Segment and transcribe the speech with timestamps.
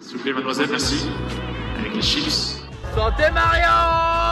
[0.00, 1.06] S'il vous plaît, mademoiselle, merci.
[1.78, 2.62] Avec les chips.
[2.94, 3.66] Santé Mario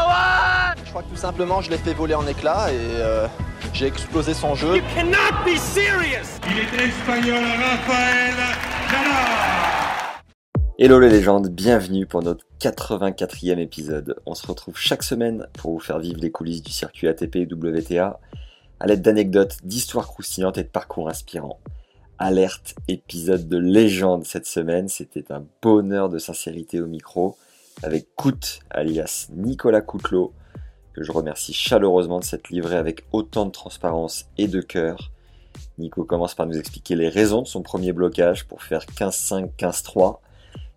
[0.09, 3.27] ouais Je crois que tout simplement, je l'ai fait voler en éclats et euh,
[3.73, 4.77] j'ai explosé son jeu.
[4.77, 8.35] You cannot be serious Il est espagnol, Rafael
[8.93, 10.15] Nadal.
[10.79, 14.17] Hello les légendes, bienvenue pour notre 84e épisode.
[14.27, 17.49] On se retrouve chaque semaine pour vous faire vivre les coulisses du circuit ATP et
[17.51, 18.21] WTA
[18.81, 21.59] à l'aide d'anecdotes, d'histoires croustillantes et de parcours inspirants.
[22.19, 27.37] Alerte, épisode de légende cette semaine, c'était un bonheur de sincérité au micro
[27.83, 30.33] avec Cout, alias Nicolas Coutelot,
[30.93, 35.11] que je remercie chaleureusement de s'être livré avec autant de transparence et de cœur.
[35.79, 40.19] Nico commence par nous expliquer les raisons de son premier blocage pour faire 15-5, 15-3.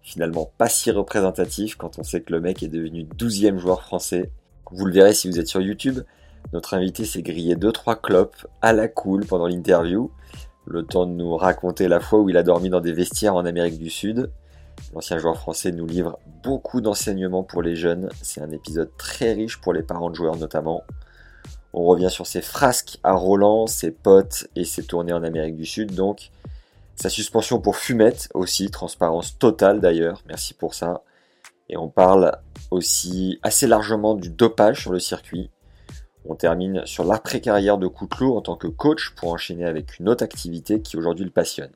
[0.02, 4.32] Finalement pas si représentatif quand on sait que le mec est devenu 12e joueur français.
[4.72, 6.00] Vous le verrez si vous êtes sur YouTube,
[6.54, 10.12] notre invité s'est grillé 2-3 clopes à la cool pendant l'interview.
[10.70, 13.46] Le temps de nous raconter la fois où il a dormi dans des vestiaires en
[13.46, 14.30] Amérique du Sud.
[14.94, 18.10] L'ancien joueur français nous livre beaucoup d'enseignements pour les jeunes.
[18.22, 20.84] C'est un épisode très riche pour les parents de joueurs notamment.
[21.72, 25.66] On revient sur ses frasques à Roland, ses potes et ses tournées en Amérique du
[25.66, 26.32] Sud donc.
[26.96, 31.04] Sa suspension pour fumette aussi, transparence totale d'ailleurs, merci pour ça.
[31.70, 32.38] Et on parle
[32.72, 35.50] aussi assez largement du dopage sur le circuit.
[36.30, 40.26] On termine sur l'après-carrière de Coutelot en tant que coach pour enchaîner avec une autre
[40.26, 41.72] activité qui aujourd'hui le passionne.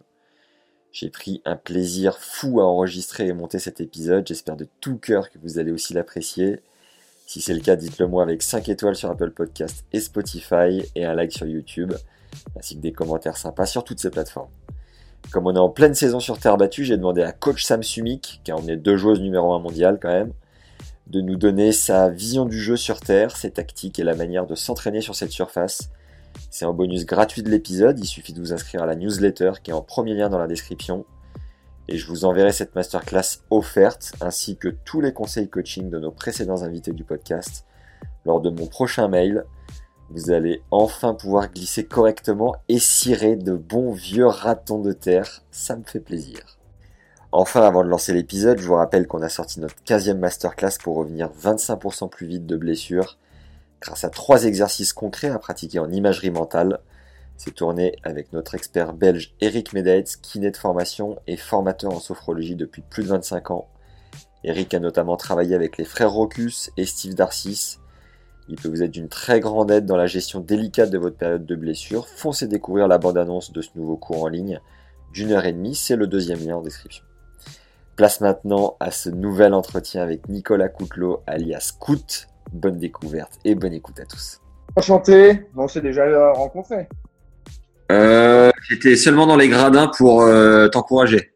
[0.91, 4.27] J'ai pris un plaisir fou à enregistrer et monter cet épisode.
[4.27, 6.59] J'espère de tout cœur que vous allez aussi l'apprécier.
[7.25, 11.05] Si c'est le cas, dites-le moi avec 5 étoiles sur Apple Podcast et Spotify et
[11.05, 11.93] un like sur YouTube,
[12.59, 14.51] ainsi que des commentaires sympas sur toutes ces plateformes.
[15.31, 18.41] Comme on est en pleine saison sur terre battue, j'ai demandé à coach Sam Sumik,
[18.43, 20.33] qui a emmené deux joueuses numéro 1 mondial quand même,
[21.07, 24.55] de nous donner sa vision du jeu sur terre, ses tactiques et la manière de
[24.55, 25.89] s'entraîner sur cette surface.
[26.49, 29.71] C'est un bonus gratuit de l'épisode, il suffit de vous inscrire à la newsletter qui
[29.71, 31.05] est en premier lien dans la description.
[31.87, 36.11] Et je vous enverrai cette masterclass offerte ainsi que tous les conseils coaching de nos
[36.11, 37.65] précédents invités du podcast
[38.25, 39.45] lors de mon prochain mail.
[40.09, 45.75] Vous allez enfin pouvoir glisser correctement et cirer de bons vieux ratons de terre, ça
[45.75, 46.60] me fait plaisir.
[47.33, 50.97] Enfin, avant de lancer l'épisode, je vous rappelle qu'on a sorti notre 15e masterclass pour
[50.97, 53.17] revenir 25% plus vite de blessures
[53.79, 56.79] grâce à trois exercices concrets à pratiquer en imagerie mentale.
[57.37, 62.55] C'est tourné avec notre expert belge Eric Medaetz, kiné de formation et formateur en sophrologie
[62.55, 63.69] depuis plus de 25 ans.
[64.43, 67.77] Eric a notamment travaillé avec les frères Rocus et Steve Darcis.
[68.49, 71.45] Il peut vous être d'une très grande aide dans la gestion délicate de votre période
[71.45, 72.09] de blessure.
[72.09, 74.59] Foncez découvrir la bande-annonce de ce nouveau cours en ligne
[75.13, 77.03] d'une heure et demie, c'est le deuxième lien en description.
[77.95, 82.27] Place maintenant à ce nouvel entretien avec Nicolas Coutelot, alias Cout.
[82.51, 84.39] Bonne découverte et bonne écoute à tous.
[84.75, 86.87] Enchanté, on s'est déjà rencontré.
[87.91, 91.33] Euh, J'étais seulement dans les gradins pour euh, t'encourager.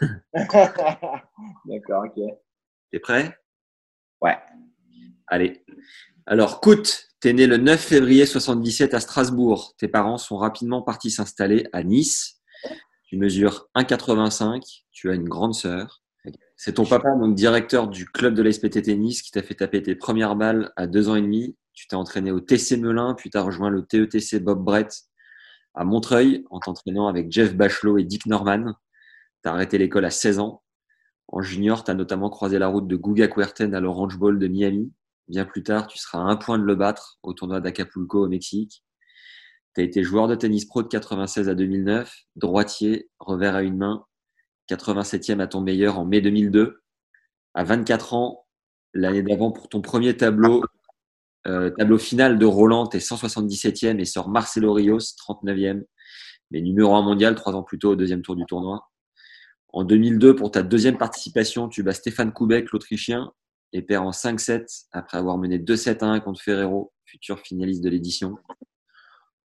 [0.34, 2.22] D'accord, ok.
[2.92, 3.38] T'es prêt?
[4.20, 4.36] Ouais.
[5.26, 5.64] Allez.
[6.26, 9.74] Alors, Cout, t'es né le 9 février 77 à Strasbourg.
[9.78, 12.40] Tes parents sont rapidement partis s'installer à Nice.
[13.06, 14.84] Tu mesures 1,85.
[14.92, 16.02] Tu as une grande sœur.
[16.56, 19.94] C'est ton papa, donc directeur du club de l'SPT Tennis, qui t'a fait taper tes
[19.94, 21.56] premières balles à deux ans et demi.
[21.72, 25.02] Tu t'es entraîné au TC Melun, puis tu as rejoint le TETC Bob Brett
[25.74, 28.74] à Montreuil en t'entraînant avec Jeff Bachelot et Dick Norman.
[29.42, 30.62] Tu as arrêté l'école à 16 ans.
[31.28, 34.48] En junior, tu as notamment croisé la route de Guga Kuerten à l'Orange Bowl de
[34.48, 34.92] Miami.
[35.28, 38.28] Bien plus tard, tu seras à un point de le battre au tournoi d'Acapulco au
[38.28, 38.84] Mexique.
[39.76, 43.76] Tu as été joueur de tennis pro de 96 à 2009, droitier, revers à une
[43.76, 44.06] main,
[44.70, 46.80] 87e à ton meilleur en mai 2002.
[47.52, 48.46] À 24 ans,
[48.94, 50.64] l'année d'avant pour ton premier tableau,
[51.46, 55.82] euh, tableau final de Roland, tu es 177e et sort Marcelo Rios, 39e,
[56.50, 58.88] mais numéro 1 mondial trois ans plus tôt au deuxième tour du tournoi.
[59.74, 63.30] En 2002, pour ta deuxième participation, tu bats Stéphane Koubek, l'Autrichien,
[63.74, 67.90] et perds en 5-7 après avoir mené 2-7 à 1 contre Ferrero, futur finaliste de
[67.90, 68.38] l'édition.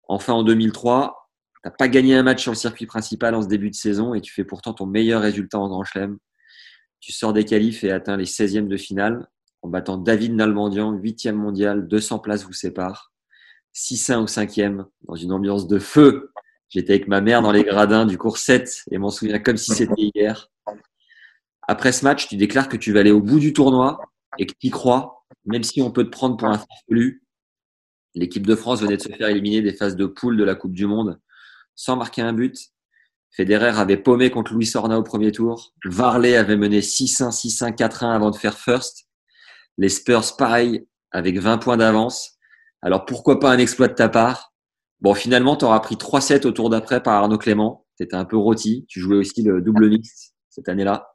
[0.10, 1.20] Enfin, en 2003,
[1.62, 4.22] T'as pas gagné un match sur le circuit principal en ce début de saison et
[4.22, 6.18] tu fais pourtant ton meilleur résultat en Grand Chelem.
[7.02, 9.28] Tu sors des qualifs et atteins les 16e de finale
[9.62, 13.12] en battant David Nalbandian, 8e mondial, 200 places vous séparent.
[13.76, 16.32] 6-1 au 5e dans une ambiance de feu
[16.70, 19.74] J'étais avec ma mère dans les gradins du cours 7 et m'en souviens comme si
[19.74, 20.50] c'était hier.
[21.68, 24.00] Après ce match, tu déclares que tu vas aller au bout du tournoi
[24.38, 27.24] et que tu y crois, même si on peut te prendre pour un farfelu.
[28.16, 30.74] L'équipe de France venait de se faire éliminer des phases de poule de la Coupe
[30.74, 31.20] du Monde
[31.76, 32.58] sans marquer un but.
[33.32, 35.74] Federer avait paumé contre Louis Sorna au premier tour.
[35.86, 39.08] Varley avait mené 6-1, 6-1, 4-1 avant de faire first.
[39.78, 42.38] Les Spurs, pareil, avec 20 points d'avance.
[42.82, 44.54] Alors pourquoi pas un exploit de ta part?
[45.00, 47.86] Bon, finalement, tu auras pris 3-7 au tour d'après par Arnaud Clément.
[47.96, 48.86] Tu étais un peu rôti.
[48.90, 51.14] Tu jouais aussi le double mix cette année-là.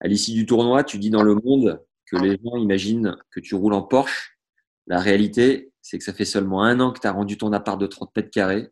[0.00, 3.56] À l'issue du tournoi, tu dis dans le monde que les gens imaginent que tu
[3.56, 4.38] roules en Porsche.
[4.86, 7.78] La réalité, c'est que ça fait seulement un an que tu as rendu ton appart
[7.78, 8.70] de 30 mètres carrés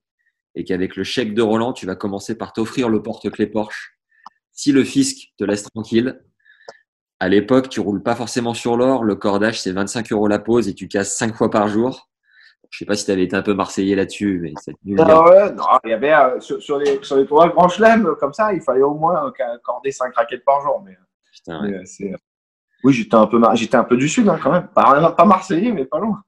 [0.54, 3.98] et qu'avec le chèque de Roland, tu vas commencer par t'offrir le porte-clés Porsche.
[4.50, 6.22] Si le fisc te laisse tranquille,
[7.20, 9.04] à l'époque, tu roules pas forcément sur l'or.
[9.04, 12.08] Le cordage, c'est 25 euros la pause et tu casses 5 fois par jour.
[12.70, 15.52] Je sais pas si tu avais été un peu marseillais là-dessus, mais c'est ah ouais,
[15.52, 18.62] non, il y avait euh, sur, les, sur les tournois Grand Chelem, comme ça, il
[18.62, 20.82] fallait au moins accorder 5 raquettes par jour.
[20.82, 20.96] Mais,
[21.30, 22.14] Putain, ouais.
[22.84, 24.68] oui, j'étais un peu, j'étais un peu du sud hein, quand même.
[24.68, 26.22] Pas, pas marseillais, mais pas loin.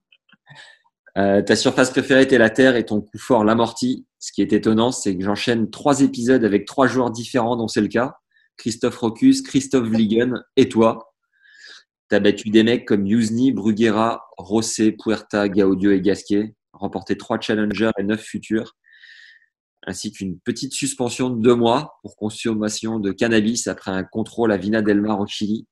[1.17, 4.07] Euh, ta surface préférée était la terre et ton coup fort l'amorti.
[4.19, 7.81] Ce qui est étonnant, c'est que j'enchaîne trois épisodes avec trois joueurs différents, dont c'est
[7.81, 8.17] le cas.
[8.57, 11.13] Christophe Rocus, Christophe Vliegen et toi.
[12.11, 17.41] Tu as battu des mecs comme Yuzni, Bruguera, Rosset, Puerta, Gaudio et Gasquet, remporté trois
[17.41, 18.77] challengers et neuf futurs,
[19.87, 24.57] ainsi qu'une petite suspension de deux mois pour consommation de cannabis après un contrôle à
[24.57, 25.67] Vina del Mar au Chili.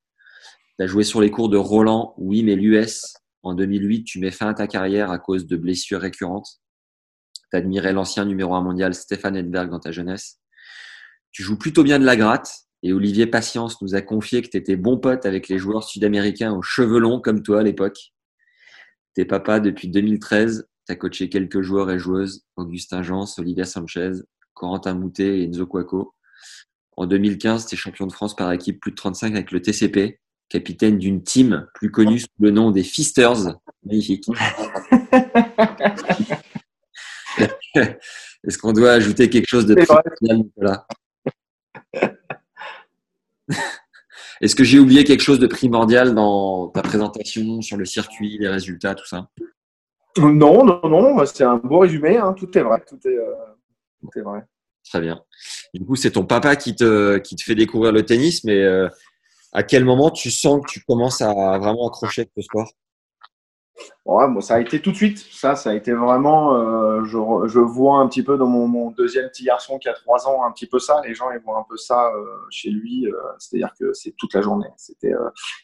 [0.79, 4.31] Tu as joué sur les cours de Roland, oui, mais l'US, en 2008, tu mets
[4.31, 6.61] fin à ta carrière à cause de blessures récurrentes.
[7.51, 10.41] Tu admirais l'ancien numéro 1 mondial Stéphane Edberg dans ta jeunesse.
[11.33, 14.57] Tu joues plutôt bien de la gratte et Olivier Patience nous a confié que tu
[14.57, 18.13] étais bon pote avec les joueurs sud-américains aux cheveux longs comme toi à l'époque.
[19.15, 20.69] T'es papa depuis 2013.
[20.87, 24.13] Tu as coaché quelques joueurs et joueuses, Augustin Jans, Olivia Sanchez,
[24.55, 26.15] Corentin Moutet et Enzo Cuoco.
[26.97, 30.21] En 2015, tu es champion de France par équipe plus de 35 avec le TCP
[30.53, 33.57] capitaine d'une team plus connue sous le nom des Fisters.
[33.85, 34.27] Magnifique.
[37.75, 40.85] Est-ce qu'on doit ajouter quelque chose de primordial,
[44.43, 48.49] Est-ce que j'ai oublié quelque chose de primordial dans ta présentation sur le circuit, les
[48.49, 49.31] résultats, tout ça?
[50.19, 52.35] Non, non, non, c'est un beau résumé, hein.
[52.35, 53.33] tout est vrai, tout est, euh,
[54.01, 54.45] tout est, vrai.
[54.85, 55.23] Très bien.
[55.73, 58.91] Du coup, c'est ton papa qui te, qui te fait découvrir le tennis, mais euh,
[59.53, 62.69] à quel moment tu sens que tu commences à vraiment accrocher avec ce sport?
[64.05, 65.19] Ouais, bon, Ça a été tout de suite.
[65.19, 66.55] Ça, ça a été vraiment.
[66.57, 70.45] Euh, je, vois un petit peu dans mon, deuxième petit garçon qui a trois ans,
[70.45, 71.01] un petit peu ça.
[71.05, 73.07] Les gens, ils voient un peu ça euh, chez lui.
[73.07, 74.69] Euh, C'est-à-dire que c'est toute la journée.
[74.77, 75.13] C'était.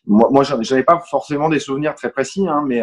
[0.06, 2.82] Moi, moi j'avais pas forcément des souvenirs très précis, hein, mais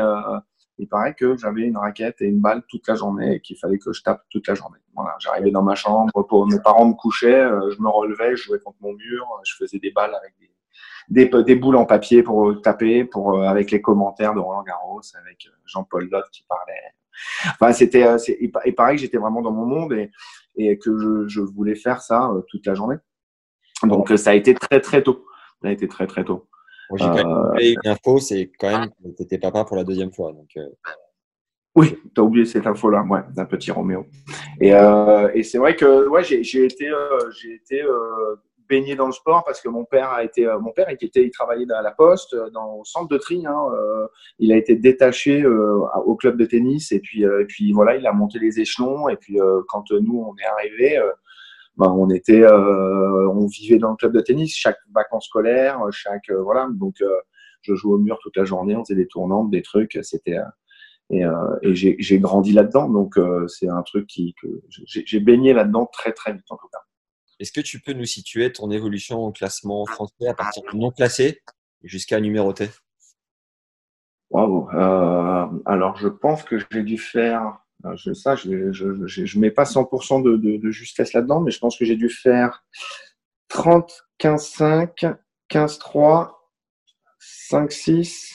[0.78, 3.80] il paraît que j'avais une raquette et une balle toute la journée et qu'il fallait
[3.80, 4.80] que je tape toute la journée.
[4.94, 6.12] Voilà, j'arrivais dans ma chambre,
[6.48, 9.92] mes parents me couchaient, je me relevais, je jouais contre mon mur, je faisais des
[9.92, 10.50] balles avec des
[11.10, 14.64] des, des, boules en papier pour euh, taper, pour euh, avec les commentaires de Roland
[14.64, 16.74] Garros, avec euh, Jean-Paul Lotte qui parlait.
[17.46, 18.06] Enfin, c'était
[18.40, 20.12] et pareil, j'étais vraiment dans mon monde et,
[20.58, 22.98] et que je, je, voulais faire ça toute la journée.
[23.84, 25.26] Donc ça a été très très tôt.
[25.62, 26.48] Ça a été très très tôt.
[26.90, 29.84] Bon, J'ai quand même une info, c'est quand même que tu étais papa pour la
[29.84, 30.34] deuxième fois.
[30.34, 30.68] Donc, euh...
[31.76, 34.06] Oui, tu as oublié cette info-là, ouais, d'un petit Roméo.
[34.62, 37.82] Et, euh, et c'est vrai que ouais, j'ai été, euh, j'ai été
[38.68, 41.32] baigné dans le sport parce que mon père a été mon père il était il
[41.32, 44.08] travaillait à la poste dans au centre de tri hein, euh,
[44.40, 47.96] il a été détaché euh, au club de tennis et puis euh, et puis voilà
[47.96, 49.38] il a monté les échelons et puis
[49.68, 51.02] quand nous on est arrivé
[51.78, 56.68] ben, on était on vivait dans le club de tennis chaque vacances scolaires chaque voilà
[56.72, 56.96] donc
[57.62, 60.38] je jouais au mur toute la journée on faisait des tournantes des trucs c'était
[61.12, 61.24] et,
[61.62, 66.34] et j'ai grandi là-dedans donc c'est un truc qui que j'ai baigné là-dedans très très
[66.34, 66.85] vite en tout cas
[67.40, 70.92] est-ce que tu peux nous situer ton évolution au classement français à partir du non
[70.92, 71.42] classé
[71.84, 72.70] jusqu'à numéroté?
[74.30, 74.70] Wow.
[74.72, 77.60] Euh, alors, je pense que j'ai dû faire,
[77.96, 81.42] je, ça, je ne je, je, je, mets pas 100% de, de, de justesse là-dedans,
[81.42, 82.66] mais je pense que j'ai dû faire
[83.50, 85.06] 30, 15, 5,
[85.48, 86.52] 15, 3,
[87.20, 88.34] 5, 6,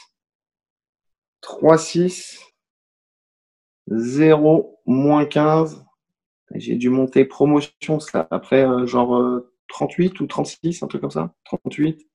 [1.40, 2.40] 3, 6,
[3.88, 5.84] 0, moins 15,
[6.54, 11.10] j'ai dû monter promotion, ça, après euh, genre euh, 38 ou 36, un truc comme
[11.10, 11.32] ça.
[11.44, 12.06] 38.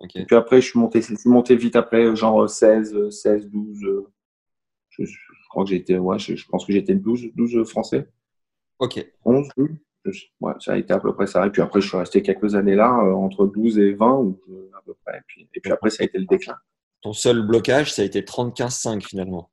[0.00, 0.20] Okay.
[0.20, 4.04] Et puis après, je suis monté, je suis monté vite après, genre 16, 16, 12.
[4.90, 8.08] Je, je crois que j'étais, ouais, je, je, pense que j'étais 12, 12 français.
[8.78, 9.06] Ok.
[9.24, 9.70] 11, 12.
[10.40, 11.46] Ouais, ça a été à peu près ça.
[11.46, 14.40] Et puis après, je suis resté quelques années là, euh, entre 12 et 20, ou,
[14.76, 15.18] à peu près.
[15.18, 16.56] Et puis, et puis après, ça a été le déclin.
[17.02, 19.50] Ton seul blocage, ça a été 30-15-5 finalement.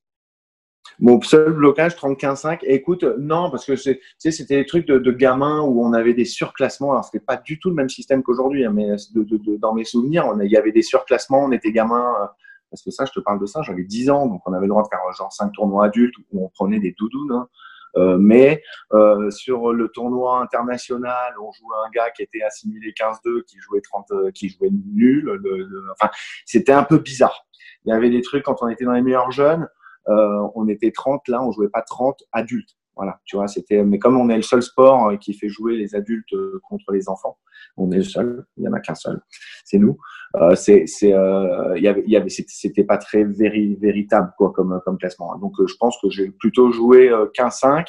[1.00, 5.12] Mon seul blocage, 35 Écoute, non, parce que tu sais, c'était des trucs de, de
[5.12, 6.92] gamins où on avait des surclassements.
[6.92, 9.86] Alors, c'était pas du tout le même système qu'aujourd'hui, hein, mais de, de, dans mes
[9.86, 11.44] souvenirs, il y avait des surclassements.
[11.44, 12.16] On était gamins.
[12.22, 12.28] Euh,
[12.74, 14.70] parce que ça, je te parle de ça, j'avais 10 ans, donc on avait le
[14.70, 17.32] droit de faire genre 5 tournois adultes où on prenait des doudounes.
[17.32, 17.48] Hein.
[17.96, 18.64] Euh, mais
[18.94, 23.82] euh, sur le tournoi international, on jouait un gars qui était assimilé 15-2, qui jouait
[23.82, 25.24] 30, euh, qui jouait nul.
[25.24, 26.12] Le, enfin,
[26.46, 27.46] c'était un peu bizarre.
[27.86, 29.68] Il y avait des trucs quand on était dans les meilleurs jeunes, euh,
[30.08, 32.76] on était 30, là, on jouait pas 30 adultes.
[32.96, 33.84] Voilà, tu vois, c'était.
[33.84, 36.92] Mais comme on est le seul sport euh, qui fait jouer les adultes euh, contre
[36.92, 37.38] les enfants,
[37.76, 38.46] on est le seul.
[38.58, 39.20] Il y en a qu'un seul,
[39.66, 39.98] c'est nous.
[40.36, 44.52] Euh, c'est, c'est, euh, il y avait, y avait, c'était pas très véri, véritable quoi
[44.52, 45.36] comme comme classement.
[45.38, 47.86] Donc, je pense que j'ai plutôt joué 15-5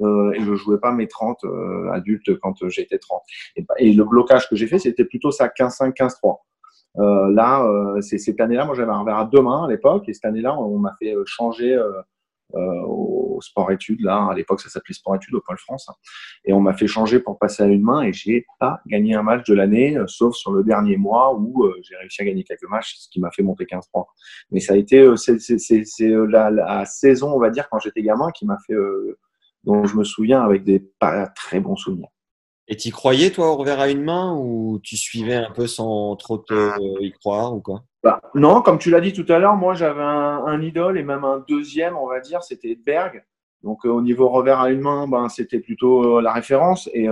[0.00, 1.44] euh, et je jouais pas mes 30
[1.92, 3.22] adultes quand j'étais 30.
[3.54, 6.38] Et, et, le blocage que j'ai fait, c'était plutôt ça 15-5, 15-3.
[6.98, 10.08] Euh, là, euh, c'est cette année-là, moi j'avais un verre à deux mains à l'époque,
[10.08, 11.78] et cette année-là, on, m'a fait euh, changer
[12.52, 14.00] au sport études.
[14.00, 15.88] Là, à l'époque, ça s'appelait sport études au Pôle France,
[16.44, 19.22] et on m'a fait changer pour passer à une main, et j'ai pas gagné un
[19.22, 22.96] match de l'année, sauf sur le dernier mois où j'ai réussi à gagner quelques matchs,
[22.98, 24.04] ce qui m'a fait monter 15-3.
[24.50, 28.46] Mais ça a été, c'est la, la, saison, on va dire, quand j'étais gamin, qui
[28.46, 28.74] m'a fait,
[29.62, 32.08] dont je me souviens avec des pas très bons souvenirs.
[32.70, 36.14] Et tu croyais, toi, au revers à une main ou tu suivais un peu sans
[36.14, 37.82] trop te, euh, y croire ou quoi?
[38.04, 41.24] Bah, Non, comme tu l'as dit tout à l'heure, moi j'avais un, idole et même
[41.24, 43.24] un deuxième, on va dire, c'était Edberg.
[43.64, 47.08] Donc euh, au niveau revers à une main, ben, c'était plutôt euh, la référence et,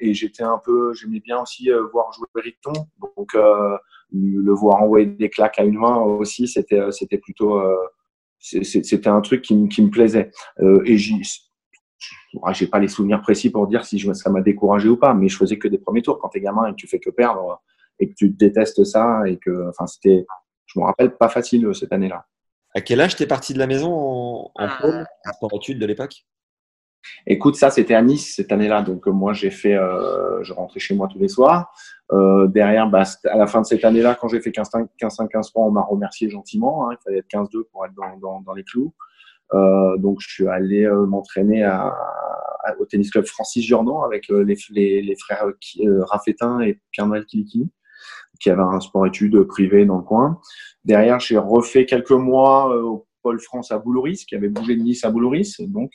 [0.00, 2.72] et j'étais un peu, j'aimais bien aussi voir jouer Riton.
[3.16, 7.62] Donc le voir envoyer des claques à une main aussi, c'était c'était plutôt
[8.38, 10.30] c'était un truc qui, qui me plaisait.
[10.86, 10.96] et
[12.52, 15.36] j'ai pas les souvenirs précis pour dire si ça m'a découragé ou pas, mais je
[15.36, 16.18] faisais que des premiers tours.
[16.18, 17.62] Quand tu es gamin et que tu fais que perdre
[17.98, 20.26] et que tu détestes ça et que, enfin, c'était,
[20.66, 22.26] je me rappelle, pas facile cette année-là.
[22.74, 25.06] À quel âge t'es parti de la maison en, en pôle,
[25.40, 26.24] en études de l'époque?
[27.26, 30.80] Écoute, ça c'était à Nice cette année-là, donc euh, moi j'ai fait, euh, je rentrais
[30.80, 31.72] chez moi tous les soirs.
[32.12, 35.70] Euh, derrière, bah, à la fin de cette année-là, quand j'ai fait 15-5, 15-15 on
[35.70, 36.88] m'a remercié gentiment.
[36.88, 38.92] Hein, il fallait être 15-2 pour être dans, dans, dans les clous.
[39.52, 41.68] Euh, donc, je suis allé euh, m'entraîner
[42.78, 45.44] au tennis club Francis Jordan avec euh, les, les, les, frères
[46.10, 47.70] Raffetin et Pierre-Noël Kilikini,
[48.40, 50.40] qui avaient un sport-études privé dans le coin.
[50.84, 55.04] Derrière, j'ai refait quelques mois au Pôle France à Boulouris, qui avait bougé de Nice
[55.04, 55.56] à Boulouris.
[55.60, 55.90] Donc,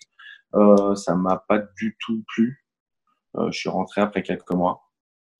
[0.56, 2.66] euh, ça m'a pas du tout plu.
[3.38, 4.82] Euh, je suis rentré après quelques mois.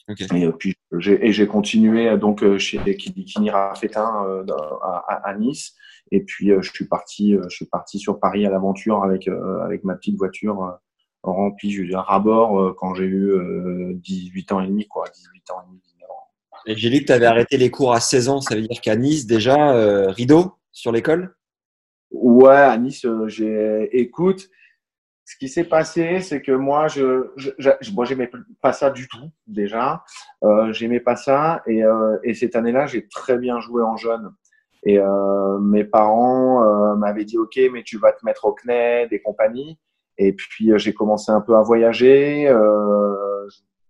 [0.08, 0.26] Okay.
[0.36, 4.44] Et puis j'ai continué donc chez Kilikini Raffetin
[4.82, 5.76] à, à, Nice.
[6.12, 9.28] Et puis, euh, je suis parti, euh, je suis parti sur Paris à l'aventure avec,
[9.28, 10.78] euh, avec ma petite voiture
[11.22, 15.52] remplie, je veux dire, à bord quand j'ai eu 18 ans et demi, quoi, 18
[15.52, 16.62] ans et demi, 19 ans.
[16.66, 18.80] Et j'ai lu que tu avais arrêté les cours à 16 ans, ça veut dire
[18.80, 21.36] qu'à Nice, déjà, rideau sur l'école?
[22.12, 23.90] Ouais, à Nice, j'ai.
[23.92, 24.50] Écoute,
[25.30, 28.32] ce qui s'est passé, c'est que moi, je, je, je moi, j'aimais
[28.64, 30.04] pas ça du tout déjà.
[30.44, 34.32] Euh, j'aimais pas ça, et, euh, et cette année-là, j'ai très bien joué en jeune.
[34.84, 39.12] Et euh, mes parents euh, m'avaient dit OK, mais tu vas te mettre au CNED
[39.12, 39.78] et compagnie.
[40.18, 42.46] Et puis euh, j'ai commencé un peu à voyager.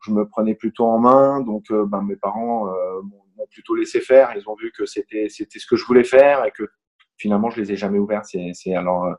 [0.01, 4.31] je me prenais plutôt en main, donc ben, mes parents m'ont plutôt laissé faire.
[4.36, 6.63] Ils ont vu que c'était c'était ce que je voulais faire et que
[7.17, 8.25] finalement je les ai jamais ouverts.
[8.25, 9.13] C'est alors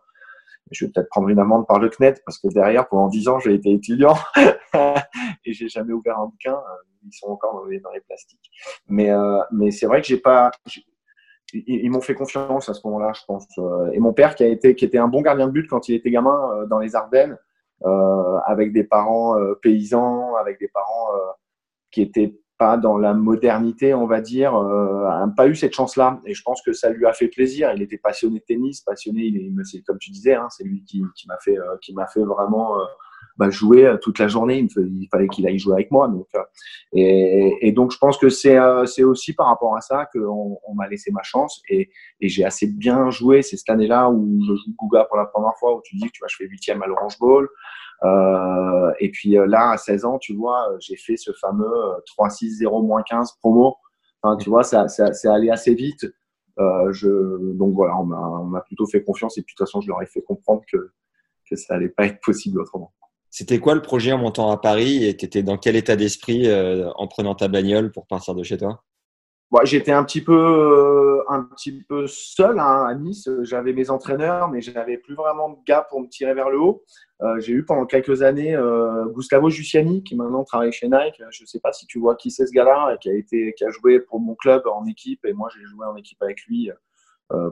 [0.71, 3.39] je vais peut-être prendre une amende par le CNED parce que derrière, pendant dix ans,
[3.39, 4.17] j'ai été étudiant
[5.45, 6.59] et j'ai jamais ouvert un bouquin.
[7.05, 8.51] Ils sont encore dans les, dans les plastiques.
[8.89, 10.51] Mais, euh, mais c'est vrai que j'ai pas,
[11.53, 13.47] ils, m'ont fait confiance à ce moment-là, je pense.
[13.59, 15.89] Euh, et mon père, qui a été, qui était un bon gardien de but quand
[15.89, 17.39] il était gamin euh, dans les Ardennes,
[17.85, 21.09] euh, avec des parents paysans, avec des parents
[21.91, 26.21] qui étaient pas dans la modernité, on va dire, n'a pas eu cette chance-là.
[26.27, 27.73] Et je pense que ça lui a fait plaisir.
[27.75, 29.23] Il était passionné de tennis, passionné.
[29.23, 32.77] Il, comme tu disais, hein, c'est lui qui, m'a fait, qui m'a fait vraiment
[33.41, 34.59] bah, jouer euh, toute la journée.
[34.77, 36.09] Il, fallait qu'il aille jouer avec moi.
[36.09, 36.43] Donc, euh,
[36.93, 40.59] et, et, donc, je pense que c'est euh, c'est aussi par rapport à ça qu'on
[40.63, 43.41] on, m'a laissé ma chance et, et j'ai assez bien joué.
[43.41, 46.13] C'est cette année-là où je joue Gouga pour la première fois, où tu dis que
[46.13, 47.49] tu vois, je fais huitième à l'Orange Bowl.
[48.05, 51.73] Euh, et puis là, à 16 ans, tu vois, j'ai fait ce fameux
[52.19, 53.77] 3-6-0 15 promo.
[54.23, 56.07] Enfin, tu vois, ça, ça, c'est allé assez vite.
[56.59, 59.89] Euh, je, donc voilà, on m'a plutôt fait confiance et puis de toute façon, je
[59.89, 60.93] leur ai fait comprendre que,
[61.49, 62.93] que ça allait pas être possible autrement.
[63.31, 66.49] C'était quoi le projet en montant à Paris et tu étais dans quel état d'esprit
[66.49, 68.83] euh, en prenant ta bagnole pour partir de chez toi?
[69.65, 73.29] J'étais un petit peu, euh, un petit peu seul hein, à Nice.
[73.43, 76.61] J'avais mes entraîneurs, mais je n'avais plus vraiment de gars pour me tirer vers le
[76.61, 76.85] haut.
[77.23, 78.57] Euh, j'ai eu pendant quelques années
[79.15, 81.23] Gustavo Giussiani, qui maintenant travaille chez Nike.
[81.31, 83.71] Je ne sais pas si tu vois qui c'est ce gars-là, qui a, qui a
[83.71, 85.25] joué pour mon club en équipe.
[85.25, 86.71] Et moi, j'ai joué en équipe avec lui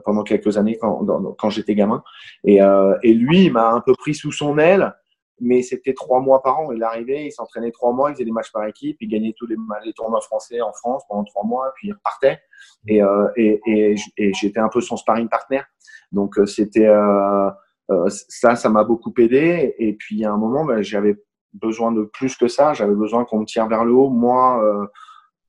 [0.03, 1.05] pendant quelques années quand,
[1.37, 2.03] quand j'étais gamin.
[2.43, 2.59] Et,
[3.03, 4.93] et lui, il m'a un peu pris sous son aile
[5.41, 6.71] mais c'était trois mois par an.
[6.71, 9.47] Il arrivait, il s'entraînait trois mois, il faisait des matchs par équipe, il gagnait tous
[9.47, 9.55] les,
[9.85, 12.39] les tournois français en France pendant trois mois, puis il repartait.
[12.87, 15.61] Et, euh, et, et, et j'étais un peu son sparring partner.
[16.11, 17.49] Donc euh, c'était euh,
[17.91, 19.75] euh, ça, ça m'a beaucoup aidé.
[19.77, 21.15] Et puis à un moment, ben, j'avais
[21.53, 22.73] besoin de plus que ça.
[22.73, 24.09] J'avais besoin qu'on me tire vers le haut.
[24.09, 24.85] Moi, euh,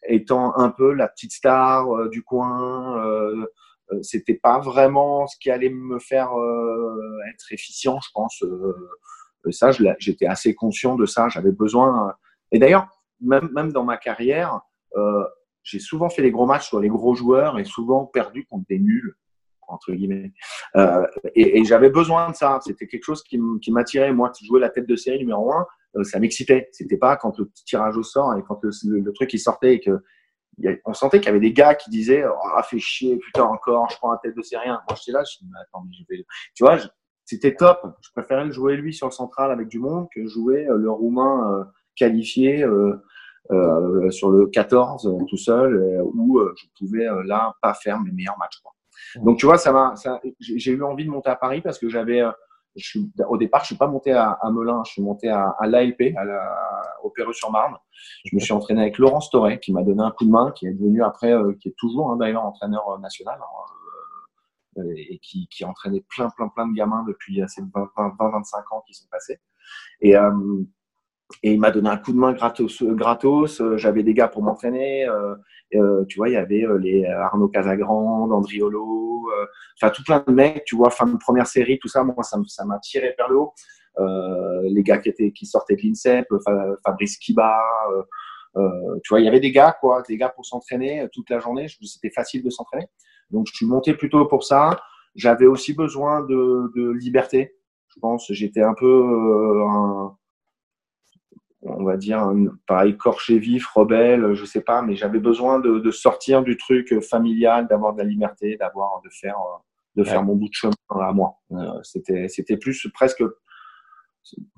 [0.04, 3.02] étant un peu la petite star du coin.
[4.02, 6.30] c'était pas vraiment ce qui allait me faire
[7.32, 8.42] être efficient, je pense.
[8.42, 8.88] Euh,
[9.50, 11.28] ça, j'étais assez conscient de ça.
[11.28, 12.08] J'avais besoin.
[12.08, 12.12] Euh,
[12.52, 12.88] et d'ailleurs,
[13.20, 14.60] même, dans ma carrière,
[14.96, 15.24] euh,
[15.62, 18.78] j'ai souvent fait les gros matchs sur les gros joueurs et souvent perdu contre des
[18.78, 19.16] nuls
[19.70, 20.32] entre guillemets.
[20.76, 22.58] Euh, et, j'avais besoin de ça.
[22.64, 23.38] C'était quelque chose qui
[23.70, 24.12] m'attirait.
[24.12, 25.66] Moi, jouer la tête de série numéro un,
[25.96, 26.68] euh, ça m'excitait.
[26.72, 30.02] C'était pas quand le tirage au sort et quand le, truc il sortait et que
[30.84, 33.88] on sentait qu'il y avait des gars qui disaient oh, ah fait chier putain encore
[33.88, 34.72] je prends la tête de série 1.
[34.72, 36.22] Moi j'étais là je me attends mais je vais
[36.54, 36.76] tu vois
[37.30, 37.94] c'était top.
[38.00, 40.90] Je préférais le jouer lui sur le central avec du monde que jouer euh, le
[40.90, 43.00] roumain euh, qualifié euh,
[44.10, 48.62] sur le 14 tout seul où je pouvais là pas faire mes meilleurs matchs.
[49.16, 49.94] Donc tu vois, ça m'a,
[50.38, 52.22] j'ai eu envie de monter à Paris parce que j'avais,
[53.28, 56.56] au départ, je suis pas monté à, Melun, je suis monté à, l'ALP, à la,
[57.02, 57.76] au sur marne
[58.24, 60.68] Je me suis entraîné avec Laurence Toré qui m'a donné un coup de main, qui
[60.68, 63.36] est devenu après, qui est toujours hein, d'ailleurs entraîneur national.
[63.40, 63.79] Hein, euh,
[64.96, 68.82] et qui, qui entraînait plein, plein, plein de gamins depuis ces 20, 20, 25 ans
[68.86, 69.40] qui sont passés.
[70.00, 70.30] Et, euh,
[71.42, 72.82] et il m'a donné un coup de main gratos.
[72.82, 73.60] gratos.
[73.60, 75.06] Euh, j'avais des gars pour m'entraîner.
[75.06, 79.28] Euh, tu vois, il y avait les Arnaud Casagrande, Andriolo,
[79.80, 80.64] enfin tout plein de mecs.
[80.64, 83.54] Tu vois, fin de première série, tout ça, moi, ça m'a tiré vers le haut.
[84.64, 86.26] les gars qui sortaient de l'INSEP,
[86.84, 87.56] Fabrice Kiba.
[88.56, 91.68] tu vois, il y avait des gars, quoi, des gars pour s'entraîner toute la journée.
[91.68, 92.86] C'était facile de s'entraîner.
[93.30, 94.80] Donc, je suis monté plutôt pour ça.
[95.14, 97.56] J'avais aussi besoin de, de, liberté.
[97.88, 100.16] Je pense, j'étais un peu, euh, un,
[101.62, 105.78] on va dire, un, pareil, corché vif, rebelle, je sais pas, mais j'avais besoin de,
[105.78, 109.36] de, sortir du truc familial, d'avoir de la liberté, d'avoir, de faire,
[109.96, 111.38] de faire mon bout de chemin à moi.
[111.52, 113.22] Euh, c'était, c'était plus presque,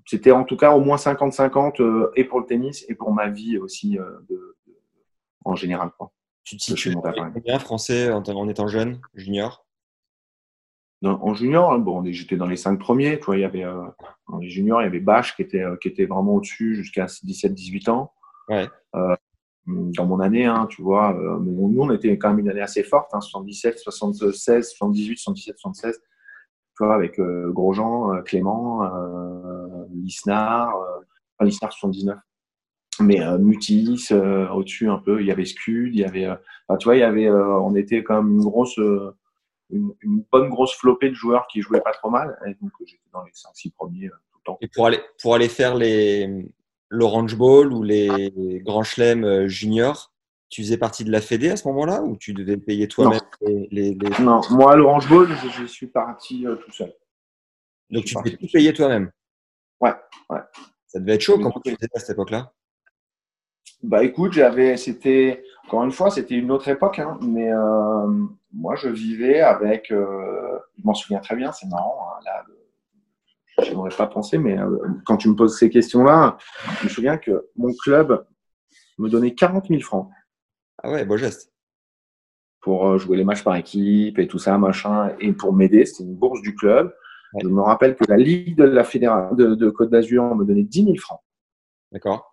[0.06, 3.28] c'était en tout cas au moins 50-50 euh, et pour le tennis et pour ma
[3.28, 4.76] vie aussi de, de,
[5.44, 5.90] en général.
[5.98, 6.12] Quoi.
[6.44, 6.94] Tu te situes
[7.44, 9.64] bien français en, étant jeune, junior?
[11.04, 13.18] En junior, hein, bon, j'étais dans les cinq premiers.
[13.18, 13.82] Tu vois, il y avait, euh,
[14.28, 17.06] dans les juniors, il y avait Bach qui était, euh, qui était vraiment au-dessus jusqu'à
[17.06, 18.12] 17-18 ans.
[18.48, 18.68] Ouais.
[18.94, 19.16] Euh,
[19.66, 22.82] dans mon année, hein, tu vois, mais nous, on était quand même une année assez
[22.82, 26.00] forte, hein, 77, 76, 78, 77, 76.
[26.76, 28.82] Tu vois, avec Grosjean, Clément,
[29.92, 32.18] Lisnard, enfin, Lisnard 79
[33.02, 36.36] mais euh, Mutis euh, au-dessus un peu il y avait Scud il y avait euh,
[36.78, 38.78] tu vois il y avait euh, on était quand même une grosse
[39.70, 43.02] une, une, bonne grosse flopée de joueurs qui jouaient pas trop mal et donc j'étais
[43.12, 46.48] dans les 5 6 premiers tout le temps et pour aller pour aller faire les
[46.88, 50.12] l'Orange Bowl ou les Grands Chelem juniors
[50.48, 53.68] tu faisais partie de la Fédé à ce moment-là ou tu devais payer toi-même les,
[53.70, 56.92] les, les, Non, moi, l'Orange Bowl, je, je, suis parti tout seul.
[57.88, 59.10] Donc, tu devais tout payer toi-même
[59.80, 59.94] Ouais,
[60.30, 60.40] ouais.
[60.86, 61.38] Ça devait être chaud.
[61.38, 62.52] Comment tu faisais à cette époque-là
[63.82, 68.06] bah écoute, j'avais, c'était encore une fois, c'était une autre époque, hein, mais euh,
[68.52, 72.44] moi je vivais avec, euh, je m'en souviens très bien, c'est marrant, hein, là,
[73.64, 76.36] je n'aurais pas pensé, mais euh, quand tu me poses ces questions-là,
[76.80, 78.24] je me souviens que mon club
[78.98, 80.10] me donnait 40 000 francs.
[80.82, 81.52] Ah ouais, beau geste.
[82.60, 86.04] Pour euh, jouer les matchs par équipe et tout ça, machin, et pour m'aider, c'était
[86.04, 86.94] une bourse du club.
[87.40, 90.64] Je me rappelle que la Ligue de la Fédération de, de Côte d'Azur me donnait
[90.64, 91.20] 10 000 francs.
[91.90, 92.31] D'accord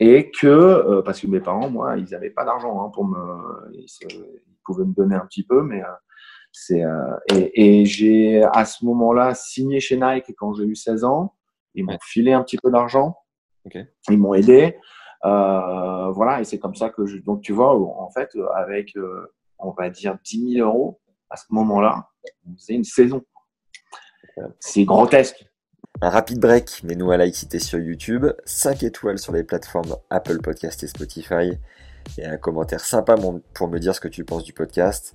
[0.00, 3.72] et que euh, parce que mes parents, moi, ils n'avaient pas d'argent hein, pour me,
[3.72, 3.86] ils,
[4.64, 5.88] pouvaient me donner un petit peu, mais euh,
[6.52, 11.04] c'est euh, et, et j'ai à ce moment-là signé chez Nike quand j'ai eu 16
[11.04, 11.34] ans.
[11.74, 13.16] Ils m'ont filé un petit peu d'argent,
[13.66, 13.86] okay.
[14.08, 14.78] ils m'ont aidé,
[15.24, 18.94] voilà, et c'est comme ça que je, donc tu vois, en fait, avec
[19.58, 22.10] on va dire 10 000 euros à ce moment-là,
[22.58, 23.24] c'est une saison.
[24.60, 25.44] C'est grotesque.
[26.00, 30.38] Un rapide break, mais nous à l'excité sur YouTube, 5 étoiles sur les plateformes Apple
[30.40, 31.52] Podcast et Spotify,
[32.18, 33.16] et un commentaire sympa
[33.54, 35.14] pour me dire ce que tu penses du podcast.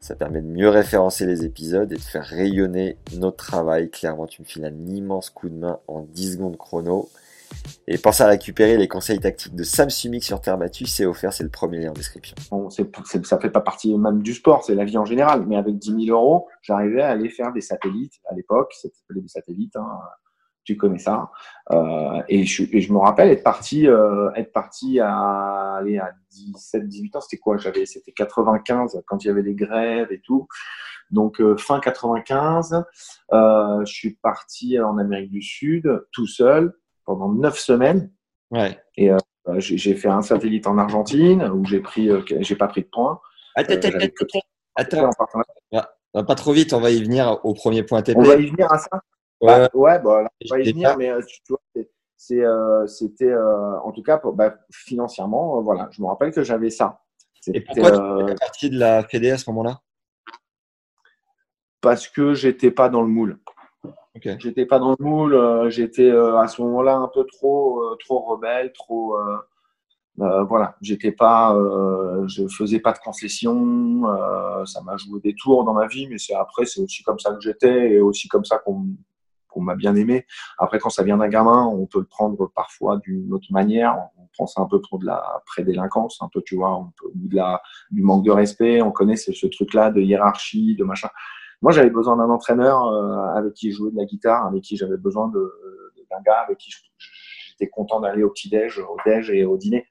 [0.00, 3.90] Ça permet de mieux référencer les épisodes et de faire rayonner notre travail.
[3.90, 7.08] Clairement, tu me files un immense coup de main en 10 secondes chrono.
[7.86, 11.32] Et pense à récupérer les conseils tactiques de Sam Sumik sur terre battue, c'est offert,
[11.32, 12.36] c'est le premier lien en description.
[12.50, 12.90] Bon, c'est,
[13.24, 15.46] ça fait pas partie même du sport, c'est la vie en général.
[15.46, 19.28] Mais avec 10 000 euros, j'arrivais à aller faire des satellites à l'époque, c'était des
[19.28, 19.74] satellites.
[19.76, 19.88] Hein.
[20.64, 21.30] tu connais ça.
[21.70, 26.12] Euh, et, je, et, je, me rappelle être parti, euh, être parti à, aller à
[26.30, 27.20] 17, 18 ans.
[27.22, 27.56] C'était quoi?
[27.56, 30.46] J'avais, c'était 95 quand il y avait les grèves et tout.
[31.10, 32.84] Donc euh, fin 95,
[33.32, 36.74] euh, je suis parti en Amérique du Sud tout seul
[37.08, 38.12] pendant neuf semaines.
[38.50, 38.78] Ouais.
[38.96, 39.18] Et euh,
[39.56, 43.18] j'ai fait un satellite en Argentine où j'ai pris, j'ai pas pris de points.
[43.56, 43.76] Attends,
[44.76, 45.08] attends,
[45.72, 46.24] attends.
[46.24, 48.18] pas trop vite, on va y venir au premier point TP.
[48.18, 49.00] On va y venir à ça?
[49.40, 51.10] Ouais, bah, ouais bah, on va y venir, mais
[51.44, 57.00] tu vois, c'était en tout cas bah, financièrement, voilà, je me rappelle que j'avais ça.
[57.54, 59.80] Et pourquoi tu es parti de la Fédé à ce moment-là?
[61.80, 63.38] Parce que j'étais pas dans le moule.
[64.38, 65.34] J'étais pas dans le moule.
[65.34, 69.16] Euh, j'étais euh, à ce moment-là un peu trop, euh, trop rebelle, trop.
[70.16, 71.56] voilà, j'étais pas,
[72.26, 74.04] je faisais pas de concessions.
[74.66, 77.32] ça m'a joué des tours dans ma vie, mais c'est après, c'est aussi comme ça
[77.32, 80.26] que j'étais et aussi comme ça qu'on m'a bien aimé.
[80.58, 83.96] Après, quand ça vient d'un gamin, on peut le prendre parfois d'une autre manière.
[84.16, 87.36] On prend ça un peu pour de la prédélinquance, un peu, tu vois, peut, de
[87.36, 88.82] la, du manque de respect.
[88.82, 91.08] On connaît ce, ce truc-là de hiérarchie, de machin.
[91.60, 94.96] Moi, j'avais besoin d'un entraîneur euh, avec qui jouer de la guitare, avec qui j'avais
[94.96, 96.70] besoin d'un gars avec qui
[97.50, 99.86] j'étais content d'aller au petit-déj, au déj et au dîner.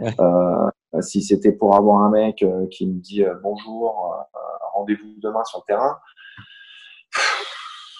[0.00, 4.26] Euh, si c'était pour avoir un mec euh, qui me dit bonjour,
[4.72, 5.98] rendez-vous demain sur le terrain,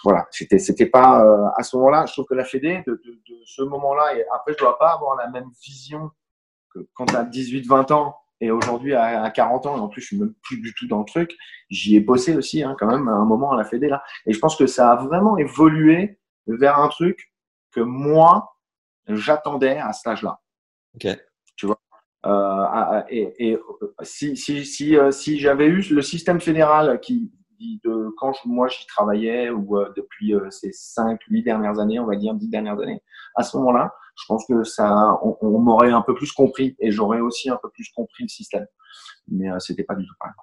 [0.02, 1.22] voilà, c'était c'était pas
[1.56, 2.06] à ce moment-là.
[2.06, 4.92] Je trouve que la Fédé de, de, de ce moment-là et après je dois pas
[4.92, 6.11] avoir la même vision
[6.74, 10.07] que quand tu as 18-20 ans et aujourd'hui, à, 40 ans, et en plus, je
[10.09, 11.37] suis même plus du tout dans le truc,
[11.68, 14.03] j'y ai bossé aussi, hein, quand même, à un moment à la Fédé, là.
[14.26, 17.33] Et je pense que ça a vraiment évolué vers un truc
[17.72, 18.57] que moi,
[19.09, 20.40] j'attendais à cet âge-là.
[20.94, 21.07] Ok.
[21.57, 21.81] Tu vois
[22.26, 23.59] euh, et, et,
[24.03, 27.33] si, si, si, euh, si j'avais eu le système fédéral qui,
[27.85, 32.07] de quand moi j'y travaillais ou euh, depuis euh, ces 5 8 dernières années, on
[32.07, 33.03] va dire 10 dernières années,
[33.35, 37.20] à ce moment-là, je pense que ça on, m'aurait un peu plus compris et j'aurais
[37.20, 38.66] aussi un peu plus compris le système.
[39.29, 40.35] Mais euh, c'était pas du tout pareil.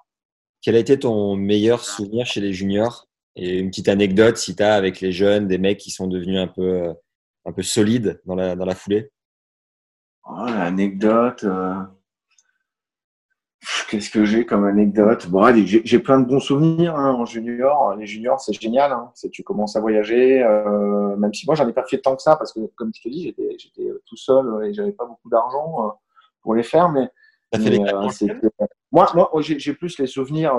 [0.62, 3.06] Quel a été ton meilleur souvenir chez les juniors?
[3.36, 6.40] Et une petite anecdote si tu as avec les jeunes des mecs qui sont devenus
[6.40, 6.92] un peu
[7.44, 9.10] un peu solides dans la dans la foulée?
[10.24, 11.46] Oh, L'anecdote
[13.88, 15.28] Qu'est-ce que j'ai comme anecdote?
[15.28, 17.94] Bon, j'ai plein de bons souvenirs hein, en junior.
[17.96, 18.92] Les juniors, c'est génial.
[18.92, 19.12] Hein.
[19.30, 22.36] Tu commences à voyager, euh, même si moi, j'en ai pas fait tant que ça
[22.36, 25.90] parce que, comme je te dis, j'étais tout seul et j'avais pas beaucoup d'argent euh,
[26.42, 26.88] pour les faire.
[26.90, 27.08] Mais,
[27.56, 28.08] euh,
[28.92, 30.54] moi, moi j'ai plus les souvenirs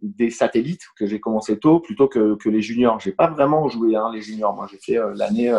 [0.00, 2.98] des satellites que j'ai commencé tôt plutôt que, que les juniors.
[3.00, 4.54] J'ai pas vraiment joué hein, les juniors.
[4.54, 5.50] Moi, j'ai fait l'année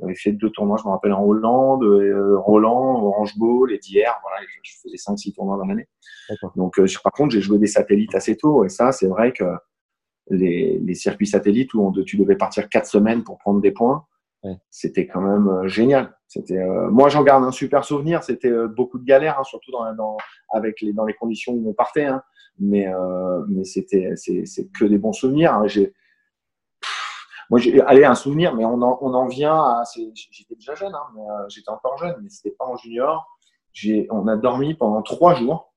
[0.00, 4.18] j'avais fait deux tournois, je me rappelle, en Hollande, euh, Roland, Orange Bowl et d'hier.
[4.22, 5.88] Voilà, je, faisais 5-6 tournois dans l'année.
[6.56, 8.64] Donc, euh, par contre, j'ai joué des satellites assez tôt.
[8.64, 9.44] Et ça, c'est vrai que
[10.30, 14.04] les, les, circuits satellites où on, tu devais partir 4 semaines pour prendre des points,
[14.68, 16.14] c'était quand même euh, génial.
[16.26, 18.24] C'était, moi, j'en garde un super souvenir.
[18.24, 20.16] C'était beaucoup de galères, hein, surtout dans, dans,
[20.52, 22.06] avec les, dans les conditions où on partait.
[22.06, 22.22] Hein.
[22.58, 22.88] Mais,
[23.48, 25.54] mais c'était, c'est, c'est que des bons souvenirs.
[25.54, 25.68] Hein.
[25.68, 25.94] J'ai,
[27.50, 29.84] moi, j'ai allé un souvenir, mais on en, on en vient à.
[30.30, 33.26] J'étais déjà jeune, hein, mais euh, j'étais encore jeune, mais c'était pas en junior.
[34.10, 35.74] On a dormi pendant trois jours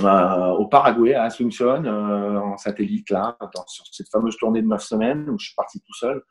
[0.00, 4.82] euh, au Paraguay, à Asunción, euh, en satellite, là, sur cette fameuse tournée de neuf
[4.82, 6.22] semaines où je suis parti tout seul.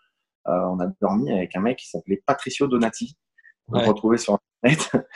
[0.48, 3.18] Euh, on a dormi avec un mec qui s'appelait Patricio Donati,
[3.68, 3.88] qu'on ouais.
[3.88, 4.92] retrouvait sur Internet.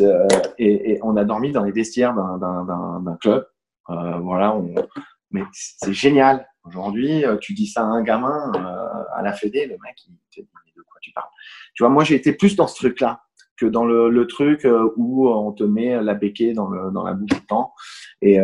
[0.00, 3.46] Euh, et, et, on a dormi dans les vestiaires d'un club.
[3.88, 4.74] voilà, on,
[5.30, 6.46] mais c'est génial.
[6.64, 10.16] Aujourd'hui, euh, tu dis ça à un gamin euh, à la Fédé, le mec, il
[10.34, 11.28] te dit de quoi tu parles?
[11.74, 13.22] Tu vois, moi, j'ai été plus dans ce truc-là
[13.56, 17.46] que dans le, truc euh, où on te met la béquille dans, la bouche du
[17.46, 17.72] temps.
[18.22, 18.38] Et,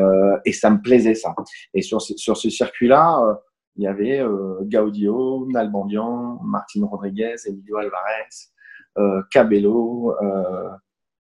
[0.52, 1.34] ça me plaisait, ça.
[1.74, 3.38] Et sur ce circuit-là,
[3.76, 4.22] il y avait
[4.62, 10.14] Gaudio, Nalbandian, Martin Rodriguez, Emilio Alvarez, Cabello,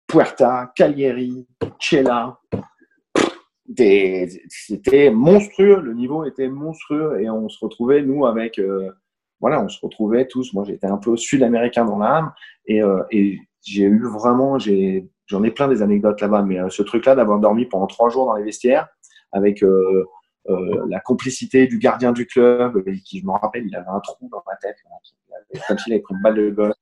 [0.07, 1.47] Puerta, Caglieri,
[1.79, 2.38] Chela,
[3.77, 8.91] c'était monstrueux, le niveau était monstrueux et on se retrouvait, nous, avec, euh,
[9.41, 10.53] voilà, on se retrouvait tous.
[10.55, 12.33] Moi, j'étais un peu sud-américain dans l'âme
[12.67, 16.83] et, euh, et j'ai eu vraiment, j'en ai plein des anecdotes là-bas, mais euh, ce
[16.83, 18.89] truc-là d'avoir dormi pendant trois jours dans les vestiaires
[19.33, 19.63] avec
[20.89, 24.43] la complicité du gardien du club, qui, je me rappelle, il avait un trou dans
[24.47, 24.77] ma tête,
[25.69, 26.75] comme s'il avait pris une balle de golf.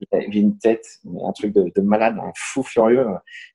[0.00, 0.84] Il avait une tête,
[1.24, 3.06] un truc de, de malade, un fou furieux.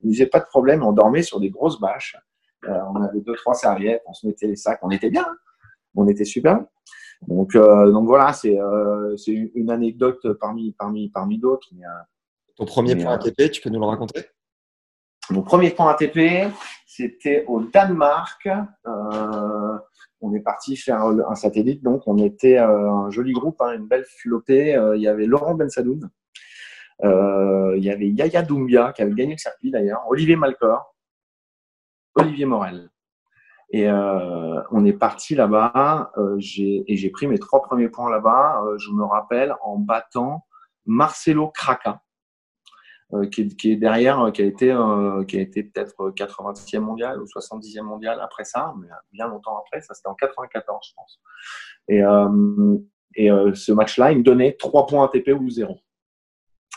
[0.02, 2.18] Il ne disait pas de problème, on dormait sur des grosses bâches.
[2.68, 5.36] Euh, on avait deux, trois serviettes, on se mettait les sacs, on était bien, hein.
[5.96, 6.64] on était super.
[7.28, 11.70] Donc, euh, donc voilà, c'est euh, une anecdote parmi, parmi, parmi d'autres.
[12.56, 14.26] Ton premier point ATP, tu peux nous le raconter?
[15.30, 16.52] Mon premier point ATP,
[16.86, 18.48] c'était au Danemark.
[20.22, 21.82] on est parti faire un satellite.
[21.82, 24.78] Donc, on était un joli groupe, hein, une belle flopée.
[24.96, 26.10] il y avait Laurent Bensadoun,
[27.02, 30.93] il y avait Yaya Doumbia qui avait gagné le circuit d'ailleurs, Olivier Malcor,
[32.16, 32.90] Olivier Morel.
[33.74, 38.62] Et euh, on est parti là-bas euh, et j'ai pris mes trois premiers points là-bas.
[38.64, 40.46] Euh, je me rappelle en battant
[40.86, 42.02] Marcelo Craca,
[43.32, 44.76] qui est, derrière, qui a été,
[45.28, 49.82] qui a été peut-être 80e mondial ou 70e mondial après ça, mais bien longtemps après.
[49.82, 51.22] Ça, c'était en 94, je pense.
[51.88, 52.02] Et,
[53.16, 55.80] et ce match-là, il me donnait trois points ATP ou zéro.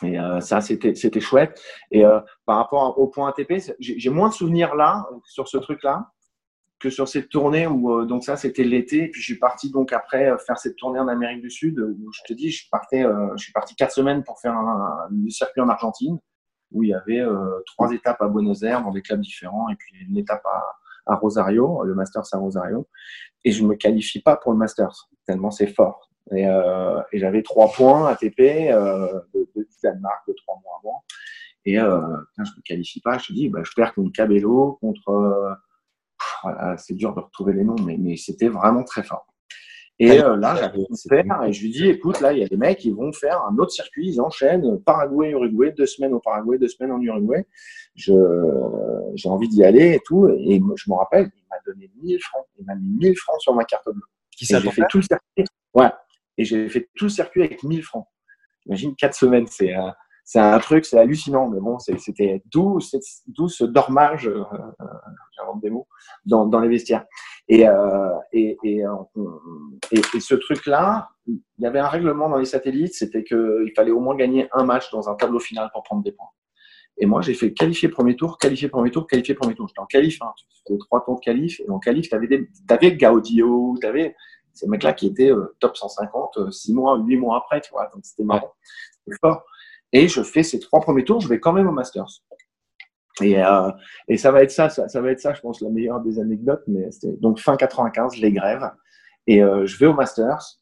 [0.03, 1.59] Et ça, c'était c'était chouette.
[1.91, 2.05] Et
[2.45, 6.11] par rapport au point ATP, j'ai moins de souvenirs là sur ce truc-là
[6.79, 9.05] que sur cette tournée où euh, donc ça c'était l'été.
[9.05, 11.79] Et puis je suis parti donc après euh, faire cette tournée en Amérique du Sud
[11.79, 15.09] où je te dis je partais euh, je suis parti quatre semaines pour faire un,
[15.29, 16.19] circuit en Argentine
[16.73, 17.25] où il y avait
[17.65, 21.15] trois étapes à Buenos Aires dans des clubs différents et puis une étape à, à
[21.15, 22.89] Rosario le Masters à Rosario.
[23.45, 26.43] Et je me qualifie pas pour le Masters tellement c'est fort et,
[27.13, 31.05] et j'avais trois points ATP de, de Danemark de trois mois avant
[31.65, 32.01] et euh,
[32.39, 35.57] je me qualifie pas je te dis bah, je perds contre Cabello contre
[36.79, 39.27] c'est dur de retrouver les noms, mais, mais c'était vraiment très fort.
[39.99, 42.59] Et euh, là, j'avais faire et je lui dis, écoute, là, il y a des
[42.59, 46.59] mecs qui vont faire un autre circuit, ils enchaînent Paraguay, Uruguay, deux semaines au Paraguay,
[46.59, 47.47] deux semaines en Uruguay.
[47.95, 48.13] Je,
[49.15, 50.29] j'ai envie d'y aller et tout.
[50.29, 52.45] Et je me rappelle, il m'a donné 1000 francs.
[52.59, 54.03] Il m'a mis 1000 francs sur ma carte bleue.
[54.37, 55.51] Qui j'ai fait tout le circuit.
[55.73, 55.91] Ouais.
[56.39, 58.07] Et j'ai fait tout le circuit avec 1000 francs.
[58.67, 59.91] Imagine quatre semaines, c'est, euh,
[60.27, 64.87] c'est un truc, c'est hallucinant, mais bon, c'était d'où ce dormage, euh, euh,
[65.37, 65.87] j'invente des mots,
[66.25, 67.05] dans, les vestiaires.
[67.49, 68.83] Et, euh, et, et,
[69.93, 74.01] et, ce truc-là, il y avait un règlement dans les satellites, c'était qu'il fallait au
[74.01, 76.27] moins gagner un match dans un tableau final pour prendre des points.
[76.99, 79.69] Et moi, j'ai fait qualifier premier tour, qualifier premier tour, qualifier premier tour.
[79.69, 80.33] J'étais en qualif, hein.
[80.37, 83.87] tu faisais trois tours de qualif, et en qualif, tu avais, des, avais Gaudio, tu
[83.87, 84.17] avais
[84.57, 88.25] ces mecs-là qui étaient top 150 six mois, huit mois après, tu vois, donc c'était
[88.25, 88.53] marrant.
[89.05, 89.45] C'était fort.
[89.93, 92.23] Et je fais ces trois premiers tours, je vais quand même au Masters.
[93.23, 93.71] Et, euh,
[94.09, 96.63] et ça va être ça, ça, va être ça, je pense, la meilleure des anecdotes.
[96.67, 98.71] Mais c'était donc fin 95, les grèves.
[99.27, 100.61] Et euh, je vais au Masters.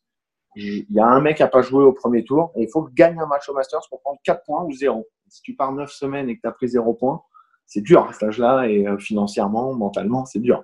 [0.57, 2.88] Il y a un mec qui n'a pas joué au premier tour et il faut
[2.94, 5.04] gagner un match au Masters pour prendre 4 points ou 0.
[5.28, 7.20] Si tu pars 9 semaines et que tu as pris 0 points,
[7.66, 10.62] c'est dur à cet âge-là et euh, financièrement, mentalement, c'est dur.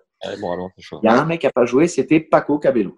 [1.02, 2.94] Il y a un mec qui n'a pas joué, c'était Paco Cabello.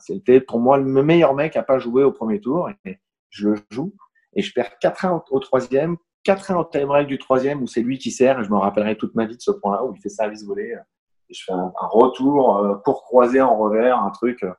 [0.00, 2.98] C'était pour moi le meilleur mec n'a pas joué au premier tour et
[3.30, 3.94] je le joue
[4.34, 8.10] et je perds 4-1 au, troisième, 4-1 au time du troisième où c'est lui qui
[8.10, 10.44] sert et je me rappellerai toute ma vie de ce point-là où il fait service
[10.44, 10.74] volé.
[11.28, 14.52] Et je fais un, retour euh, pour croiser en revers, un truc euh,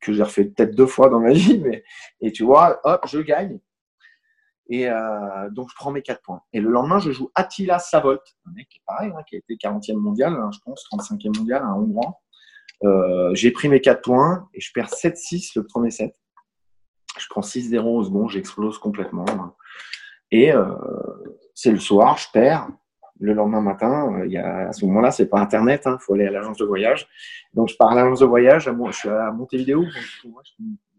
[0.00, 1.62] que j'ai refait peut-être deux fois dans ma vie.
[2.20, 3.58] Et tu vois, hop, je gagne.
[4.68, 6.40] Et euh, donc, je prends mes 4 points.
[6.52, 9.38] Et le lendemain, je joue Attila Savolt, un mec qui est pareil, hein, qui a
[9.38, 12.20] été 40e mondial, hein, je pense, 35e mondial, un Hongrois.
[13.34, 16.14] J'ai pris mes 4 points et je perds 7-6 le premier set.
[17.18, 19.24] Je prends 6-0 au second, j'explose complètement.
[20.30, 20.64] Et euh,
[21.54, 22.68] c'est le soir, je perds.
[23.18, 26.14] Le lendemain matin, euh, y a, à ce moment-là, c'est pas Internet, il hein, faut
[26.14, 27.08] aller à l'agence de voyage.
[27.54, 29.84] Donc, je pars à l'agence de voyage, je suis à Montevideo.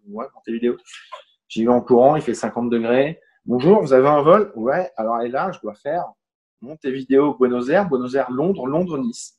[0.07, 0.77] Montevideo.
[1.47, 3.19] J'y vais en courant, il fait 50 degrés.
[3.45, 4.51] Bonjour, vous avez un vol?
[4.55, 6.05] Ouais, alors là, je dois faire
[6.61, 9.36] Montevideo, Buenos Aires, Buenos Aires, Londres, Londres, Nice.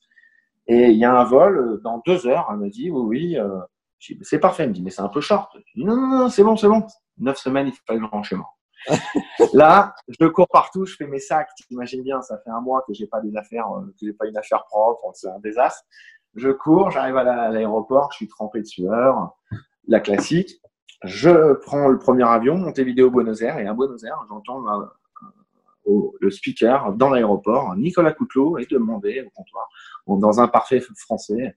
[0.68, 2.48] Et il y a un vol euh, dans deux heures.
[2.50, 4.64] Elle me dit, oui, oui, c'est parfait.
[4.64, 5.50] Elle me dit, mais c'est un peu short.
[5.56, 6.86] Je dis, non, non, non, c'est bon, c'est bon.
[7.18, 8.48] Neuf semaines, il faut pas rentre chez moi.
[9.54, 11.48] Là, je cours partout, je fais mes sacs.
[11.56, 14.12] Tu imagines bien, ça fait un mois que j'ai pas des affaires, euh, que j'ai
[14.12, 15.84] pas une affaire propre, c'est un désastre.
[16.34, 19.36] Je cours, j'arrive à l'aéroport, je suis trempé de sueur,
[19.86, 20.60] la classique.
[21.04, 24.62] Je prends le premier avion, monter vidéo Buenos Aires, et à Buenos Aires, j'entends
[26.20, 29.68] le speaker dans l'aéroport, Nicolas Coutelot, est demandé au comptoir,
[30.06, 31.56] dans un parfait français,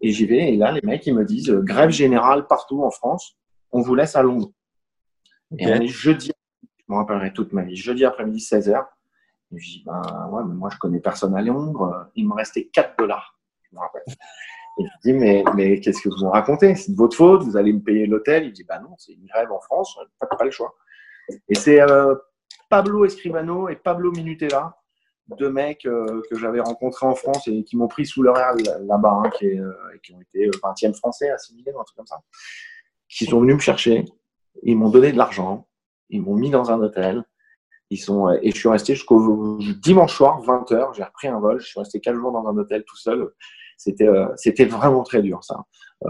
[0.00, 2.90] et j'y vais, et là, les mecs, ils me disent euh, grève générale partout en
[2.90, 3.36] France,
[3.70, 4.50] on vous laisse à Londres.
[5.58, 8.84] Et on est jeudi, je me rappellerai toute ma vie, jeudi après-midi, 16h.
[9.52, 12.68] Et je dis, ben ouais, mais moi, je connais personne à Londres, il me restait
[12.72, 13.38] 4 dollars.
[13.70, 14.02] Je me rappelle.
[14.78, 16.74] Et je dis, mais, mais qu'est-ce que vous en racontez?
[16.74, 18.46] C'est de votre faute, vous allez me payer l'hôtel.
[18.46, 20.74] Il dit, bah non, c'est une grève en France, pas, pas le choix.
[21.48, 22.14] Et c'est euh,
[22.72, 24.74] Pablo Escribano et Pablo Minutella
[25.36, 28.62] deux mecs euh, que j'avais rencontrés en France et qui m'ont pris sous leur aile
[28.88, 29.70] là-bas, hein, qui, euh,
[30.02, 32.22] qui, ont été 20e euh, français assimilés, un truc comme ça,
[33.10, 34.06] qui sont venus me chercher,
[34.62, 35.68] ils m'ont donné de l'argent,
[36.08, 37.22] ils m'ont mis dans un hôtel,
[37.90, 41.66] ils sont, et je suis resté jusqu'au dimanche soir, 20h, j'ai repris un vol, je
[41.66, 43.28] suis resté 4 jours dans un hôtel tout seul.
[43.76, 45.56] C'était c'était vraiment très dur, ça.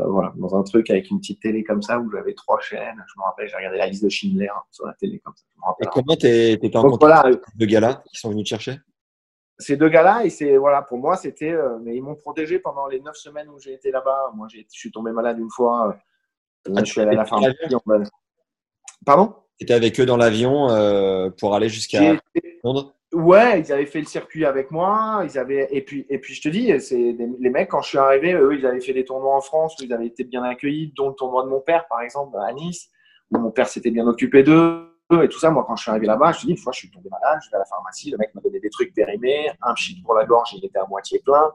[0.08, 3.02] Voilà, dans un truc avec une petite télé comme ça où j'avais trois chaînes.
[3.06, 5.44] Je me rappelle, j'ai regardé la liste de Schindler sur la télé comme ça.
[5.80, 8.78] et comment t'es en contact avec de gars qui sont venus te chercher?
[9.58, 11.52] Ces deux gars-là, et c'est voilà, pour moi, c'était.
[11.52, 14.32] Euh, mais ils m'ont protégé pendant les neuf semaines où j'ai été là-bas.
[14.34, 15.96] Moi, je suis tombé malade une fois.
[16.68, 17.56] Euh, je suis allé à la pharmacie.
[19.04, 19.34] Pardon?
[19.58, 22.16] Tu étais avec eux dans l'avion euh, pour aller jusqu'à
[22.64, 22.94] Londres?
[23.12, 25.22] Ouais, ils avaient fait le circuit avec moi.
[25.24, 26.96] Ils avaient et puis et puis je te dis, c'est
[27.38, 29.84] les mecs quand je suis arrivé, eux, ils avaient fait des tournois en France où
[29.84, 32.88] ils avaient été bien accueillis, dont le tournoi de mon père, par exemple, à Nice,
[33.30, 34.88] où mon père s'était bien occupé d'eux
[35.22, 35.50] et tout ça.
[35.50, 37.40] Moi, quand je suis arrivé là-bas, je te dis, une fois, je suis tombé malade,
[37.44, 40.14] je vais à la pharmacie, le mec m'a donné des trucs périmés, un pchit pour
[40.14, 41.52] la gorge, il était à moitié plein.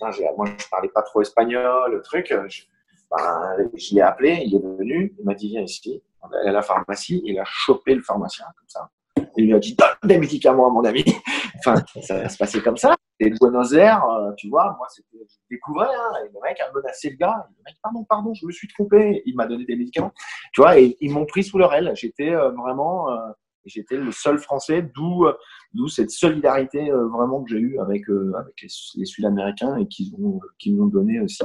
[0.00, 2.34] moi, je parlais pas trop espagnol, le truc.
[2.48, 2.62] Je,
[3.10, 6.02] ben, je l'ai appelé, il est venu, il m'a dit, viens ici.
[6.22, 8.90] On est à la pharmacie, il a chopé le pharmacien comme ça.
[9.36, 11.04] Il lui a dit, donne des médicaments à mon ami.
[11.58, 12.96] enfin, ça va se passer comme ça.
[13.20, 16.72] Et Buenos Aires, euh, tu vois, moi, c'était, je découvrais, hein, et le mec a
[16.72, 17.46] menacé le gars.
[17.50, 19.22] Le mec, pardon, pardon, je me suis trompé.
[19.26, 20.12] Il m'a donné des médicaments.
[20.52, 21.92] Tu vois, et ils m'ont pris sous leur aile.
[21.94, 23.16] J'étais euh, vraiment, euh,
[23.64, 25.26] j'étais le seul Français, d'où,
[25.88, 31.44] cette solidarité vraiment que j'ai eue avec, les, Sud-Américains et qui m'ont donné aussi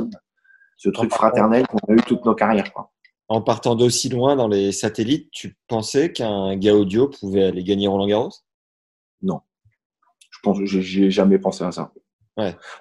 [0.77, 2.71] ce truc fraternel qu'on a eu toutes nos carrières.
[2.73, 2.92] Quoi.
[3.29, 7.87] En partant d'aussi loin dans les satellites, tu pensais qu'un gars audio pouvait aller gagner
[7.87, 8.31] Roland Garros?
[9.21, 9.41] Non
[10.43, 11.91] pense j'ai jamais pensé à ça.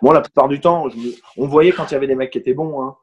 [0.02, 0.88] Moi, la plupart du temps,
[1.36, 2.96] on voyait quand il y avait des mecs qui étaient bons, hein.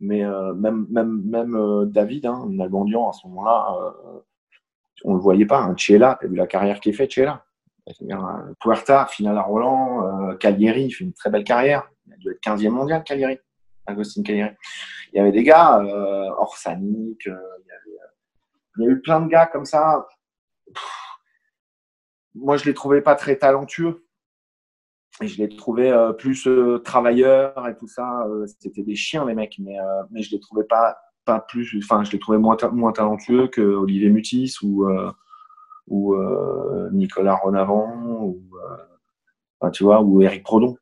[0.00, 4.20] mais euh, même, même, même euh, David, hein, Nalbandian, à ce moment-là, euh,
[5.04, 5.60] on ne le voyait pas.
[5.60, 5.74] Hein.
[5.76, 7.44] Chela, tu as vu la carrière qu'il fait, Chela.
[8.60, 11.90] Puerta, finale à Roland, Cagliari, il fait une très belle carrière.
[12.06, 13.38] Il a dû être 15e mondial, Cagliari,
[13.86, 14.54] Agustin Cagliari.
[15.12, 15.82] Il y avait des gars,
[16.38, 20.06] Orsanic, il, y a eu plein de gars comme ça
[22.34, 24.04] moi, je les trouvais pas très talentueux.
[25.20, 28.26] Et je les trouvais euh, plus euh, travailleurs et tout ça.
[28.26, 29.76] Euh, c'était des chiens, les mecs, mais,
[30.10, 31.78] mais je les trouvais pas, pas plus.
[31.82, 34.86] Enfin, je les trouvais moins, moins talentueux que Olivier Mutis ou,
[35.86, 36.16] ou
[36.92, 38.42] Nicolas Renavant ou,
[39.72, 40.76] tu vois, ou Eric Prodon.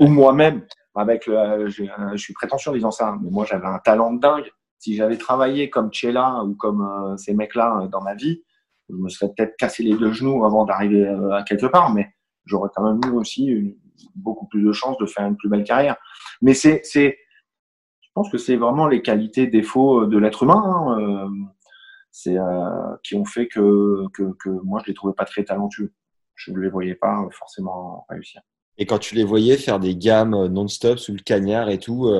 [0.00, 0.66] Ou moi-même,
[0.98, 4.50] avec je suis prétentieux en disant ça, mais moi, j'avais un talent de dingue.
[4.78, 8.42] Si j'avais travaillé comme Chela ou comme ces mecs-là dans ma vie,
[8.88, 12.14] je me serais peut-être cassé les deux genoux avant d'arriver euh, à quelque part, mais
[12.44, 13.76] j'aurais quand même eu aussi
[14.14, 15.96] beaucoup plus de chances de faire une plus belle carrière.
[16.40, 22.30] Mais c'est, je pense que c'est vraiment les qualités, défauts de l'être humain, hein, euh,
[22.38, 25.92] euh, qui ont fait que, que, que, moi je les trouvais pas très talentueux.
[26.34, 28.40] Je ne les voyais pas forcément réussir.
[28.78, 32.10] Et quand tu les voyais faire des gammes non-stop sous le cagnard et tout,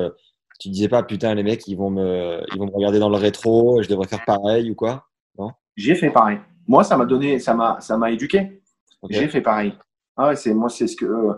[0.58, 3.16] tu disais pas putain les mecs ils vont me, ils vont me regarder dans le
[3.16, 5.06] rétro, je devrais faire pareil ou quoi
[5.38, 5.52] Non?
[5.76, 8.60] J'ai fait pareil moi, ça m'a donné, ça m'a, ça m'a éduqué.
[9.08, 9.72] J'ai fait pareil.
[10.16, 11.06] Ah c'est moi, c'est ce que.
[11.06, 11.34] Euh,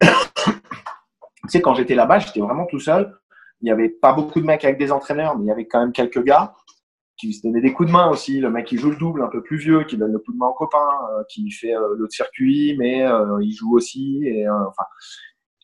[0.04, 3.18] tu sais, quand j'étais là-bas, j'étais vraiment tout seul.
[3.62, 5.80] Il n'y avait pas beaucoup de mecs avec des entraîneurs, mais il y avait quand
[5.80, 6.54] même quelques gars
[7.16, 8.40] qui se donnaient des coups de main aussi.
[8.40, 10.38] Le mec qui joue le double, un peu plus vieux, qui donne le coup de
[10.38, 13.04] main au copain, euh, qui fait euh, l'autre circuit, mais
[13.42, 14.22] il joue aussi.
[14.24, 14.84] Et, enfin,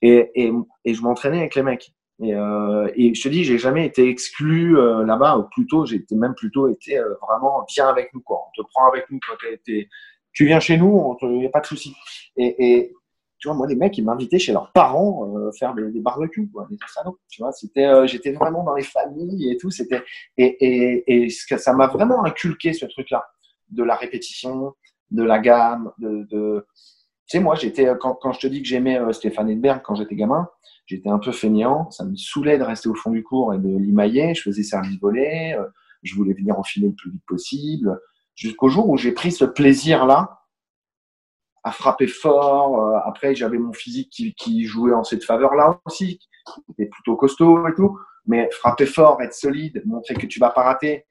[0.02, 0.52] et, et,
[0.84, 1.94] et je m'entraînais avec les mecs.
[2.22, 6.04] Et, euh, et, je te dis, j'ai jamais été exclu euh, là-bas, ou plutôt, j'ai
[6.12, 8.20] même plutôt été euh, vraiment bien avec nous.
[8.20, 8.38] Quoi.
[8.48, 9.88] On te prend avec nous quand été,
[10.32, 11.94] tu viens chez nous, il n'y a pas de souci.
[12.36, 12.94] Et, et,
[13.42, 16.48] tu vois, moi, les mecs, ils m'invitaient chez leurs parents euh, faire des, des, barbecues,
[16.48, 17.16] quoi, des salons.
[17.28, 19.70] Tu vois, c'était, euh, j'étais vraiment dans les familles et tout.
[19.70, 20.02] C'était
[20.38, 23.26] et, et, et ça m'a vraiment inculqué ce truc-là,
[23.70, 24.74] de la répétition,
[25.10, 26.66] de la gamme, de, de...
[27.26, 30.14] tu sais, moi, j'étais quand, quand je te dis que j'aimais Stéphane Edberg quand j'étais
[30.14, 30.48] gamin
[30.86, 33.76] J'étais un peu feignant, ça me saoulait de rester au fond du cours et de
[33.78, 34.34] limailler.
[34.34, 35.64] Je faisais service volé, euh,
[36.02, 38.00] je voulais venir enfiler le plus vite possible,
[38.34, 40.41] jusqu'au jour où j'ai pris ce plaisir-là
[41.64, 42.80] à frapper fort.
[42.80, 47.66] Euh, après, j'avais mon physique qui, jouait en cette faveur-là aussi, qui était plutôt costaud
[47.68, 47.98] et tout.
[48.26, 51.06] Mais frapper fort, être solide, montrer que tu vas pas rater,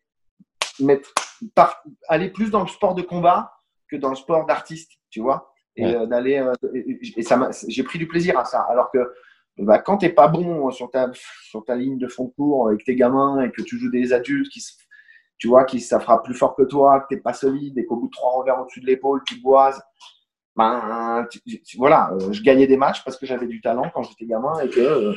[0.80, 1.14] mettre,
[2.08, 3.54] aller plus dans le sport de combat
[3.90, 5.54] que dans le sport d'artiste, tu vois.
[5.76, 6.46] Et euh, d'aller,
[7.16, 8.62] et ça j'ai pris du plaisir à ça.
[8.70, 9.00] Alors que
[9.58, 11.12] bah, quand tu n'es pas bon sur ta,
[11.44, 14.14] sur ta ligne de fond de cours avec tes gamins et que tu joues des
[14.14, 14.62] adultes qui,
[15.38, 17.86] tu vois, qui ça fera plus fort que toi, que tu n'es pas solide et
[17.86, 19.82] qu'au bout de trois revers au-dessus de l'épaule, tu boises,
[20.56, 21.28] ben,
[21.78, 24.70] voilà, euh, je gagnais des matchs parce que j'avais du talent quand j'étais gamin et
[24.70, 25.14] que euh,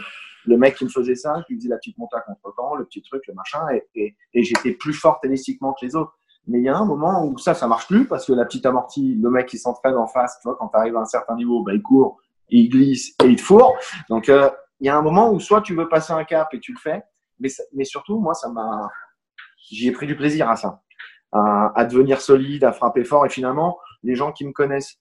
[0.47, 2.85] le mec qui me faisait ça, qui me faisait la petite montée à contre-temps, le
[2.85, 6.12] petit truc, le machin, et, et, j'étais plus fort tennistiquement que les autres.
[6.47, 8.66] Mais il y a un moment où ça, ça marche plus parce que la petite
[8.66, 11.35] amortie, le mec qui s'entraîne en face, tu vois, quand tu arrives à un certain
[11.35, 12.20] niveau, ben, il court,
[12.51, 13.75] il glisse et il te fourre.
[14.11, 16.61] Donc, euh, il y a un moment où soit tu veux passer un cap et
[16.61, 17.03] tu le fais,
[17.40, 18.88] mais, mais surtout, moi, ça m'a,
[19.70, 20.83] j'y ai pris du plaisir à ça,
[21.33, 23.27] à, devenir solide, à frapper fort.
[23.27, 25.00] Et finalement, les gens qui me connaissent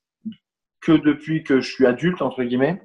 [0.84, 2.82] que depuis que je suis adulte, entre guillemets,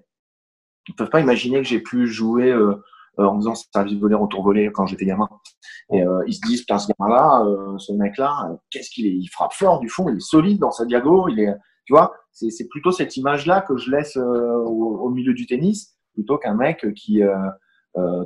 [0.88, 2.74] ils peuvent pas imaginer que j'ai pu jouer euh,
[3.18, 5.28] euh, en faisant service volé, retour volé quand j'étais gamin.
[5.92, 7.42] Et ils se disent, putain, ce gamin-là,
[7.78, 10.84] ce mec-là, qu'est-ce qu'il est Il frappe fort du fond, il est solide dans sa
[10.84, 11.54] diago, il est,
[11.86, 16.52] tu vois, c'est plutôt cette image-là que je laisse au, milieu du tennis, plutôt qu'un
[16.52, 17.22] mec qui,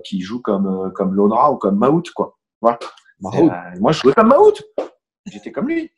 [0.04, 2.36] qui joue comme, comme Lodra ou comme Maout, quoi.
[2.60, 2.80] Voilà.
[3.20, 4.54] moi, je jouais comme Maout.
[5.26, 5.90] J'étais comme lui.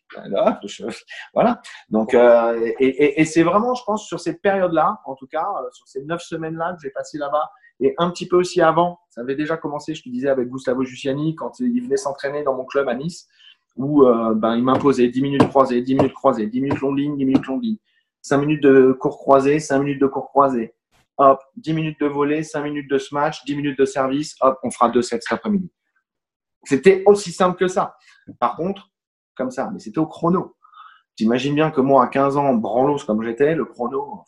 [1.32, 1.62] voilà.
[1.88, 6.02] Donc, et, et c'est vraiment, je pense, sur cette période-là, en tout cas, sur ces
[6.04, 7.50] neuf semaines-là que j'ai passé là-bas,
[7.80, 10.84] et un petit peu aussi avant, ça avait déjà commencé, je te disais, avec Gustavo
[10.84, 13.28] Giussiani, quand il venait s'entraîner dans mon club à Nice,
[13.76, 17.16] où euh, ben, il m'imposait 10 minutes croisées, 10 minutes croisées, 10 minutes longue ligne,
[17.16, 17.78] 10 minutes longue ligne,
[18.22, 20.74] 5 minutes de cours croisé, 5 minutes de cours croisé,
[21.18, 24.70] hop, 10 minutes de volée, 5 minutes de smash, 10 minutes de service, hop, on
[24.70, 25.70] fera deux sets cet après-midi.
[26.64, 27.96] C'était aussi simple que ça.
[28.38, 28.90] Par contre,
[29.36, 30.56] comme ça, mais c'était au chrono.
[31.16, 34.24] T'imagines bien que moi, à 15 ans, branlos comme j'étais, le chrono,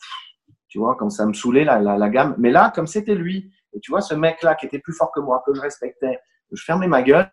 [0.69, 2.35] tu vois, comme ça me saoulait la, la, gamme.
[2.37, 5.19] Mais là, comme c'était lui, et tu vois, ce mec-là qui était plus fort que
[5.19, 6.19] moi, que je respectais,
[6.51, 7.29] je fermais ma gueule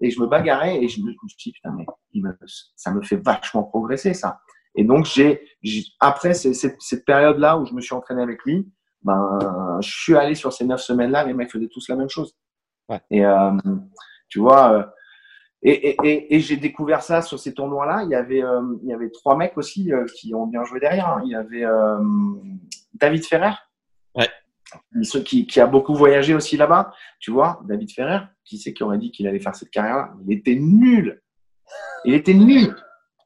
[0.00, 2.30] et je me bagarrais et je me, suis dit, putain, mais
[2.76, 4.40] ça me fait vachement progresser, ça.
[4.74, 5.42] Et donc, j'ai,
[5.98, 8.70] après cette, période-là où je me suis entraîné avec lui,
[9.02, 12.36] ben, je suis allé sur ces neuf semaines-là, les mecs faisaient tous la même chose.
[13.10, 13.50] Et euh,
[14.28, 14.92] tu vois,
[15.66, 18.02] euh, et, et, et, j'ai découvert ça sur ces tournois-là.
[18.04, 21.08] Il y avait, euh, il y avait trois mecs aussi qui ont bien joué derrière.
[21.08, 21.22] Hein.
[21.24, 21.64] Il y avait
[22.94, 23.54] David Ferrer.
[24.14, 24.28] Ouais.
[25.24, 26.92] Qui, qui, a beaucoup voyagé aussi là-bas.
[27.20, 30.12] Tu vois, David Ferrer, qui c'est qui aurait dit qu'il allait faire cette carrière-là?
[30.26, 31.22] Il était nul.
[32.04, 32.74] Il était nul.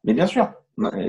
[0.05, 0.53] Mais bien sûr,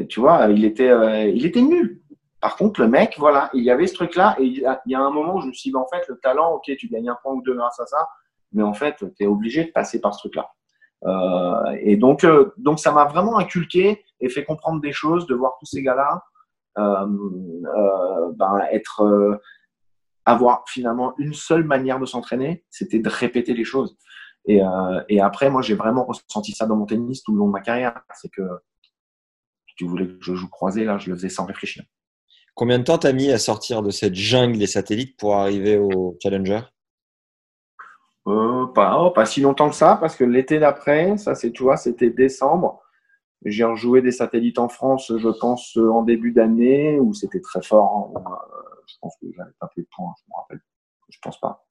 [0.10, 2.02] tu vois, il était, euh, il était nul.
[2.40, 4.36] Par contre, le mec, voilà, il y avait ce truc-là.
[4.40, 6.54] Et il y, a, un moment où je me suis dit, en fait, le talent,
[6.56, 8.10] ok, tu gagnes un point ou deux grâce à ça.
[8.52, 10.52] Mais en fait, tu es obligé de passer par ce truc-là.
[11.06, 15.36] Euh, et donc, euh, donc, ça m'a vraiment inculqué et fait comprendre des choses de
[15.36, 16.24] voir tous ces gars-là
[16.78, 19.38] euh, euh, ben, être euh,
[20.26, 23.98] avoir finalement une seule manière de s'entraîner, c'était de répéter les choses.
[24.46, 24.62] Et,
[25.08, 27.62] et après, moi, j'ai vraiment ressenti ça dans mon tennis tout le long de ma
[27.62, 28.02] carrière.
[28.14, 28.42] C'est que
[29.68, 31.84] si tu voulais que je joue croisé, là, je le faisais sans réfléchir.
[32.54, 36.18] Combien de temps t'as mis à sortir de cette jungle des satellites pour arriver au
[36.22, 36.62] Challenger?
[38.28, 41.64] Euh, pas, oh, pas si longtemps que ça, parce que l'été d'après, ça c'est, tu
[41.64, 42.82] vois, c'était décembre.
[43.46, 48.12] J'ai rejoué des satellites en France, je pense, en début d'année, où c'était très fort.
[48.16, 48.22] Hein.
[48.26, 50.62] Euh, je pense que j'avais pas fait de points, je me rappelle.
[51.10, 51.66] Je pense pas.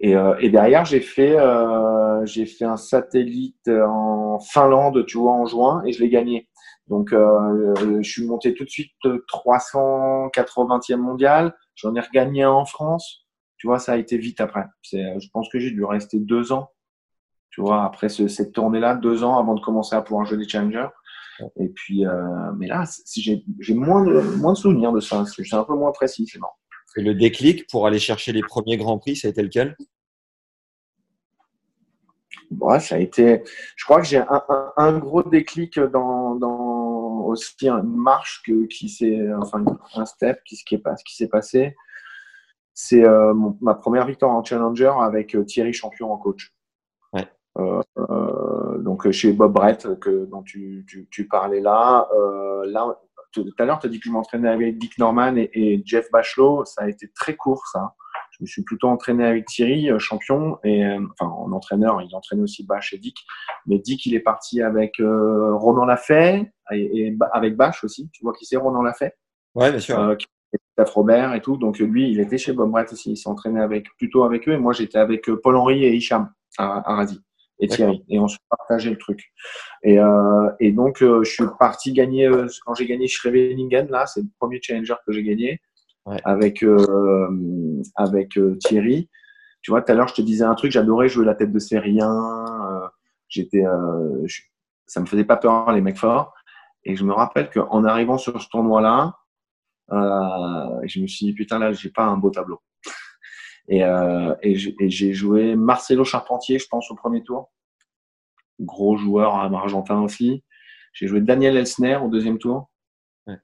[0.00, 5.32] Et, euh, et derrière, j'ai fait, euh, j'ai fait un satellite en Finlande, tu vois,
[5.32, 6.48] en juin, et je l'ai gagné.
[6.88, 8.92] Donc, euh, je suis monté tout de suite
[9.28, 11.54] 380e mondial.
[11.74, 13.25] J'en ai regagné un en France.
[13.58, 14.64] Tu vois, ça a été vite après.
[14.82, 16.70] Je pense que j'ai dû rester deux ans
[17.56, 20.88] tu vois, après cette tournée-là, deux ans avant de commencer à pouvoir jouer des challengers.
[21.58, 22.84] Et puis, euh, mais là,
[23.14, 25.24] j'ai moins de, moins de souvenirs de ça.
[25.24, 26.58] C'est un peu moins précis, c'est marrant.
[26.98, 29.74] Et le déclic pour aller chercher les premiers grands prix, ça a été lequel?
[32.50, 33.42] Ouais, ça a été.
[33.74, 34.42] Je crois que j'ai un,
[34.76, 40.62] un, gros déclic dans, dans aussi une marche que, qui s'est, enfin un step qui,
[40.62, 41.74] qui s'est passé.
[42.78, 46.54] C'est euh, ma première victoire en challenger avec euh, Thierry Champion en coach.
[47.58, 52.06] Euh, euh, donc chez Bob Brett que, dont tu, tu, parlais là.
[52.14, 52.98] Euh, là
[53.32, 56.66] tout à l'heure, tu as dit que je m'entraînais avec Dick Norman et, Jeff Bachelot.
[56.66, 57.94] Ça a été très court, ça.
[58.32, 60.84] Je me suis plutôt entraîné avec Thierry, champion, et
[61.18, 63.16] enfin en entraîneur, il entraînait aussi Bach et Dick.
[63.64, 68.10] Mais Dick, il est parti avec Ronan Lafay et, avec Bach aussi.
[68.12, 69.14] Tu vois qui c'est Ronan Lafay?
[69.54, 70.16] Ouais, bien sûr.
[70.78, 71.56] Euh, Robert et tout.
[71.56, 73.12] Donc lui, il était chez Bob Brett aussi.
[73.12, 74.52] Il s'est entraîné avec, plutôt avec eux.
[74.52, 77.06] Et moi, j'étais avec Paul-Henri et Hicham à, à
[77.58, 78.04] et Thierry.
[78.08, 79.32] Et on se partageait le truc.
[79.82, 84.06] Et, euh, et donc, euh, je suis parti gagner, euh, quand j'ai gagné Schreveningen, là,
[84.06, 85.60] c'est le premier challenger que j'ai gagné
[86.24, 89.08] avec, euh, avec Thierry.
[89.62, 91.58] Tu vois, tout à l'heure, je te disais un truc, j'adorais jouer la tête de
[91.58, 92.12] Sérien.
[93.28, 93.64] J'étais,
[94.86, 96.32] ça me faisait pas peur, les mecs forts.
[96.84, 99.16] Et je me rappelle qu'en arrivant sur ce tournoi-là,
[99.90, 102.60] je me suis dit, putain, là, j'ai pas un beau tableau.
[103.68, 104.54] Et, euh, et
[104.88, 107.50] j'ai joué Marcelo Charpentier, je pense, au premier tour.
[108.60, 110.44] Gros joueur argentin aussi.
[110.92, 112.70] J'ai joué Daniel Elsner au deuxième tour.
[113.26, 113.38] Ouais.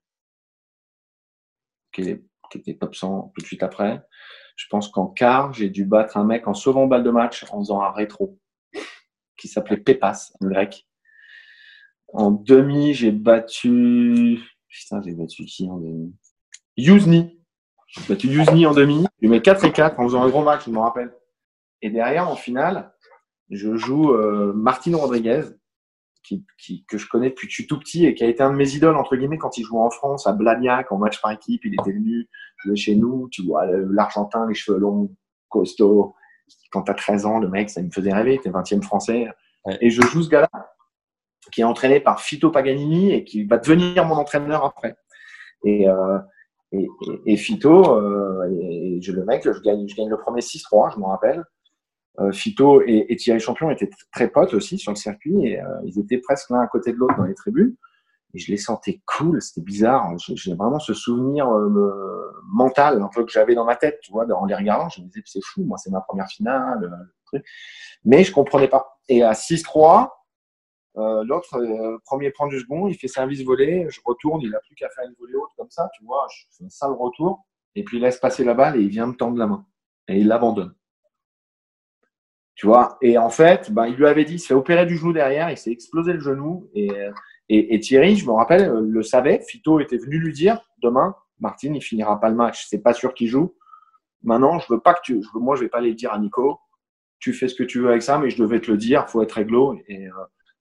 [1.93, 2.19] Qui,
[2.51, 4.01] qui, était top 100 tout de suite après.
[4.57, 7.59] Je pense qu'en quart, j'ai dû battre un mec en sauvant balle de match en
[7.59, 8.39] faisant un rétro
[9.37, 10.87] qui s'appelait Pépas en grec.
[12.13, 14.41] En demi, j'ai battu.
[14.69, 16.15] Putain, j'ai battu qui en demi?
[16.77, 17.39] Yuzny.
[17.89, 19.07] J'ai battu Yuzni en demi.
[19.21, 21.15] Je mets 4 et 4 en faisant un gros match, je me rappelle.
[21.83, 22.93] Et derrière, en finale,
[23.51, 25.43] je joue euh, Martino Rodriguez,
[26.23, 28.43] qui, qui, que je connais depuis que je suis tout petit et qui a été
[28.43, 31.21] un de mes idoles, entre guillemets, quand il jouait en France, à Blagnac, en match
[31.21, 31.63] par équipe.
[31.65, 33.29] Il était venu jouer chez nous.
[33.31, 35.15] Tu vois, l'Argentin, les cheveux longs,
[35.49, 36.15] costaud.
[36.71, 38.35] Quand tu as 13 ans, le mec, ça me faisait rêver.
[38.35, 39.29] Était 20e français.
[39.81, 40.51] Et je joue ce gars-là,
[41.53, 44.97] qui est entraîné par Fito Paganini et qui va devenir mon entraîneur après.
[45.65, 46.19] Et, euh,
[46.73, 46.89] et,
[47.27, 50.99] et, Fito, euh, et, je, le mec, je gagne, je gagne le premier 6-3, je
[50.99, 51.45] me rappelle.
[52.21, 55.99] Euh, Fito et, Thierry Champion étaient très potes aussi sur le circuit et euh, ils
[55.99, 57.75] étaient presque l'un à côté de l'autre dans les tribunes.
[58.35, 60.11] Et je les sentais cool, c'était bizarre.
[60.19, 64.25] J'ai vraiment ce souvenir euh, mental un peu que j'avais dans ma tête, tu vois,
[64.35, 64.89] en les regardant.
[64.89, 66.91] Je me disais, c'est fou, moi, c'est ma première finale.
[68.05, 68.99] Mais je comprenais pas.
[69.09, 70.09] Et à 6-3,
[70.97, 74.61] euh, l'autre, euh, premier prend du second, il fait service volé, je retourne, il n'a
[74.61, 77.47] plus qu'à faire une volée haute comme ça, tu vois, je fais un sale retour,
[77.75, 79.65] et puis il laisse passer la balle et il vient me tendre la main.
[80.09, 80.75] Et il l'abandonne.
[82.55, 85.13] Tu vois, et en fait, ben, il lui avait dit, il s'est opéré du genou
[85.15, 86.91] derrière, il s'est explosé le genou, et,
[87.49, 91.83] et, Thierry, je me rappelle, le savait, Fito était venu lui dire, demain, Martin, il
[91.83, 93.55] finira pas le match, c'est pas sûr qu'il joue.
[94.23, 96.61] Maintenant, je veux pas que tu, moi, je vais pas aller dire à Nico,
[97.19, 99.23] tu fais ce que tu veux avec ça, mais je devais te le dire, faut
[99.23, 100.13] être réglo, et, euh,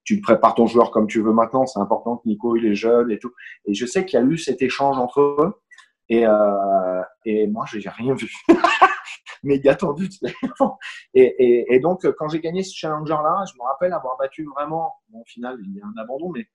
[0.04, 1.66] tu prépares ton joueur comme tu veux maintenant.
[1.66, 3.32] C'est important que Nico il est jeune et tout.
[3.66, 5.62] Et je sais qu'il y a eu cet échange entre eux.
[6.10, 8.32] Et, euh, et moi, je n'ai rien vu.
[9.43, 10.10] Méga tendu.
[11.14, 14.93] et, et, et, donc, quand j'ai gagné ce challenger-là, je me rappelle avoir battu vraiment,
[15.10, 16.47] bon, au final, il y a un abandon, mais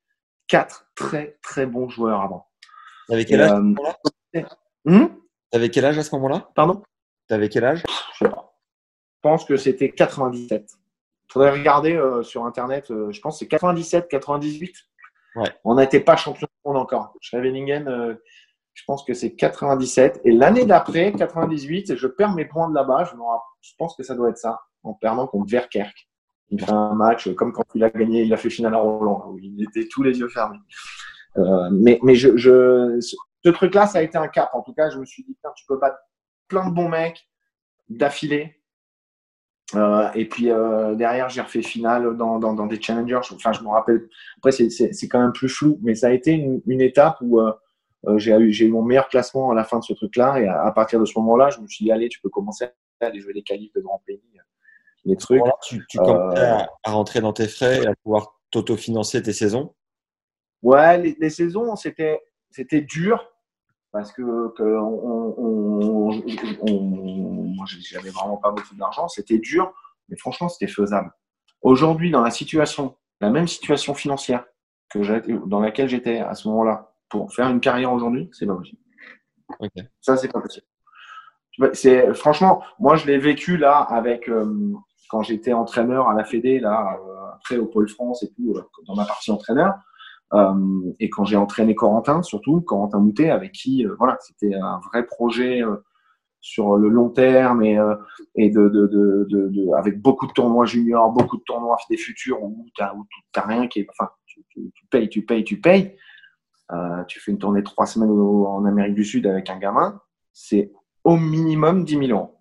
[0.47, 2.47] quatre très, très bons joueurs avant.
[3.09, 3.97] T'avais quel âge à ce euh, moment-là?
[4.85, 5.07] Hmm?
[5.51, 6.51] T'avais quel âge à ce moment-là?
[6.55, 6.83] Pardon?
[7.29, 7.83] T'avais quel âge?
[8.13, 8.57] Je sais pas.
[9.15, 10.71] Je pense que c'était 97
[11.29, 14.75] faudrait regarder euh, sur Internet, euh, je pense que c'est 97, 98.
[15.37, 15.45] Ouais.
[15.65, 17.15] On n'était pas champion du monde encore.
[17.21, 18.15] Schrevelingen, euh,
[18.75, 20.21] je pense que c'est 97.
[20.25, 23.05] Et l'année d'après, 98, je perds mes points de là-bas.
[23.05, 23.17] Je,
[23.63, 26.09] je, pense que ça doit être ça, en perdant contre Verkerk.
[26.51, 29.31] Il fait un match comme quand il a gagné, il a fait finale à Roland,
[29.31, 30.59] où il était tous les yeux fermés.
[31.39, 34.51] Euh, mais mais je, je, ce truc-là, ça a été un cap.
[34.55, 35.99] En tout cas, je me suis dit, tu peux battre
[36.49, 37.29] plein de bons mecs
[37.89, 38.56] d'affilée
[39.75, 43.21] euh, et puis euh, derrière, j'ai refait finale dans, dans, dans, des challengers.
[43.33, 44.09] Enfin, je me rappelle.
[44.39, 47.53] Après, c'est quand même plus flou, mais ça a été une, une étape où euh,
[48.07, 50.41] euh j'ai eu, eu mon meilleur classement à la fin de ce truc-là.
[50.41, 52.67] Et à, partir de ce moment-là, je me suis dit, allez, tu peux commencer
[53.01, 54.23] à aller jouer des qualifs de grands pays,
[55.05, 55.43] les trucs.
[55.63, 59.75] tu, tu commençais à, à, rentrer dans tes frais et à pouvoir t'autofinancer tes saisons
[60.63, 62.21] Ouais, les, les saisons, c'était
[62.81, 63.25] dur
[63.97, 66.23] parce que, que on, on,
[66.61, 69.73] on, moi j'avais vraiment pas beaucoup d'argent, c'était dur,
[70.11, 71.11] mais franchement c'était faisable.
[71.63, 74.45] Aujourd'hui, dans la situation, la même situation financière
[74.91, 74.99] que
[75.47, 78.83] dans laquelle j'étais à ce moment-là, pour faire une carrière aujourd'hui, c'est pas possible.
[79.61, 79.85] Okay.
[80.03, 80.67] Ça, c'est pas possible.
[81.73, 84.75] C'est franchement, moi je l'ai vécu là avec euh,
[85.09, 88.63] quand j'étais entraîneur à la Fédé là, euh, après au Pôle France et tout, euh,
[88.87, 89.73] dans ma partie entraîneur.
[90.35, 94.81] Euh, et quand j'ai entraîné Corentin, surtout Corentin Moutet, avec qui euh, voilà, c'était un
[94.91, 95.77] vrai projet euh,
[96.41, 97.77] sur le long terme et,
[98.51, 103.67] de, avec beaucoup de tournois juniors, beaucoup de tournois des futurs où tu n'as rien
[103.69, 103.87] qui est.
[103.91, 104.43] Enfin, tu,
[104.91, 105.97] payes, tu payes, tu payes.
[107.09, 110.01] Tu fais une tournée de trois semaines en Amérique du Sud avec un gamin,
[110.33, 110.73] c'est
[111.03, 112.37] au minimum 10 000 euros.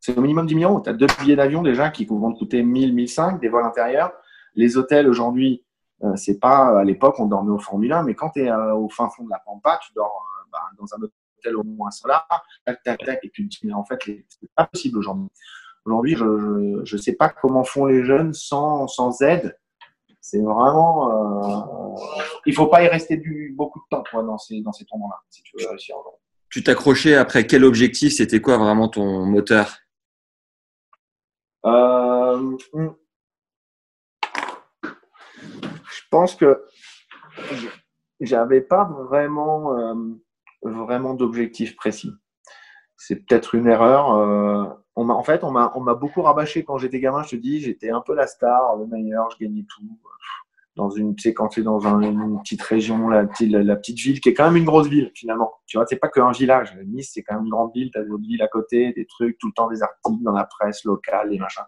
[0.00, 0.80] C'est au minimum 10 000 euros.
[0.80, 4.12] Tu as deux billets d'avion déjà qui vont te coûter 1000, 1005, des vols intérieurs.
[4.54, 5.65] Les hôtels aujourd'hui,
[6.14, 8.88] c'est pas à l'époque on dormait au Formule 1, mais quand tu es euh, au
[8.88, 12.26] fin fond de la Pampa, tu dors euh, bah, dans un hôtel au moins solar,
[12.64, 15.28] tac tac tac, et tu te dis mais en fait c'est pas possible aujourd'hui.
[15.84, 19.56] Aujourd'hui, je, je sais pas comment font les jeunes sans sans aide.
[20.20, 22.00] C'est vraiment, euh,
[22.46, 25.20] il faut pas y rester du, beaucoup de temps quoi, dans ces dans ces tournois-là
[25.30, 25.94] si tu veux réussir.
[26.50, 28.14] Tu t'accrochais après quel objectif?
[28.14, 29.76] C'était quoi vraiment ton moteur?
[31.64, 32.88] Euh, hmm
[35.96, 36.64] je pense que
[38.20, 39.94] j'avais pas vraiment, euh,
[40.62, 42.10] vraiment d'objectif précis.
[42.96, 44.14] C'est peut-être une erreur.
[44.14, 44.64] Euh,
[44.94, 47.22] en fait, on m'a, beaucoup rabâché quand j'étais gamin.
[47.22, 49.82] Je te dis, j'étais un peu la star, le meilleur, je gagnais tout.
[50.74, 54.34] Dans une, tu quand tu es dans une petite région, la petite, ville, qui est
[54.34, 55.52] quand même une grosse ville finalement.
[55.66, 56.74] Tu vois, c'est pas qu'un village.
[56.86, 57.90] Nice, c'est quand même une grande ville.
[57.90, 60.44] Tu as d'autres villes à côté, des trucs, tout le temps des articles dans la
[60.44, 61.64] presse locale, des machins.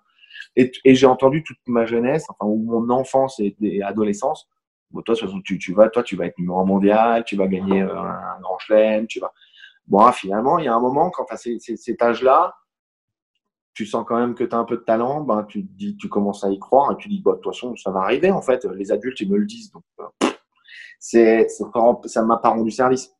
[0.57, 4.49] Et, j'ai entendu toute ma jeunesse, enfin, ou mon enfance et, adolescence,
[4.91, 5.15] Bon, toi,
[5.45, 8.59] tu, tu, vas, toi, tu vas être numéro mondial, tu vas gagner euh, un, grand
[8.59, 9.33] chelem, tu vas.
[9.87, 12.55] Bon, ah, finalement, il y a un moment, quand tu as cet âge-là,
[13.75, 16.09] tu sens quand même que tu as un peu de talent, ben, tu, dis, tu
[16.09, 18.41] commences à y croire et tu dis, bah, de toute façon, ça va arriver, en
[18.41, 18.65] fait.
[18.65, 19.71] Les adultes, ils me le disent.
[19.73, 20.29] Donc, euh,
[20.99, 23.15] c'est, ça m'a pas rendu service.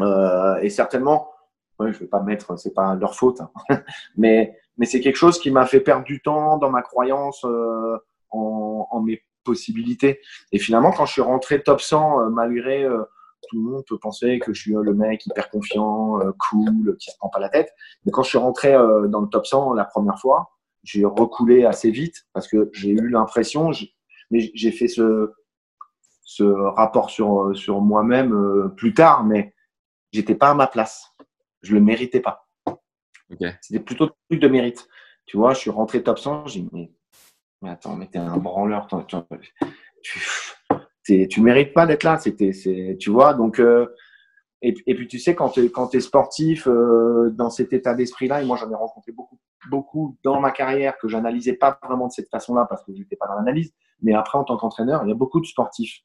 [0.00, 1.30] Euh, et certainement,
[1.78, 3.50] ouais, je vais pas mettre, c'est pas leur faute, hein.
[4.16, 7.98] mais, mais c'est quelque chose qui m'a fait perdre du temps dans ma croyance euh,
[8.30, 10.20] en, en mes possibilités.
[10.52, 13.02] Et finalement, quand je suis rentré top 100, euh, malgré euh,
[13.48, 17.10] tout le monde peut penser que je suis euh, le mec hyper confiant, cool, qui
[17.10, 17.72] se prend pas la tête.
[18.04, 20.50] Mais quand je suis rentré dans le top 100 la première fois,
[20.82, 23.70] j'ai recoulé assez vite parce que j'ai eu l'impression,
[24.30, 25.32] mais j'ai fait ce,
[26.26, 29.54] ce rapport sur, sur moi-même euh, plus tard, mais
[30.12, 31.14] j'étais pas à ma place.
[31.62, 32.45] Je le méritais pas.
[33.60, 34.88] C'était plutôt un truc de mérite.
[35.26, 36.92] Tu vois, je suis rentré top 100, j'ai dit, mais,
[37.62, 38.86] mais, attends, mais t'es un branleur.
[41.02, 42.18] Tu, tu mérites pas d'être là.
[42.18, 42.52] C'était,
[42.98, 43.86] tu vois, donc, euh,
[44.62, 48.44] et, et, puis tu sais, quand tu es, sportif euh, dans cet état d'esprit-là, et
[48.44, 49.38] moi j'en ai rencontré beaucoup,
[49.70, 53.16] beaucoup dans ma carrière que j'analysais pas vraiment de cette façon-là parce que je n'étais
[53.16, 56.00] pas dans l'analyse, mais après en tant qu'entraîneur, il y a beaucoup de sportifs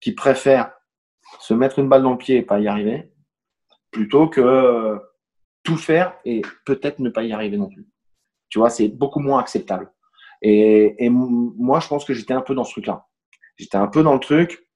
[0.00, 0.72] qui préfèrent
[1.40, 3.12] se mettre une balle dans le pied et pas y arriver,
[3.90, 5.00] plutôt que
[5.64, 7.86] tout faire et peut-être ne pas y arriver non plus.
[8.50, 9.90] Tu vois, c'est beaucoup moins acceptable.
[10.42, 13.06] Et, moi, je pense que j'étais un peu dans ce truc-là.
[13.56, 14.68] J'étais un peu dans le truc.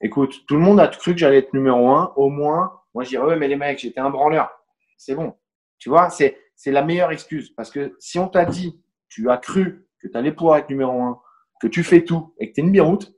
[0.00, 2.12] Écoute, tout le monde a cru que j'allais être numéro un.
[2.16, 4.50] Au moins, moi, je dirais, ouais, mais les mecs, j'étais un branleur.
[4.96, 5.34] C'est bon.
[5.78, 7.50] Tu vois, c'est, c'est la meilleure excuse.
[7.50, 11.02] Parce que si on t'a dit, tu as cru que tu allais pouvoir être numéro
[11.02, 11.20] un,
[11.60, 13.12] que tu fais tout et que tu es une biroute,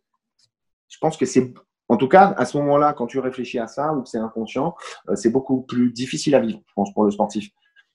[0.88, 1.52] je pense que c'est,
[1.92, 4.74] en tout cas, à ce moment-là, quand tu réfléchis à ça ou que c'est inconscient,
[5.10, 7.50] euh, c'est beaucoup plus difficile à vivre, je pense, pour le sportif.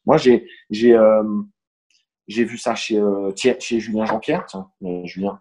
[0.05, 0.45] Moi, j'ai,
[0.83, 1.23] euh,
[2.27, 4.45] vu ça chez, euh, Julien Jean-Pierre.
[5.05, 5.39] Julien,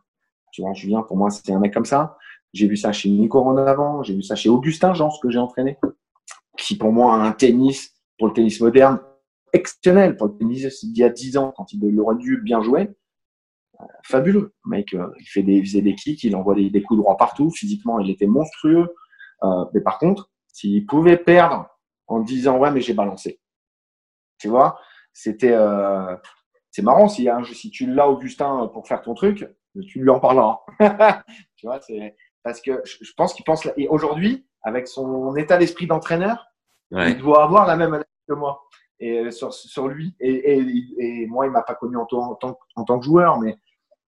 [0.53, 2.17] tu vois, Julien, pour moi, c'était un mec comme ça.
[2.55, 4.03] J'ai vu ça chez Nico avant.
[4.03, 5.77] J'ai vu ça chez Augustin Jean, ce que j'ai entraîné,
[6.57, 9.01] qui pour moi a un tennis, pour le tennis moderne,
[9.53, 10.17] exceptionnel.
[10.17, 12.89] Pour le tennis d'il y a 10 ans, quand il aurait dû bien jouer,
[14.03, 14.55] fabuleux.
[14.65, 17.51] Le mec, euh, il, fait des, faisait des kicks, il envoie des, coups droits partout.
[17.51, 18.95] Physiquement, il était monstrueux.
[19.43, 21.69] Euh, mais par contre, s'il pouvait perdre
[22.07, 23.41] en disant ouais, mais j'ai balancé,
[24.39, 24.79] tu vois,
[25.13, 26.17] c'était euh,
[26.71, 29.47] c'est marrant si, si tu l'as Augustin pour faire ton truc,
[29.89, 30.61] tu lui en parleras.
[31.57, 35.87] tu vois, c'est parce que je pense qu'il pense et aujourd'hui avec son état d'esprit
[35.87, 36.47] d'entraîneur,
[36.93, 38.63] il doit avoir la même analyse que moi
[38.99, 42.59] et sur, sur lui et, et, et moi il m'a pas connu en, en, tant,
[42.77, 43.59] en tant que joueur mais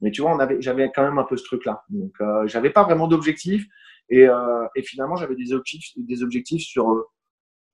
[0.01, 1.85] mais tu vois, on avait, j'avais quand même un peu ce truc-là.
[1.89, 3.67] Donc, euh, j'avais pas vraiment d'objectifs.
[4.11, 7.07] Et, euh, et, finalement, j'avais des objectifs, des objectifs sur, euh,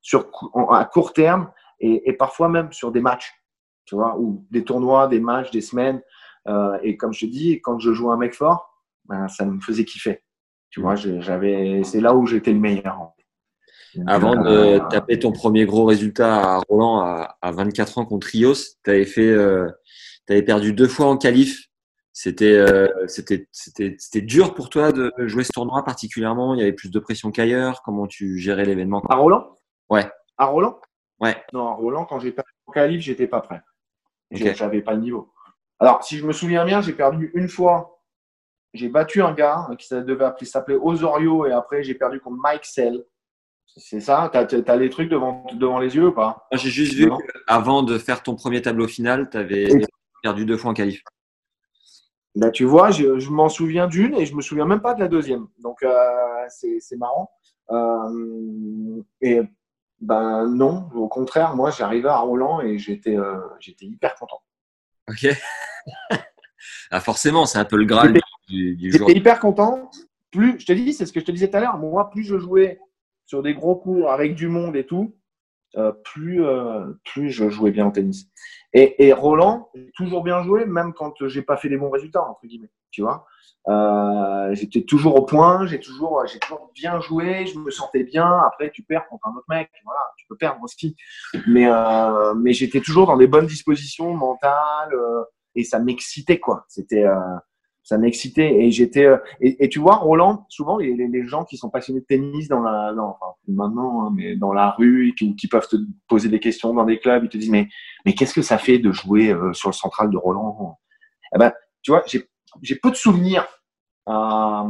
[0.00, 0.30] sur,
[0.70, 1.50] à court terme
[1.80, 3.32] et, et, parfois même sur des matchs.
[3.84, 6.00] Tu vois, ou des tournois, des matchs, des semaines.
[6.48, 8.68] Euh, et comme je te dis, quand je jouais un mec fort,
[9.06, 10.22] ben, ça me faisait kiffer.
[10.70, 13.12] Tu vois, j'avais, c'est là où j'étais le meilleur.
[14.08, 18.26] Avant de euh, taper ton premier gros résultat à Roland à, à 24 ans contre
[18.26, 19.68] Rios, tu avais fait, euh,
[20.28, 21.68] avais perdu deux fois en qualif
[22.14, 22.64] c'était
[23.06, 26.54] c'était c'était dur pour toi de jouer ce tournoi particulièrement?
[26.54, 27.82] Il y avait plus de pression qu'ailleurs?
[27.82, 29.02] Comment tu gérais l'événement?
[29.10, 29.54] À Roland?
[29.90, 30.10] Ouais.
[30.38, 30.80] À Roland?
[31.20, 31.36] Ouais.
[31.52, 33.60] Non, à Roland, quand j'ai perdu au qualif, j'étais pas prêt.
[34.30, 35.32] J'avais pas le niveau.
[35.78, 37.90] Alors, si je me souviens bien, j'ai perdu une fois.
[38.72, 43.04] J'ai battu un gars qui devait s'appeler Osorio et après j'ai perdu contre Mike Sell.
[43.76, 44.30] C'est ça?
[44.32, 46.46] Tu as, les trucs devant, devant les yeux ou pas?
[46.52, 47.08] J'ai juste vu
[47.46, 49.68] qu'avant de faire ton premier tableau final, tu avais
[50.22, 51.02] perdu deux fois en qualif.
[52.36, 55.00] Là, tu vois, je, je m'en souviens d'une et je me souviens même pas de
[55.00, 55.46] la deuxième.
[55.58, 56.00] Donc, euh,
[56.48, 57.30] c'est marrant.
[57.70, 59.40] Euh, et
[60.00, 64.42] ben non, au contraire, moi, j'arrivais à Roland et j'étais euh, j'étais hyper content.
[65.08, 65.28] Ok.
[66.90, 68.12] ah, forcément, c'est un peu le graal
[68.48, 68.76] du.
[68.90, 69.90] J'étais hyper content.
[70.30, 71.78] Plus, je te dis, c'est ce que je te disais tout à l'heure.
[71.78, 72.80] Moi, plus je jouais
[73.24, 75.16] sur des gros cours avec du monde et tout,
[75.76, 78.26] euh, plus, euh, plus je jouais bien au tennis.
[78.72, 82.44] Et, Roland, j'ai toujours bien joué, même quand j'ai pas fait les bons résultats, entre
[82.44, 82.72] guillemets.
[82.90, 83.24] Tu vois,
[83.68, 88.28] euh, j'étais toujours au point, j'ai toujours, j'ai toujours bien joué, je me sentais bien.
[88.38, 89.70] Après, tu perds contre un autre mec,
[90.16, 90.96] tu peux perdre aussi.
[91.46, 91.68] Mais,
[92.36, 94.92] mais j'étais toujours dans des bonnes dispositions mentales
[95.54, 96.64] et ça m'excitait, quoi.
[96.66, 97.04] C'était,
[97.84, 101.58] ça m'excitait et j'étais euh, et, et, tu vois Roland souvent les, les, gens qui
[101.58, 105.14] sont passionnés de tennis dans la non, enfin, maintenant hein, mais dans la rue et
[105.14, 105.76] qui, qui, peuvent te
[106.08, 107.68] poser des questions dans des clubs ils te disent mais
[108.06, 110.78] mais qu'est-ce que ça fait de jouer euh, sur le central de Roland?
[111.34, 112.26] Eh ben tu vois j'ai
[112.62, 113.46] j'ai peu de souvenirs
[114.06, 114.66] à,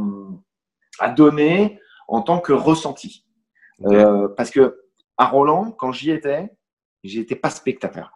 [0.99, 3.25] à donner en tant que ressenti.
[3.85, 4.81] Euh, parce que
[5.17, 6.49] à Roland quand j'y étais
[7.03, 8.11] j'étais pas spectateur.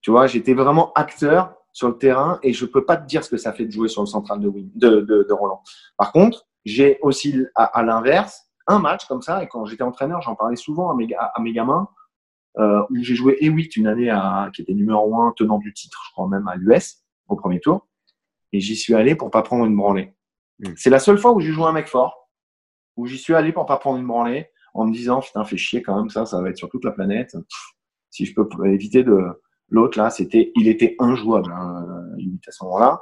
[0.00, 3.30] Tu vois j'étais vraiment acteur sur le terrain et je peux pas te dire ce
[3.30, 5.62] que ça fait de jouer sur le central de, de, de, de Roland.
[5.96, 10.34] Par contre, j'ai aussi à, l'inverse un match comme ça et quand j'étais entraîneur, j'en
[10.34, 11.88] parlais souvent à mes, à, mes gamins
[12.58, 16.02] euh, où j'ai joué E8 une année à, qui était numéro 1 tenant du titre,
[16.06, 17.88] je crois même à l'US au premier tour
[18.52, 20.12] et j'y suis allé pour pas prendre une branlée.
[20.58, 20.74] Hmm.
[20.76, 22.28] C'est la seule fois où j'ai joué un mec fort,
[22.96, 25.80] où j'y suis allé pour pas prendre une branlée en me disant putain fais chier
[25.80, 27.34] quand même ça, ça va être sur toute la planète.
[28.10, 29.16] si je peux éviter de
[29.70, 31.86] L'autre, là, c'était, il était injouable, hein,
[32.46, 33.00] à ce moment-là.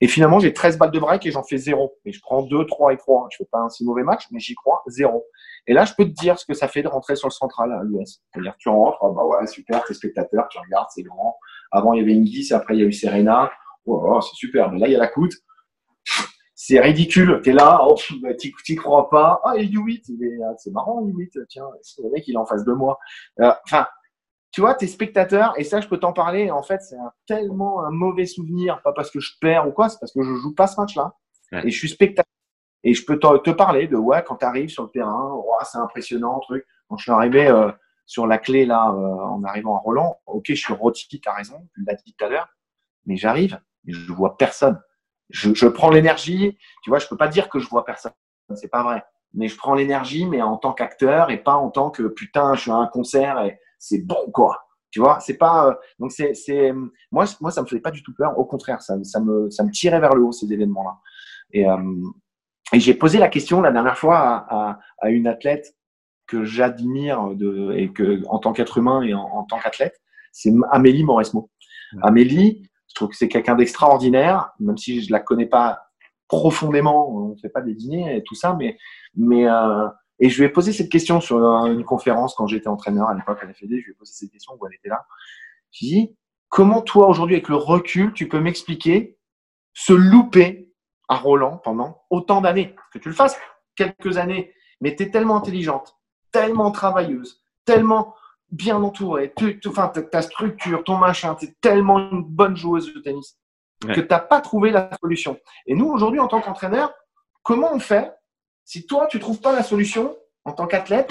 [0.00, 1.96] Et finalement, j'ai 13 balles de break et j'en fais zéro.
[2.04, 3.28] Et je prends 2, 3 et 3.
[3.32, 5.26] Je fais pas un si mauvais match, mais j'y crois, zéro.
[5.66, 7.72] Et là, je peux te dire ce que ça fait de rentrer sur le central
[7.72, 8.20] à l'US.
[8.32, 11.36] C'est-à-dire, tu rentres, ah bah ouais, super, t'es spectateur, tu regardes, c'est grand.
[11.72, 13.50] Avant, il y avait Ingis, après, il y a eu Serena.
[13.86, 14.70] Oh, oh, c'est super.
[14.70, 15.34] Mais là, il y a la coûte.
[16.54, 17.40] c'est ridicule.
[17.42, 19.40] T'es là, oh, bah, t'y crois pas.
[19.44, 21.46] Ah, et U8, ah, c'est marrant, U8.
[21.48, 21.66] Tiens,
[22.02, 22.98] le mec, il est en face de moi.
[23.40, 23.86] Euh, enfin,
[24.50, 26.50] tu vois, t'es spectateur, et ça, je peux t'en parler.
[26.50, 26.96] En fait, c'est
[27.26, 30.34] tellement un mauvais souvenir, pas parce que je perds ou quoi, c'est parce que je
[30.34, 31.14] joue pas ce match-là.
[31.64, 32.24] Et je suis spectateur.
[32.84, 35.78] Et je peux te parler de, ouais, quand tu arrives sur le terrain, ouais, c'est
[35.78, 36.64] impressionnant, truc.
[36.88, 37.70] Quand je suis arrivé euh,
[38.06, 41.68] sur la clé, là, euh, en arrivant à Roland, ok, je suis rôti, t'as raison,
[41.74, 42.48] tu l'as dit tout à l'heure,
[43.04, 44.80] mais j'arrive, et je vois personne.
[45.30, 48.12] Je, je prends l'énergie, tu vois, je peux pas dire que je vois personne,
[48.54, 49.04] c'est pas vrai.
[49.34, 52.62] Mais je prends l'énergie, mais en tant qu'acteur et pas en tant que putain, je
[52.62, 54.58] suis à un concert et c'est bon, quoi.
[54.90, 55.68] Tu vois, c'est pas.
[55.68, 56.34] Euh, donc, c'est.
[56.34, 56.72] c'est
[57.10, 58.38] moi, moi, ça me faisait pas du tout peur.
[58.38, 60.96] Au contraire, ça, ça, me, ça me tirait vers le haut, ces événements-là.
[61.52, 61.76] Et, euh,
[62.72, 65.74] et j'ai posé la question la dernière fois à, à, à une athlète
[66.26, 70.00] que j'admire de, et que, en tant qu'être humain et en, en tant qu'athlète,
[70.32, 71.50] c'est Amélie Mauresmo.
[72.02, 75.80] Amélie, je trouve que c'est quelqu'un d'extraordinaire, même si je la connais pas
[76.28, 78.76] profondément, on ne fait pas des dîners et tout ça, mais,
[79.14, 79.88] mais euh,
[80.20, 83.38] et je lui ai posé cette question sur une conférence quand j'étais entraîneur à l'époque
[83.42, 85.06] à la je lui ai posé cette question où elle était là.
[85.70, 86.16] Je lui ai dit,
[86.48, 89.18] comment toi aujourd'hui avec le recul, tu peux m'expliquer
[89.74, 90.72] se louper
[91.08, 92.74] à Roland pendant autant d'années?
[92.92, 93.38] Que tu le fasses
[93.76, 95.96] quelques années, mais tu es tellement intelligente,
[96.32, 98.14] tellement travailleuse, tellement
[98.50, 103.00] bien entourée, tu, enfin, ta structure, ton machin, tu es tellement une bonne joueuse de
[103.00, 103.38] tennis
[103.80, 105.38] que tu n'as pas trouvé la solution.
[105.66, 106.92] Et nous, aujourd'hui, en tant qu'entraîneur,
[107.42, 108.12] comment on fait
[108.68, 110.14] si toi, tu trouves pas la solution
[110.44, 111.10] en tant qu'athlète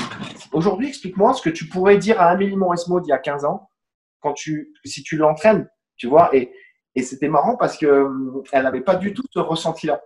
[0.54, 3.72] Aujourd'hui, explique-moi ce que tu pourrais dire à Amélie Mauresmo d'il y a 15 ans,
[4.20, 6.30] quand tu, si tu l'entraînes, tu vois.
[6.36, 6.54] Et,
[6.94, 8.08] et c'était marrant parce que
[8.52, 10.04] elle n'avait pas du tout ce ressenti-là.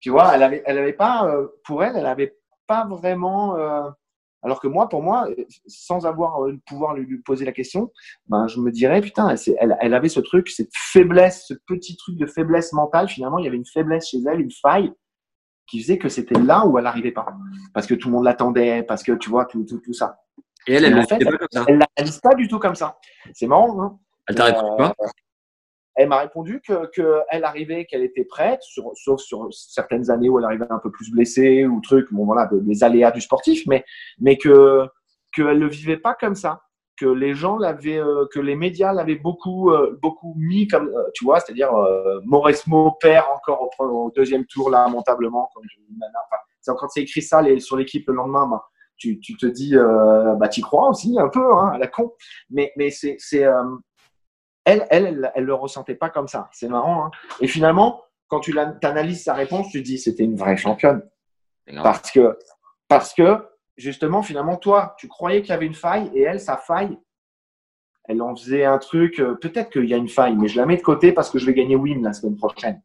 [0.00, 3.56] Tu vois, elle avait, elle avait pas, euh, pour elle, elle avait pas vraiment.
[3.56, 3.88] Euh,
[4.42, 5.28] alors que moi, pour moi,
[5.68, 7.92] sans avoir le pouvoir lui, poser la question,
[8.26, 12.16] ben, je me dirais, putain, elle, elle, avait ce truc, cette faiblesse, ce petit truc
[12.16, 13.08] de faiblesse mentale.
[13.08, 14.92] Finalement, il y avait une faiblesse chez elle, une faille
[15.66, 17.26] qui faisait que c'était là où elle n'arrivait pas.
[17.72, 20.18] Parce que tout le monde l'attendait, parce que tu vois, tout, tout, tout ça.
[20.66, 21.64] Et elle, elle en fait, pas comme ça.
[21.68, 22.98] Elle n'analyse pas du tout comme ça.
[23.32, 23.82] C'est marrant.
[23.82, 23.98] Hein
[24.28, 24.94] elle t'a répondu quoi?
[25.96, 30.38] Elle m'a répondu qu'elle que arrivait, qu'elle était prête, sur, sauf sur certaines années où
[30.38, 33.84] elle arrivait un peu plus blessée ou truc, bon voilà, des aléas du sportif, mais,
[34.18, 34.88] mais que
[35.32, 36.62] qu'elle ne vivait pas comme ça,
[36.96, 41.10] que les gens l'avaient, euh, que les médias l'avaient beaucoup, euh, beaucoup mis comme, euh,
[41.14, 41.72] tu vois, c'est-à-dire
[42.24, 47.76] Mauresmo perd encore au, deuxième tour lamentablement, comme enfin, quand c'est écrit ça les, sur
[47.76, 48.64] l'équipe le lendemain, bah,
[48.96, 52.12] tu, tu, te dis, bah tu crois aussi un peu, hein, à la con,
[52.50, 53.18] mais mais c'est
[54.64, 56.48] elle, elle, elle, le ressentait pas comme ça.
[56.52, 57.04] C'est marrant.
[57.04, 57.10] Hein.
[57.40, 61.02] Et finalement, quand tu analyses sa réponse, tu dis c'était une vraie championne.
[61.82, 62.38] Parce que,
[62.88, 63.38] parce que,
[63.76, 66.98] justement, finalement, toi, tu croyais qu'il y avait une faille et elle, sa faille,
[68.04, 69.18] elle en faisait un truc.
[69.18, 71.38] Euh, peut-être qu'il y a une faille, mais je la mets de côté parce que
[71.38, 72.82] je vais gagner Wim la semaine prochaine.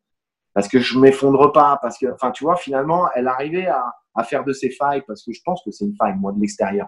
[0.53, 1.77] Parce que je m'effondre pas.
[1.81, 5.31] Parce que, enfin, tu vois, finalement, elle arrivait à, faire de ses failles parce que
[5.31, 6.87] je pense que c'est une faille, moi, de l'extérieur.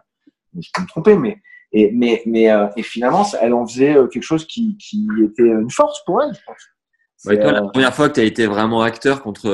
[0.60, 1.38] Je peux me tromper, mais
[1.72, 4.76] et, mais, mais euh, et finalement, elle en faisait euh, quelque chose qui
[5.24, 6.58] était une force pour elle, je pense.
[7.26, 9.49] Ouais, toi, la euh, première fois que tu as été vraiment acteur contre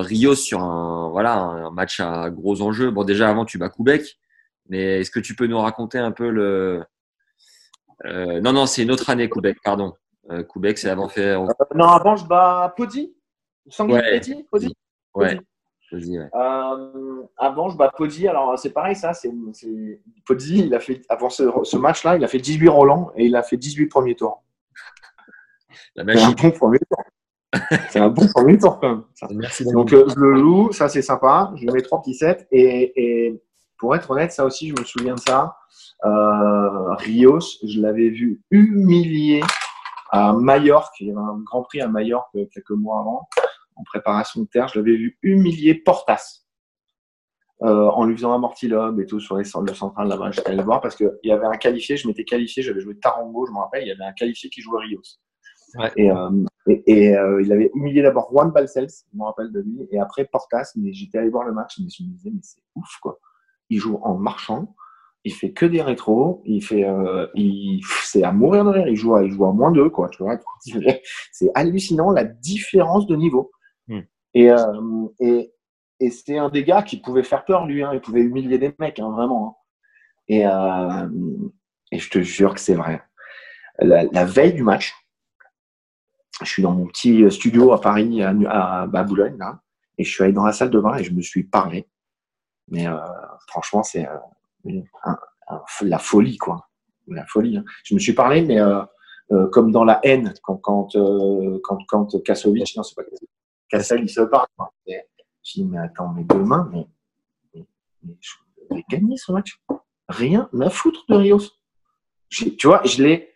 [0.00, 4.18] Rio sur un, voilà, un match à gros enjeux, bon, déjà avant, tu bats Koubek,
[4.68, 6.84] mais est-ce que tu peux nous raconter un peu le.
[8.04, 9.94] Euh, non, non, c'est une autre année, Koubek, pardon.
[10.30, 11.36] Euh, Koubek, c'est avant fait.
[11.74, 13.14] non, avant, je bats Podi.
[13.68, 14.20] Sanguin ouais.
[14.50, 14.74] Podi.
[15.14, 15.38] Ouais.
[15.92, 18.28] Euh, avant, je bats Podi.
[18.28, 19.14] Alors, c'est pareil, ça.
[19.14, 19.32] C'est,
[20.26, 23.42] Podi, il a fait, avant ce, match-là, il a fait 18 Roland et il a
[23.42, 24.42] fait 18 premiers tours.
[25.94, 27.04] La c'est un bon premier tour.
[27.90, 29.04] c'est un bon premier tour, quand même.
[29.32, 31.52] Merci Donc, euh, le loue, ça, c'est sympa.
[31.56, 32.46] Je lui mets trois petits sets.
[32.50, 33.40] Et,
[33.78, 35.56] pour être honnête, ça aussi, je me souviens de ça.
[36.04, 39.40] Euh, Rios, je l'avais vu humilié
[40.10, 41.00] à Majorque.
[41.00, 43.28] Il y avait un grand prix à Majorque quelques mois avant
[43.78, 46.44] en préparation de terre, je l'avais vu humilier Portas
[47.62, 50.30] euh, en lui faisant un mortilobe et tout sur les, le central là-bas.
[50.32, 52.98] J'étais allé le voir parce qu'il y avait un qualifié, je m'étais qualifié, j'avais joué
[52.98, 55.02] Tarango, je me rappelle, il y avait un qualifié qui jouait Rios.
[55.96, 59.86] Et, euh, et, euh, il avait humilié d'abord Juan Balcells, je me rappelle de lui,
[59.90, 62.98] et après Portas, mais j'étais allé voir le match, je me dit, mais c'est ouf
[63.02, 63.18] quoi.
[63.70, 64.74] Il joue en marchant,
[65.24, 68.96] il fait que des rétros, il fait, euh, il, c'est à mourir de rire, il
[68.96, 70.38] joue à, il joue à moins deux quoi, tu vois.
[71.32, 73.50] C'est hallucinant la différence de niveau.
[73.88, 74.00] Hmm.
[74.34, 74.50] Et,
[75.20, 75.52] et,
[76.00, 77.82] et c'était un des gars qui pouvait faire peur, lui.
[77.82, 77.90] Hein.
[77.92, 79.48] Il pouvait humilier des mecs, hein, vraiment.
[79.48, 79.54] Hein.
[80.28, 80.44] Et,
[81.90, 83.02] et je te jure que c'est vrai.
[83.80, 84.94] La, veille du match,
[86.42, 89.60] je suis dans mon petit studio à Paris, à, Boulogne, là,
[89.96, 91.88] et je suis allé dans la salle de bain et je me suis parlé.
[92.68, 92.96] Mais euh,
[93.48, 94.06] franchement, c'est
[95.82, 96.68] la folie, quoi.
[97.08, 97.56] La folie.
[97.56, 97.64] Hein.
[97.84, 98.82] Je me suis parlé, mais euh,
[99.32, 100.92] euh, comme dans la haine, quand, quand,
[101.62, 103.02] quand, quand non, c'est pas
[103.68, 104.46] Cassel, il se parle.
[104.86, 106.86] Je dis, mais attends, mais demain, mais,
[107.54, 107.66] mais,
[108.02, 108.32] mais je
[108.70, 109.60] vais gagner ce match.
[110.08, 111.40] Rien à foutre de Rios.
[112.30, 113.30] Tu vois, je l'ai,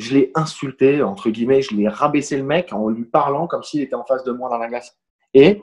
[0.00, 3.82] je l'ai insulté, entre guillemets, je l'ai rabaissé le mec en lui parlant comme s'il
[3.82, 4.98] était en face de moi dans la glace.
[5.34, 5.62] Et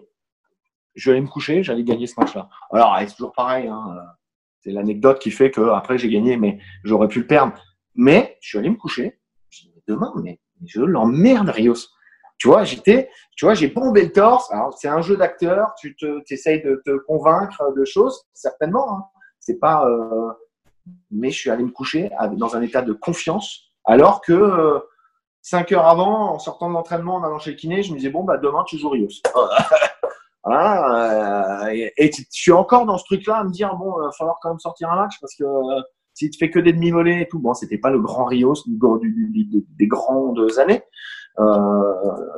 [0.95, 2.49] je vais me coucher, j'allais gagner ce match-là.
[2.71, 3.67] Alors, c'est toujours pareil.
[3.67, 3.97] Hein.
[4.61, 7.53] C'est l'anecdote qui fait que après j'ai gagné, mais j'aurais pu le perdre.
[7.95, 9.19] Mais je suis allé me coucher.
[9.51, 11.88] Dis, demain, mais je l'emmerde, Rios.
[12.38, 14.51] Tu vois, j'étais, tu vois, j'ai bombé le torse.
[14.51, 15.73] Alors, c'est un jeu d'acteur.
[15.79, 18.93] Tu te, essayes de te convaincre de choses, certainement.
[18.93, 19.03] Hein.
[19.39, 20.31] C'est pas, euh...
[21.09, 24.79] mais je suis allé me coucher dans un état de confiance, alors que euh,
[25.41, 28.09] cinq heures avant, en sortant de l'entraînement, en allant chez le kiné, je me disais
[28.09, 29.07] bon bah demain tu joues Rios.
[30.43, 34.11] voilà, euh, et, je suis encore dans ce truc-là à me dire bon, il va
[34.11, 35.81] falloir quand même sortir un match parce que euh,
[36.13, 39.88] s'il te fait que des demi-volées et tout, bon, c'était pas le grand Rios des
[39.88, 40.83] grandes années.
[41.39, 41.93] Euh,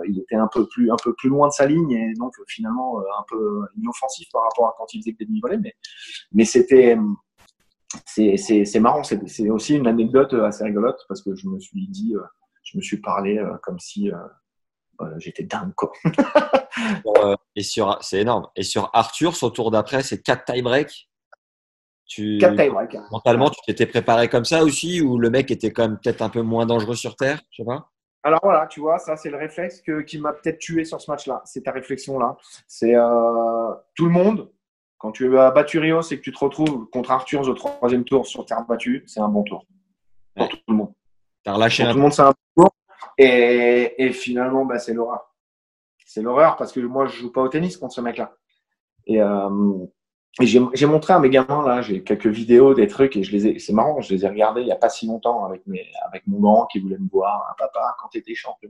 [0.09, 2.99] il était un peu plus un peu plus loin de sa ligne et donc finalement
[2.99, 5.73] un peu inoffensif par rapport à quand il faisait que des demi-volées, mais
[6.33, 6.97] mais c'était
[8.05, 12.13] c'est marrant, c'est aussi une anecdote assez rigolote parce que je me suis dit,
[12.63, 14.11] je me suis parlé comme si
[15.17, 15.91] j'étais dingue quoi.
[17.55, 18.47] et sur c'est énorme.
[18.55, 21.09] Et sur Arthur, son tour d'après, c'est 4 tie-break.
[22.09, 23.05] Tu, hein.
[23.11, 26.29] Mentalement, tu t'étais préparé comme ça aussi ou le mec était quand même peut-être un
[26.29, 27.87] peu moins dangereux sur Terre Je sais pas?
[28.23, 31.09] Alors voilà, tu vois, ça c'est le réflexe que, qui m'a peut-être tué sur ce
[31.09, 31.41] match-là.
[31.45, 32.35] C'est ta réflexion-là.
[32.67, 34.49] C'est euh, tout le monde,
[34.99, 38.27] quand tu as battu Rios et que tu te retrouves contre Arthur au troisième tour
[38.27, 39.65] sur terre battue, c'est un bon tour.
[40.35, 40.93] Pour tout le monde.
[41.45, 42.75] As relâché Pour tout le monde, c'est un bon tour.
[43.17, 45.33] Et, et finalement, bah, c'est l'horreur.
[46.05, 48.35] C'est l'horreur parce que moi, je joue pas au tennis contre ce mec-là.
[49.07, 49.85] Et, euh,
[50.41, 53.47] et j'ai montré à mes gamins, là, j'ai quelques vidéos, des trucs, et je les
[53.47, 55.91] ai, c'est marrant, je les ai regardés il n'y a pas si longtemps avec, mes,
[56.07, 58.69] avec mon grand qui voulait me voir, un papa, quand tu étais champion.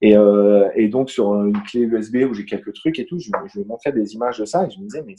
[0.00, 3.30] Et, euh, et, donc, sur une clé USB où j'ai quelques trucs et tout, je,
[3.46, 5.16] je lui montrais des images de ça et je me disais, mais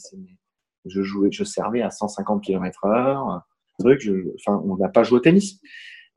[0.86, 3.42] je jouais, je servais à 150 km heure,
[3.80, 5.60] truc, je, enfin, on n'a pas joué au tennis.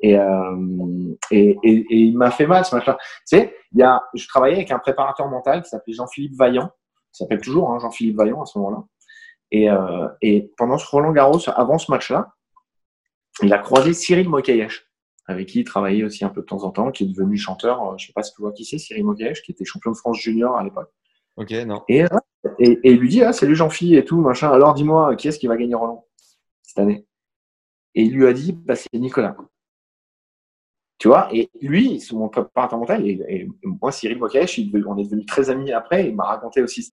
[0.01, 2.95] Et, euh, et, et, et, il m'a fait mal ce machin.
[2.95, 6.71] Tu sais, il y a, je travaillais avec un préparateur mental qui s'appelait Jean-Philippe Vaillant,
[7.13, 8.85] qui s'appelle toujours hein, Jean-Philippe Vaillant à ce moment-là.
[9.53, 12.33] Et, euh, et pendant ce Roland Garros, avant ce match-là,
[13.43, 14.92] il a croisé Cyril Mokayesh,
[15.33, 17.83] avec qui il travaillait aussi un peu de temps en temps, qui est devenu chanteur.
[17.83, 19.97] Euh, je sais pas si tu vois qui c'est, Cyril Mokayesh, qui était champion de
[19.97, 20.91] France junior à l'époque.
[21.37, 21.83] Ok, non.
[21.89, 22.09] Et, euh,
[22.59, 24.51] et, et, il lui dit, ah, salut Jean-Philippe et tout, machin.
[24.51, 26.07] Alors dis-moi, qui est-ce qui va gagner Roland
[26.63, 27.07] cette année?
[27.95, 29.37] Et il lui a dit, bah, c'est Nicolas.
[30.99, 35.27] Tu vois, et lui, mon préparateur mental, et, et moi, Cyril Mokayesh, on est devenus
[35.27, 36.93] très amis après, il m'a raconté aussi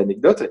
[0.00, 0.42] Anecdote.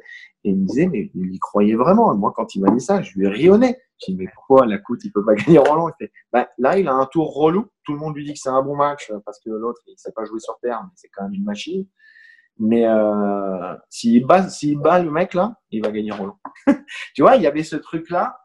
[0.44, 2.16] Et il me disait, mais il y croyait vraiment.
[2.16, 3.78] moi, quand il m'a dit ça, je lui ai rionné.
[4.00, 5.90] Je dit, mais pourquoi la coûte, il peut pas gagner Roland?
[5.90, 7.68] Il fait, bah, Là, il a un tour relou.
[7.84, 9.98] Tout le monde lui dit que c'est un bon match parce que l'autre, il ne
[9.98, 11.86] sait pas jouer sur terre, mais c'est quand même une machine.
[12.60, 16.40] Mais euh, s'il bat, s'il bat le mec là, il va gagner Roland.
[17.16, 18.40] tu vois, il y avait ce truc-là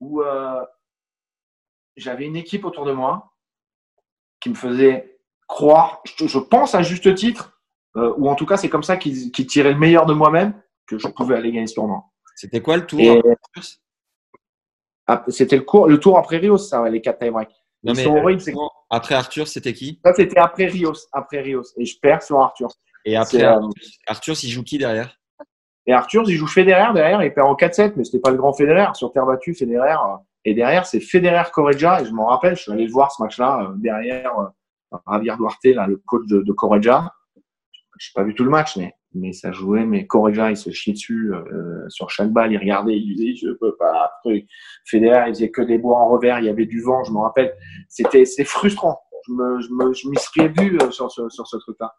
[0.00, 0.64] où euh,
[1.96, 3.34] j'avais une équipe autour de moi
[4.40, 7.57] qui me faisait croire, je pense à juste titre,
[7.98, 10.54] euh, ou en tout cas, c'est comme ça qu'ils qu tiraient le meilleur de moi-même
[10.86, 12.04] que je pouvais aller gagner ce tournoi.
[12.36, 13.00] C'était quoi le tour
[15.28, 17.48] C'était le, cours, le tour après Rios, ça, les quatre tie-break.
[17.82, 18.42] Non, mais horribles,
[18.90, 20.00] après Arthur, c'était qui?
[20.04, 21.64] Ça, c'était après Rios, après Rios.
[21.76, 22.68] Et je perds sur Arthur.
[23.04, 23.60] Et après euh,
[24.06, 25.18] Arthur, s'il joue qui derrière?
[25.86, 28.52] Et Arthur, il joue Federer derrière, il perd en 4-7, mais c'était pas le grand
[28.52, 28.88] Federer.
[28.94, 29.92] Sur terre battue, Federer.
[29.92, 32.02] Euh, et derrière, c'est Federer Correggia.
[32.02, 34.32] Et je m'en rappelle, je suis allé voir ce match-là derrière
[35.10, 37.12] Javier Duarte, là, le coach de, de Correggia
[37.98, 39.84] je n'ai pas vu tout le match, mais, mais ça jouait.
[39.84, 42.52] Mais Correa, il se chiait dessus euh, sur chaque balle.
[42.52, 44.10] Il regardait, il disait, je peux pas.
[44.22, 44.46] Truc.
[44.84, 46.38] Federer, il faisait que des bois en revers.
[46.38, 47.54] Il y avait du vent, je me rappelle.
[47.88, 49.00] C'était, c'est frustrant.
[49.26, 51.92] Je me, je me, je m'y serais vu euh, sur ce, sur ce truc-là.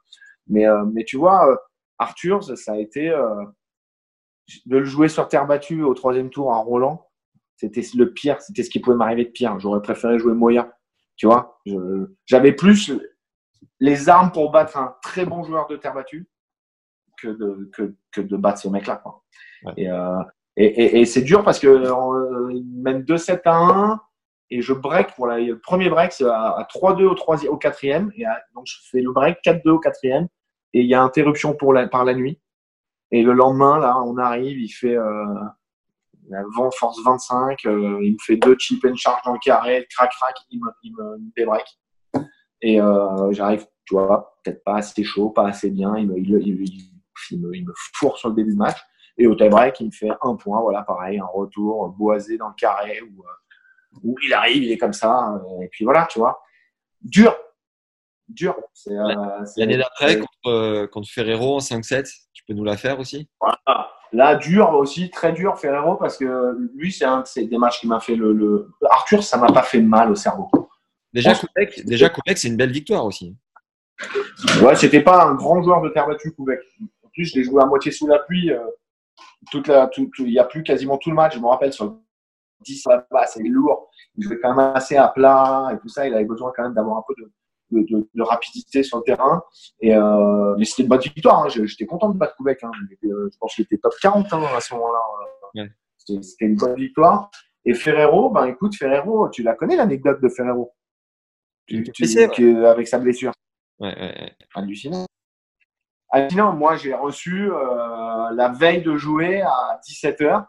[0.47, 1.58] Mais, euh, mais tu vois,
[1.97, 3.14] Arthur, ça, a été
[4.66, 7.06] de le jouer sur terre battue au troisième tour à Roland.
[7.58, 8.41] C'était le pire.
[8.41, 9.60] C'était ce qui pouvait m'arriver de pire.
[9.60, 10.72] J'aurais préféré jouer Moya.
[11.18, 11.62] Tu vois,
[12.26, 12.93] j'avais plus
[13.80, 16.28] les armes pour battre un très bon joueur de terre battue
[17.22, 19.01] que de, que, que de battre ce mec-là.
[19.64, 19.74] Ouais.
[19.78, 20.20] Et, euh,
[20.55, 24.01] et, et, et c'est dur parce que euh, mène 2-7 à 1.
[24.49, 28.12] et je break pour la, le premier break, c'est à, 3-2 au, au quatrième.
[28.16, 28.24] Et
[28.55, 30.28] donc, je fais le break 4-2 au quatrième.
[30.74, 32.39] Et il y a interruption pour la, par la nuit.
[33.12, 35.26] Et le lendemain, là, on arrive, il fait euh,
[36.55, 40.12] vent force 25, euh, il me fait deux chip and charge dans le carré, crac
[40.12, 41.66] crac, il me, il me, break.
[42.62, 46.30] Et euh, j'arrive, tu vois, peut-être pas assez chaud, pas assez bien, il me, il,
[47.32, 48.78] il, me, il me fourre sur le début de match.
[49.18, 52.47] Et au tie break, il me fait un point, voilà, pareil, un retour boisé dans
[52.47, 55.41] le carré où, euh, où il arrive, il est comme ça.
[55.62, 56.41] Et puis voilà, tu vois.
[57.01, 57.36] Dur,
[58.30, 58.55] dur.
[58.88, 63.28] Euh, L'année d'après, contre, euh, contre, Ferrero en 5-7, tu peux nous la faire aussi?
[63.41, 63.89] Voilà.
[64.12, 67.99] Là, dur aussi, très dur, Ferrero, parce que lui, c'est un des matchs qui m'a
[67.99, 70.49] fait le, le, Arthur, ça m'a pas fait mal au cerveau.
[71.14, 73.36] Déjà, Koubek, déjà c'est une belle victoire aussi.
[74.62, 76.60] Ouais, c'était pas un grand joueur de terre battue, Koubek.
[77.03, 78.51] En plus, je l'ai joué à moitié sous la pluie.
[78.51, 78.60] Euh,
[79.51, 81.36] toute la, tout, il y a plus quasiment tout le match.
[81.36, 81.97] Je me rappelle sur
[82.62, 83.89] 10 là-bas, c'est lourd.
[84.16, 86.07] Il jouait quand même assez à plat et tout ça.
[86.07, 89.41] Il avait besoin quand même d'avoir un peu de, de, de, rapidité sur le terrain.
[89.82, 91.45] Et, euh, mais c'était une bonne victoire.
[91.45, 91.49] Hein.
[91.49, 92.60] J'étais content de battre Québec.
[92.64, 92.72] Hein.
[93.05, 95.68] Euh, je pense qu'il était top 40 hein, à ce moment-là.
[95.97, 97.30] C'était une bonne victoire.
[97.66, 100.74] Et Ferrero, ben écoute, Ferrero, tu la connais l'anecdote de Ferrero?
[101.70, 103.32] Tu, tu, Avec sa blessure.
[103.80, 105.05] Ouais, ouais, Hallucinant.
[106.11, 106.53] Hallucinant.
[106.53, 110.45] Moi, j'ai reçu euh, la veille de jouer à 17h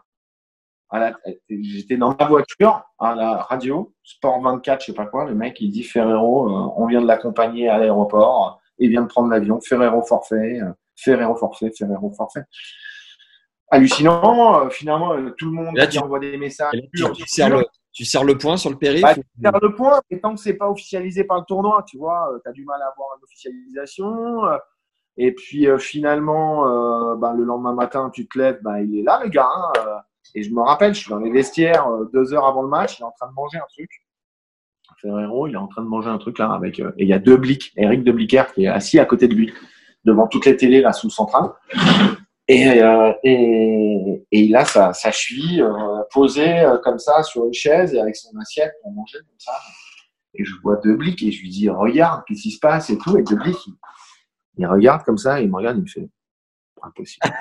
[1.49, 5.59] j'étais dans ma voiture à la radio, Sport 24, je sais pas quoi, le mec
[5.61, 9.59] il dit Ferrero, euh, on vient de l'accompagner à l'aéroport, il vient de prendre l'avion,
[9.61, 12.43] Ferrero forfait, euh, Ferrero forfait, Ferrero forfait.
[13.69, 16.73] Hallucinant, euh, finalement tout le monde qui envoie des messages.
[16.93, 20.19] tu, sers le, tu, le, point sur le périph' bah, Tu sers le point, et
[20.19, 22.85] tant que c'est pas officialisé par le tournoi, tu vois, tu as du mal à
[22.85, 24.41] avoir une officialisation.
[25.17, 29.29] et puis finalement, bah, le lendemain matin, tu te lèves, bah, il est là le
[29.29, 29.49] gars.
[29.53, 30.01] Hein,
[30.35, 32.99] et je me rappelle, je suis dans les vestiaires euh, deux heures avant le match,
[32.99, 33.89] il est en train de manger un truc.
[35.01, 36.79] Ferrero, il est en train de manger un truc là avec.
[36.79, 39.27] Euh, et il y a deux Blick, Eric de Blicker qui est assis à côté
[39.27, 39.53] de lui,
[40.05, 41.51] devant toutes les télés là sous le central.
[42.53, 47.93] Et, euh, et, et, il a sa, cheville euh, posée comme ça sur une chaise
[47.93, 49.53] et avec son assiette pour manger comme ça.
[50.33, 52.97] Et je vois deux Blick et je lui dis regarde, qu'est-ce qui se passe et
[52.97, 53.17] tout.
[53.17, 53.73] Et deux Blick, il,
[54.57, 56.09] il regarde comme ça, il me regarde, il me fait
[56.81, 57.31] impossible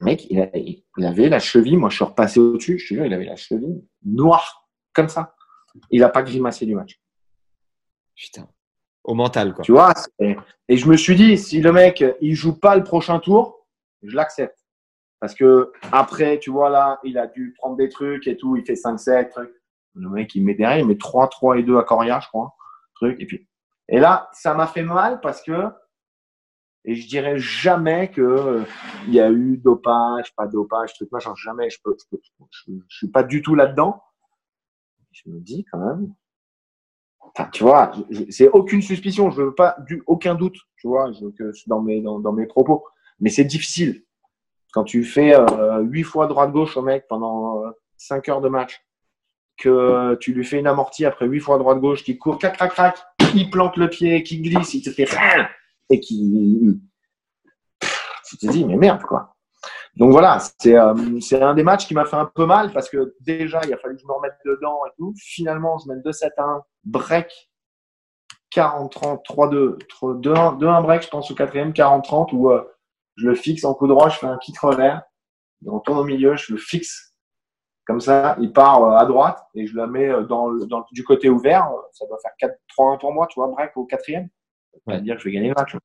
[0.00, 3.24] mec, il, avait la cheville, moi je suis repassé au-dessus, je te jure, il avait
[3.24, 5.34] la cheville noire, comme ça.
[5.90, 7.00] Il n'a pas grimacé du match.
[8.14, 8.48] Putain.
[9.08, 9.64] Au mental, quoi.
[9.64, 13.20] Tu vois, et je me suis dit, si le mec, il joue pas le prochain
[13.20, 13.66] tour,
[14.02, 14.58] je l'accepte.
[15.18, 18.66] Parce que après, tu vois, là, il a dû prendre des trucs et tout, il
[18.66, 19.30] fait 5-7,
[19.94, 22.54] Le mec, il met derrière, il met 3, 3 et 2 à Coria, je crois.
[22.96, 23.48] Truc, et puis.
[23.88, 25.72] Et là, ça m'a fait mal parce que
[26.84, 28.62] et je dirais jamais que
[29.06, 31.34] il y a eu dopage, pas dopage, truc machin.
[31.34, 31.70] Jamais.
[31.70, 31.96] Je peux,
[32.50, 34.02] je, suis pas du tout là-dedans.
[35.12, 36.14] Je me dis quand même.
[37.38, 37.92] Enfin, tu vois,
[38.30, 39.30] c'est aucune suspicion.
[39.30, 40.56] Je veux pas du aucun doute.
[40.76, 41.10] Tu vois,
[41.66, 42.84] dans mes dans, mes propos.
[43.20, 44.02] Mais c'est difficile
[44.72, 48.48] quand tu fais euh, huit fois droite gauche au mec pendant euh, cinq heures de
[48.48, 48.84] match,
[49.56, 52.72] que tu lui fais une amortie après huit fois droite gauche, qui court, crac crac
[52.72, 52.98] crac,
[53.34, 55.48] il plante le pied, qui glisse, il te fait rien
[55.90, 56.80] et qui.
[58.28, 59.36] Tu te dis, mais merde, quoi.
[59.98, 63.16] Donc voilà, euh, c'est un des matchs qui m'a fait un peu mal parce que
[63.20, 65.12] déjà, il a fallu que je me remette dedans et tout.
[65.18, 67.50] Finalement, je mène 2-7-1, break
[68.54, 72.64] 40-30, 3-2, 2-1 break, je pense, au quatrième, 40-30, où euh,
[73.16, 75.02] je le fixe en coup droit, je fais un kick revers,
[75.66, 77.14] on tourne au milieu, je le fixe
[77.84, 81.30] comme ça, il part euh, à droite et je la mets dans, dans du côté
[81.30, 81.70] ouvert.
[81.92, 84.28] Ça doit faire 4-3-1 pour moi, tu vois, break au quatrième
[84.86, 85.76] va dire que je vais gagner le match.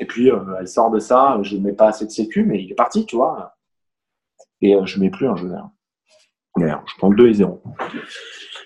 [0.00, 2.62] Et puis, euh, elle sort de ça, je ne mets pas assez de sécu, mais
[2.62, 3.54] il est parti, tu vois.
[4.60, 5.70] Et euh, je ne mets plus un jeu vert.
[6.56, 7.62] je prends le 2 et 0.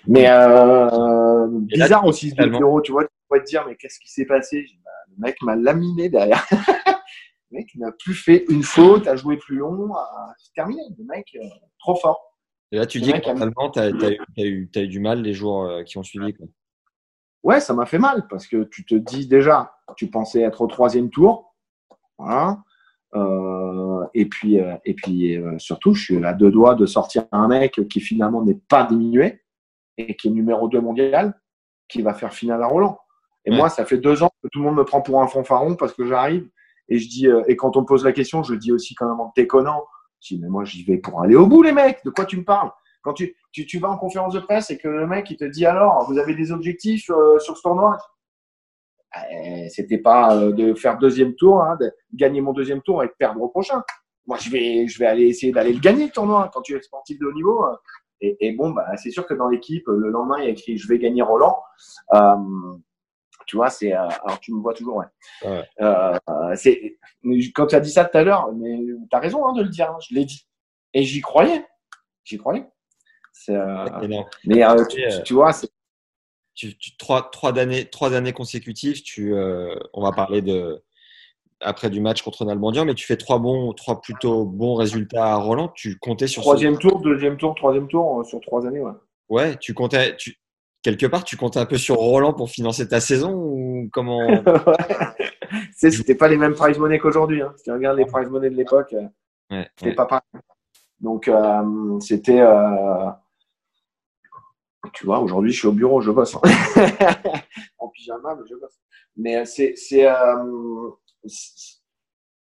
[0.07, 3.03] Mais euh, bizarre aussi ce 2 0 tu vois.
[3.03, 4.65] Tu pourrais te dire, mais qu'est-ce qui s'est passé?
[4.83, 6.45] Bah, Le mec m'a laminé derrière.
[7.51, 9.91] le mec n'a plus fait une faute, a joué plus long,
[10.37, 10.81] c'est terminé.
[10.97, 11.37] Le mec,
[11.79, 12.35] trop fort.
[12.71, 16.33] Et là, tu dis que tu as, eu, du mal les jours qui ont suivi.
[16.33, 16.45] Quoi.
[17.43, 20.67] Ouais, ça m'a fait mal parce que tu te dis déjà, tu pensais être au
[20.67, 21.55] troisième tour.
[22.17, 22.61] Voilà.
[23.15, 27.25] Euh, et puis, euh, et puis euh, surtout, je suis à deux doigts de sortir
[27.31, 29.41] un mec qui finalement n'est pas diminué
[29.99, 31.39] et qui est numéro 2 mondial,
[31.87, 32.97] qui va faire finale à Roland.
[33.45, 35.75] Et moi, ça fait deux ans que tout le monde me prend pour un fanfaron
[35.75, 36.47] parce que j'arrive
[36.87, 39.19] et je dis, et quand on me pose la question, je dis aussi quand même
[39.19, 39.85] en déconnant,
[40.21, 42.37] je dis, mais moi, j'y vais pour aller au bout, les mecs, de quoi tu
[42.37, 42.71] me parles?
[43.01, 45.45] Quand tu, tu, tu, vas en conférence de presse et que le mec il te
[45.45, 47.97] dit alors, vous avez des objectifs euh, sur ce tournoi?
[49.31, 53.07] Eh, C'était pas euh, de faire deuxième tour, hein, de gagner mon deuxième tour et
[53.07, 53.81] de perdre au prochain.
[54.27, 56.51] Moi, je vais, je vais aller essayer d'aller le gagner le tournoi.
[56.53, 57.63] Quand tu es sportif de haut niveau,
[58.21, 60.87] Et, bon, bah, c'est sûr que dans l'équipe, le lendemain, il y a écrit Je
[60.87, 61.61] vais gagner Roland.
[62.13, 62.35] Euh,
[63.45, 63.93] tu vois, c'est.
[63.93, 65.59] Euh, alors, tu me vois toujours, ouais.
[65.81, 66.17] Euh,
[66.55, 66.97] c'est,
[67.53, 69.69] quand tu as dit ça tout à l'heure, mais tu as raison hein, de le
[69.69, 70.47] dire, hein, je l'ai dit.
[70.93, 71.65] Et j'y croyais.
[72.23, 72.67] J'y croyais.
[73.31, 73.57] C'est,
[74.45, 74.65] mais
[75.23, 75.69] tu, vois, c'est.
[76.55, 79.33] Tu, trois, trois, années, trois années consécutives, tu,
[79.93, 80.83] on va parler de,
[81.61, 85.35] après du match contre Nalbandian, mais tu fais trois bons, trois plutôt bons résultats à
[85.35, 85.71] Roland.
[85.75, 88.93] Tu comptais sur troisième tour, deuxième tour, troisième tour sur trois années, ouais.
[89.29, 90.37] Ouais, tu comptais, tu,
[90.81, 94.27] quelque part, tu comptais un peu sur Roland pour financer ta saison ou comment
[95.75, 97.41] C'était pas les mêmes prize money qu'aujourd'hui.
[97.41, 97.53] Hein.
[97.57, 98.95] Si tu regardes les prize money de l'époque,
[99.51, 100.23] euh, c'était pas pareil.
[100.99, 102.41] Donc, euh, c'était.
[102.41, 103.09] Euh,
[104.93, 106.35] tu vois, aujourd'hui, je suis au bureau, je bosse.
[106.35, 106.41] Hein.
[107.79, 108.79] en pyjama, mais je bosse.
[109.15, 109.75] Mais c'est.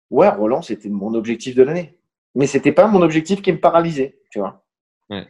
[0.09, 1.99] Ouais, Roland, c'était mon objectif de l'année.
[2.35, 4.63] Mais c'était pas mon objectif qui me paralysait, tu vois.
[5.09, 5.27] Ouais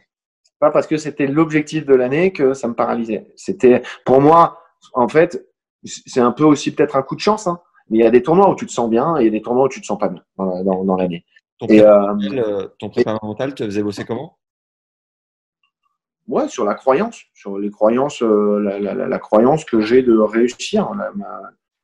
[0.60, 3.32] pas parce que c'était l'objectif de l'année que ça me paralysait.
[3.34, 4.62] C'était pour moi,
[4.92, 5.44] en fait,
[5.84, 8.22] c'est un peu aussi peut-être un coup de chance, hein, mais il y a des
[8.22, 9.86] tournois où tu te sens bien et il y a des tournois où tu te
[9.86, 11.24] sens pas bien dans, dans, l'année.
[11.58, 14.36] Ton, euh, ton préparation mentale te faisait bosser comment?
[16.28, 20.16] Ouais, sur la croyance, sur les croyances, euh, la, la, la, croyance que j'ai de
[20.16, 20.92] réussir.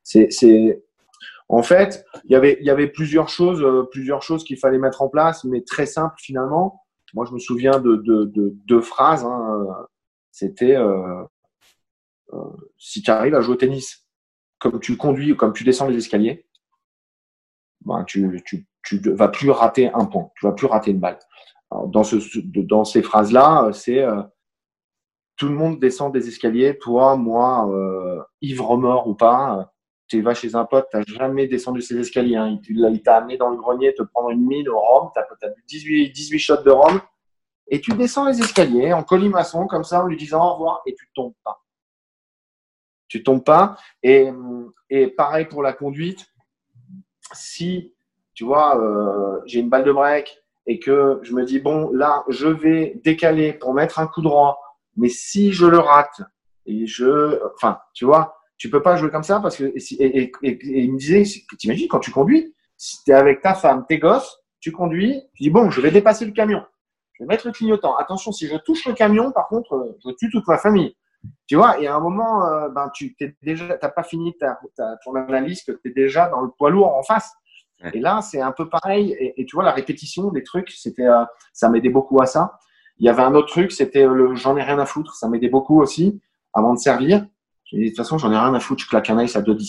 [0.03, 0.82] C'est,
[1.49, 4.78] en fait, il y avait, il y avait plusieurs choses, euh, plusieurs choses qu'il fallait
[4.78, 6.82] mettre en place, mais très simples finalement.
[7.14, 8.03] Moi, je me souviens de
[8.66, 9.24] deux phrases.
[9.24, 9.86] Hein.
[10.38, 11.24] C'était euh,
[12.34, 12.38] euh,
[12.76, 14.07] si tu arrives à jouer au tennis,
[14.59, 16.47] comme tu conduis ou comme tu descends les escaliers,
[17.86, 21.18] ben, tu, ne vas plus rater un point, tu vas plus rater une balle.
[21.86, 24.22] dans, ce, dans ces phrases-là, c'est euh,
[25.36, 27.66] tout le monde descend des escaliers, toi, moi,
[28.42, 29.72] ivre mort ou pas,
[30.09, 32.37] tu vas chez un pote, tu n'as jamais descendu ces escaliers.
[32.37, 32.59] Hein.
[32.69, 35.63] Il, t'a amené dans le grenier te prendre une mine au rhum, tu as, bu
[35.67, 37.01] 18, 18 shots de rhum,
[37.69, 40.95] et tu descends les escaliers en colimaçon, comme ça, en lui disant au revoir, et
[40.95, 41.63] tu tombes pas.
[43.09, 43.77] Tu tombes pas.
[44.03, 44.31] Et,
[44.91, 46.27] et pareil pour la conduite.
[47.33, 47.95] Si,
[48.35, 52.25] tu vois, euh, j'ai une balle de break et que je me dis, bon, là,
[52.29, 54.61] je vais décaler pour mettre un coup droit,
[54.97, 56.23] mais si je le rate,
[56.67, 60.93] et je, enfin, tu vois, tu peux pas jouer comme ça parce que et, il
[60.93, 61.25] me disait,
[61.59, 65.45] t'imagines quand tu conduis, si tu es avec ta femme, tes gosses, tu conduis, tu
[65.45, 66.65] dis bon, je vais dépasser le camion,
[67.13, 67.97] je vais mettre le clignotant.
[67.97, 70.97] Attention, si je touche le camion, par contre, euh, je tue toute ma famille.
[71.47, 74.59] Tu vois, et à un moment, euh, ben tu t'es déjà, t'as pas fini ta,
[75.05, 77.33] ton analyse que tu es déjà dans le poids lourd en face.
[77.93, 79.15] Et là, c'est un peu pareil.
[79.37, 82.59] Et, tu vois, la répétition des trucs, c'était, euh, ça m'aidait beaucoup à ça.
[82.99, 85.15] Il y avait un autre truc, c'était le j'en ai rien à foutre.
[85.15, 86.21] Ça m'aidait beaucoup aussi
[86.55, 87.27] avant de servir
[87.73, 89.67] de toute façon, j'en ai rien à foutre, je claque un ice à 2-10.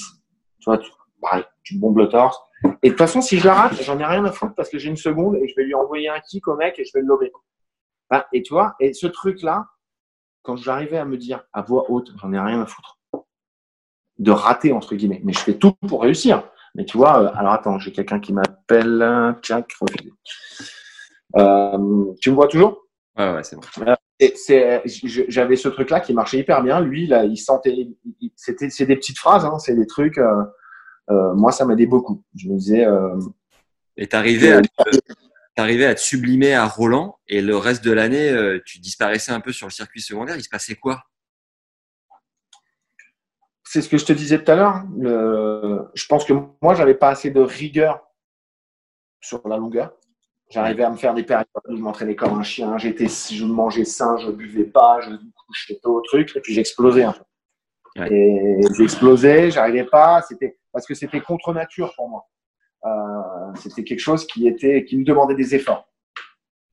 [0.59, 0.91] Tu vois, tu,
[1.21, 2.37] pareil, tu bombes le torse.
[2.83, 4.77] Et de toute façon, si je la rate, j'en ai rien à foutre parce que
[4.77, 7.01] j'ai une seconde et je vais lui envoyer un kick au mec et je vais
[7.01, 7.31] le lober.
[8.33, 9.67] et tu vois, et ce truc-là,
[10.41, 12.99] quand j'arrivais à me dire à voix haute, j'en ai rien à foutre,
[14.17, 16.49] de rater, entre guillemets, mais je fais tout pour réussir.
[16.73, 19.35] Mais tu vois, euh, alors attends, j'ai quelqu'un qui m'appelle.
[19.41, 19.73] Jack,
[21.35, 22.85] euh, tu me vois toujours?
[23.17, 23.63] Ouais, ouais, c'est bon.
[23.85, 26.79] Euh, j'avais ce truc-là qui marchait hyper bien.
[26.79, 27.89] Lui, là, il sentait,
[28.35, 30.17] c'était, c'est des petites phrases, hein, c'est des trucs.
[30.17, 30.43] Euh,
[31.09, 32.23] euh, moi, ça m'aidait beaucoup.
[32.35, 32.85] Je me disais.
[32.85, 33.19] Euh,
[33.95, 34.61] et t'arrivais à,
[35.57, 39.51] arrivais à te sublimer à Roland et le reste de l'année, tu disparaissais un peu
[39.51, 40.35] sur le circuit secondaire.
[40.35, 41.03] Il se passait quoi?
[43.63, 44.75] C'est ce que je te disais tout à l'heure.
[44.75, 45.89] Hein.
[45.95, 48.07] Je pense que moi, j'avais pas assez de rigueur
[49.19, 49.97] sur la longueur.
[50.49, 52.77] J'arrivais à me faire des périodes où je m'entraînais comme un chien.
[52.77, 55.11] J'étais, je mangeais sain, je buvais pas, je
[55.45, 57.23] couchais tôt au truc, et puis j'explosais un peu.
[58.11, 60.21] Et j'explosais, j'arrivais pas.
[60.21, 62.27] C'était parce que c'était contre nature pour moi.
[62.85, 65.89] Euh, c'était quelque chose qui était, qui me demandait des efforts.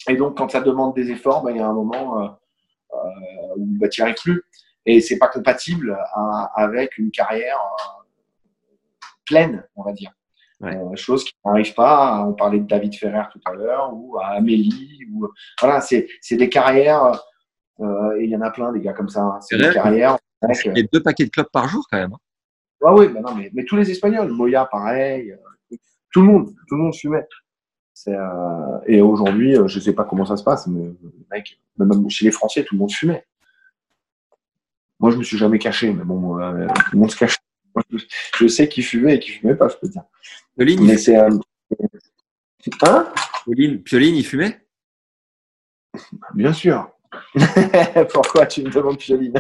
[0.09, 2.29] Et donc, quand ça demande des efforts, ben, il y a un moment euh,
[2.93, 2.97] euh,
[3.57, 4.43] où ben, tu n'y arrives plus.
[4.87, 7.59] Et c'est pas compatible hein, avec une carrière
[9.25, 10.13] pleine, on va dire.
[10.63, 12.25] Euh, chose qui n'arrive pas.
[12.27, 15.01] On parlait de David Ferrer tout à l'heure, ou à Amélie.
[15.13, 15.29] Ou,
[15.61, 17.21] voilà, c'est des carrières,
[17.81, 19.23] euh, et il y en a plein des gars comme ça.
[19.23, 19.41] Hein.
[19.41, 20.17] C'est des carrières.
[20.43, 22.13] Il y a deux paquets de clubs par jour quand même.
[22.13, 22.19] Hein.
[22.87, 25.77] Ah oui, mais, non, mais, mais, tous les Espagnols, Moya pareil, euh,
[26.13, 27.27] tout le monde, tout le monde fumait.
[28.09, 30.93] Euh, et aujourd'hui, je sais pas comment ça se passe, mais
[31.31, 33.25] mec, même chez les Français, tout le monde fumait.
[35.01, 37.39] Moi, je me suis jamais caché, mais bon, tout le monde se cache.
[38.39, 40.05] Je sais qui fumait et qui fumait pas, je peux dire.
[40.57, 41.19] Pioline, Mais c'est.
[41.19, 41.31] Euh...
[42.83, 43.13] Hein?
[43.45, 44.61] Pioline, il fumait?
[46.35, 46.91] Bien sûr.
[48.13, 49.35] Pourquoi tu me demandes Pioline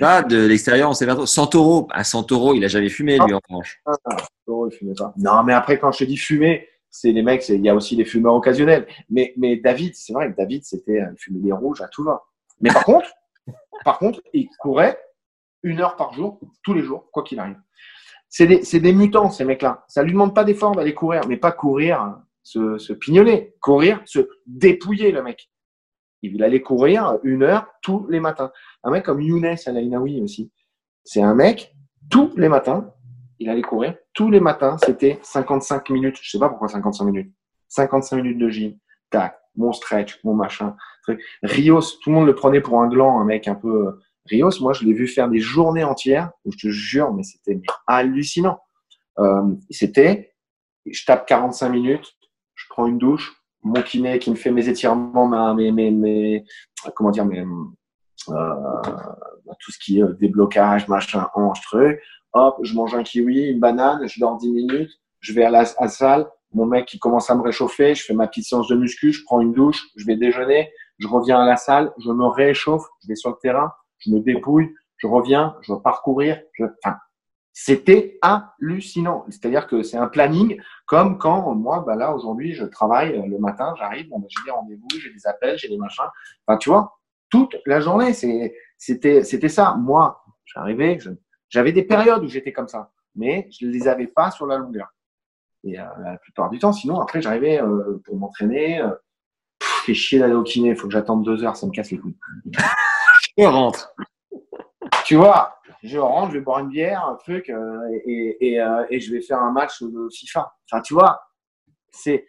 [0.00, 1.26] pas de l'extérieur, on sait pas trop.
[1.26, 3.80] Santoro, à ah, Santoro, il a jamais fumé, lui, en revanche.
[3.86, 3.92] Ah,
[4.44, 5.12] Santoro, il fumait pas.
[5.16, 7.94] Non, mais après, quand je te dis fumer, c'est les mecs, il y a aussi
[7.96, 8.86] les fumeurs occasionnels.
[9.10, 12.22] Mais, mais David, c'est vrai que David, c'était un des rouges à tout va.
[12.60, 13.08] Mais par contre,
[13.84, 14.98] par contre, il courait
[15.62, 17.60] une heure par jour, tous les jours, quoi qu'il arrive.
[18.28, 19.84] C'est des, des, mutants, ces mecs-là.
[19.88, 24.28] Ça lui demande pas d'effort d'aller courir, mais pas courir, se, se pignoler, courir, se
[24.46, 25.50] dépouiller, le mec.
[26.22, 28.50] Il allait courir une heure tous les matins.
[28.82, 30.50] Un mec comme Younes Alainaoui aussi.
[31.04, 31.74] C'est un mec,
[32.10, 32.92] tous les matins,
[33.38, 33.94] il allait courir.
[34.12, 36.18] Tous les matins, c'était 55 minutes.
[36.20, 37.32] Je sais pas pourquoi 55 minutes.
[37.68, 38.78] 55 minutes de gym.
[39.10, 40.76] Tac, mon stretch, mon machin.
[41.42, 43.98] Rios, tout le monde le prenait pour un gland, un mec un peu.
[44.26, 47.60] Euh, Rios, moi, je l'ai vu faire des journées entières je te jure, mais c'était
[47.86, 48.58] hallucinant.
[49.18, 50.34] Euh, c'était,
[50.84, 52.14] je tape 45 minutes,
[52.54, 56.44] je prends une douche, mon kiné qui me fait mes étirements, mes, mes, mes
[56.94, 57.44] comment dire, mes,
[58.28, 58.54] euh,
[59.60, 62.00] tout ce qui est déblocage, machin, hanche, truc
[62.36, 64.90] hop, je mange un kiwi, une banane, je dors 10 minutes,
[65.20, 68.26] je vais à la, salle, mon mec qui commence à me réchauffer, je fais ma
[68.26, 71.56] petite séance de muscu, je prends une douche, je vais déjeuner, je reviens à la
[71.56, 75.72] salle, je me réchauffe, je vais sur le terrain, je me dépouille, je reviens, je
[75.72, 76.64] vais parcourir, je,
[77.52, 79.24] c'était hallucinant.
[79.30, 83.74] C'est-à-dire que c'est un planning comme quand moi, bah là aujourd'hui, je travaille le matin,
[83.78, 86.04] j'arrive, bon, bah, j'ai des rendez-vous, j'ai des appels, j'ai des machins.
[86.46, 86.98] Enfin, tu vois,
[87.30, 89.74] toute la journée, c'était, c'était ça.
[89.78, 90.98] Moi, j'arrivais,
[91.48, 94.58] j'avais des périodes où j'étais comme ça, mais je ne les avais pas sur la
[94.58, 94.92] longueur.
[95.64, 98.80] Et euh, la plupart du temps, sinon, après, j'arrivais euh, pour m'entraîner.
[98.80, 98.90] Euh,
[99.94, 102.16] chier d'aller au kiné, faut que j'attende deux heures, ça me casse les couilles.
[103.36, 103.94] Je rentre.
[105.04, 109.00] Tu vois, je rentre, je vais boire une bière, un truc, euh, et, et, et,
[109.00, 110.54] je vais faire un match de FIFA.
[110.70, 111.20] Enfin, tu vois,
[111.90, 112.26] c'est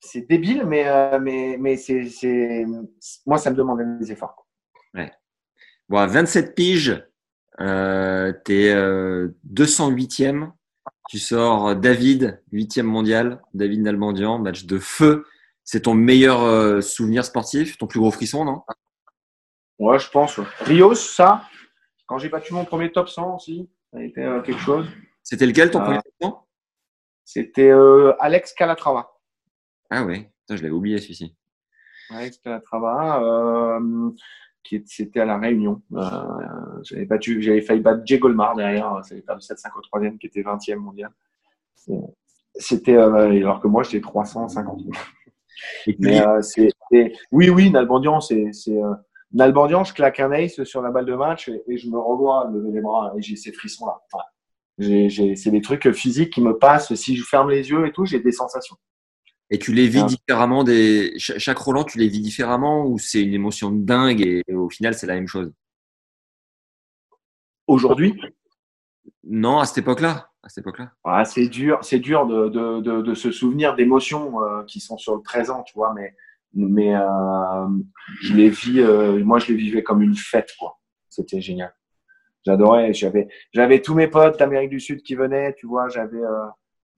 [0.00, 0.86] c'est débile, mais,
[1.18, 2.66] mais, mais c'est,
[3.24, 4.46] moi, ça me demande des efforts.
[4.92, 5.10] Ouais.
[5.88, 7.02] Bon, à 27 piges,
[7.60, 10.50] euh, tu es 208e.
[11.08, 13.42] Tu sors David, 8e mondial.
[13.52, 15.24] David Nalbandian, match de feu.
[15.62, 18.62] C'est ton meilleur euh, souvenir sportif, ton plus gros frisson, non?
[19.78, 20.38] Ouais, je pense.
[20.60, 21.42] Rios, ça,
[22.06, 24.88] quand j'ai battu mon premier top 100 aussi, ça a été euh, quelque chose.
[25.22, 26.46] C'était lequel ton premier top 100
[27.24, 27.72] C'était
[28.20, 29.10] Alex Calatrava.
[29.90, 31.36] Ah oui, je l'avais oublié celui-ci.
[32.10, 33.80] Alex Calatrava
[34.64, 35.82] qui c'était à la Réunion.
[35.92, 40.26] Euh, j'avais battu, j'avais failli battre Jay Golmar derrière, j'avais perdu 7-5 au troisième, qui
[40.26, 41.12] était 20e mondial.
[42.56, 44.82] C'était euh, alors que moi j'étais 350.
[45.98, 46.72] Mais euh, c'est,
[47.30, 48.94] oui, oui, Nalbandian, c'est, c'est euh,
[49.34, 52.70] Nalbandian, je claque un ace sur la balle de match et, je me revois lever
[52.70, 54.00] les bras et j'ai ces frissons là.
[54.78, 56.94] j'ai, j'ai, c'est des trucs physiques qui me passent.
[56.94, 58.76] Si je ferme les yeux et tout, j'ai des sensations.
[59.50, 63.34] Et tu les vis différemment des chaque Roland, tu les vis différemment ou c'est une
[63.34, 65.52] émotion dingue et au final c'est la même chose?
[67.66, 68.18] Aujourd'hui?
[69.24, 70.30] Non, à cette époque-là.
[70.42, 70.92] À cette époque-là.
[71.04, 74.98] Ah, c'est dur, c'est dur de, de, de, de, se souvenir d'émotions euh, qui sont
[74.98, 76.14] sur le présent, tu vois, mais
[76.54, 77.68] mais euh,
[78.22, 80.78] je les vis, euh, moi je les vivais comme une fête, quoi.
[81.08, 81.74] C'était génial.
[82.44, 82.92] J'adorais.
[82.92, 85.88] J'avais j'avais tous mes potes d'Amérique du Sud qui venaient, tu vois.
[85.88, 86.20] J'avais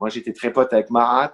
[0.00, 1.32] moi j'étais très pote avec Marat.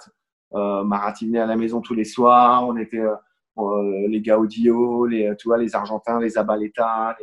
[0.55, 2.67] Euh, Marat venait à la maison tous les soirs.
[2.67, 3.15] On était euh,
[3.59, 7.17] euh, les Gaudio, les, tu vois, les Argentins, les Abaleta.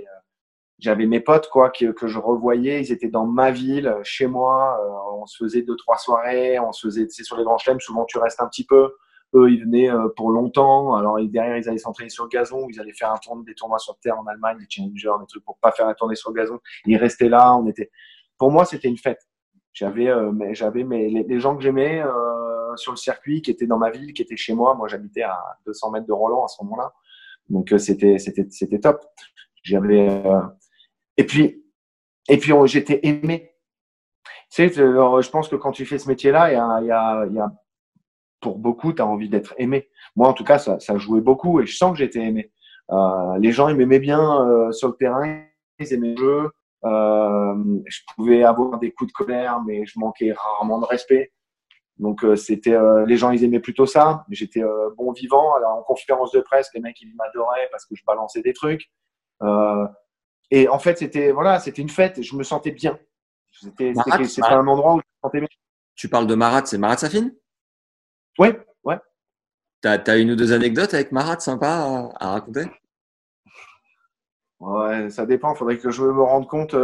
[0.79, 4.79] J'avais mes potes quoi que, que, je revoyais ils étaient dans ma ville chez moi
[5.13, 8.05] on se faisait deux trois soirées on se faisait c'est sur les grands chelems souvent
[8.05, 8.93] tu restes un petit peu
[9.35, 12.93] eux ils venaient pour longtemps alors derrière ils allaient s'entraîner sur le gazon ils allaient
[12.93, 15.71] faire un tournoi des tournois sur terre en Allemagne des challengers des trucs pour pas
[15.71, 17.91] faire la tournée sur le gazon ils restaient là on était
[18.37, 19.27] pour moi c'était une fête
[19.73, 22.01] j'avais mais j'avais mes les, gens que j'aimais
[22.77, 24.75] sur le circuit, qui était dans ma ville, qui était chez moi.
[24.75, 26.93] Moi, j'habitais à 200 mètres de Roland à ce moment-là.
[27.49, 29.03] Donc, euh, c'était, c'était, c'était top.
[29.63, 30.41] J'avais, euh,
[31.17, 31.63] et puis,
[32.27, 33.51] et puis, j'étais aimé.
[34.51, 37.25] Tu sais, je pense que quand tu fais ce métier-là, il y a, y a,
[37.27, 37.51] il y a
[38.39, 39.89] pour beaucoup, tu as envie d'être aimé.
[40.15, 42.51] Moi, en tout cas, ça, ça jouait beaucoup et je sens que j'étais aimé.
[42.91, 45.43] Euh, les gens, ils m'aimaient bien euh, sur le terrain,
[45.79, 46.49] ils aimaient le jeu.
[46.85, 47.55] Euh,
[47.85, 51.31] je pouvais avoir des coups de colère, mais je manquais rarement de respect.
[51.99, 54.25] Donc euh, c'était euh, les gens ils aimaient plutôt ça.
[54.29, 55.53] J'étais euh, bon vivant.
[55.55, 58.89] Alors en conférence de presse, les mecs ils m'adoraient parce que je balançais des trucs.
[60.49, 62.21] et en fait c'était voilà c'était une fête.
[62.21, 62.97] Je me sentais bien.
[63.51, 63.93] C'était
[64.43, 65.49] un endroit où je me sentais bien.
[65.95, 67.31] Tu parles de Marat, c'est Marat Safin?
[68.39, 68.47] Oui,
[68.83, 68.97] ouais.
[69.81, 72.65] T'as as une ou deux anecdotes avec Marat sympa à, raconter?
[74.59, 75.53] Ouais, ça dépend.
[75.55, 76.75] Faudrait que je me rende compte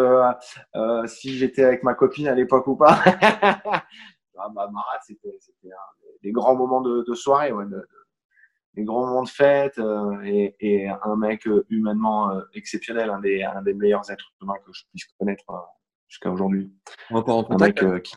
[1.08, 3.00] si j'étais avec ma copine à l'époque ou pas.
[3.42, 5.38] ah, bah, Marat, c'était
[6.22, 7.88] des grands moments de, de soirée, ouais, de,
[8.76, 13.20] des grands moments de fête euh, et, et, un mec euh, humainement euh, exceptionnel, un
[13.20, 15.46] des, un des meilleurs êtres humains que je puisse connaître
[16.08, 16.72] jusqu'à aujourd'hui.
[17.10, 17.82] On va pas en contact.
[17.84, 18.16] Un mec, qui...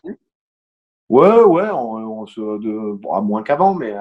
[1.09, 3.95] Ouais, ouais, on, bon, moins qu'avant, mais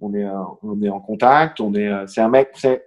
[0.00, 0.26] on est,
[0.62, 1.60] on est en contact.
[1.60, 2.84] On est, c'est un mec, c'est,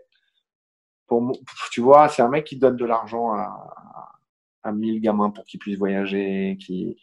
[1.08, 1.32] pour,
[1.72, 4.12] tu vois, c'est un mec qui donne de l'argent à,
[4.64, 6.98] à 1000 gamins pour qu'ils puissent voyager, qui,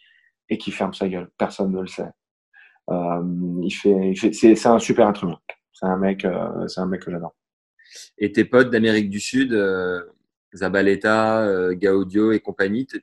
[0.49, 1.29] et qui ferme sa gueule.
[1.37, 2.09] Personne ne le sait.
[2.89, 3.23] Euh,
[3.61, 5.39] il fait, il c'est, un super instrument.
[5.71, 7.35] C'est un mec, euh, c'est un mec que j'adore.
[8.17, 10.01] Et tes potes d'Amérique du Sud, euh,
[10.53, 13.01] Zabaleta, euh, Gaudio et compagnie, tu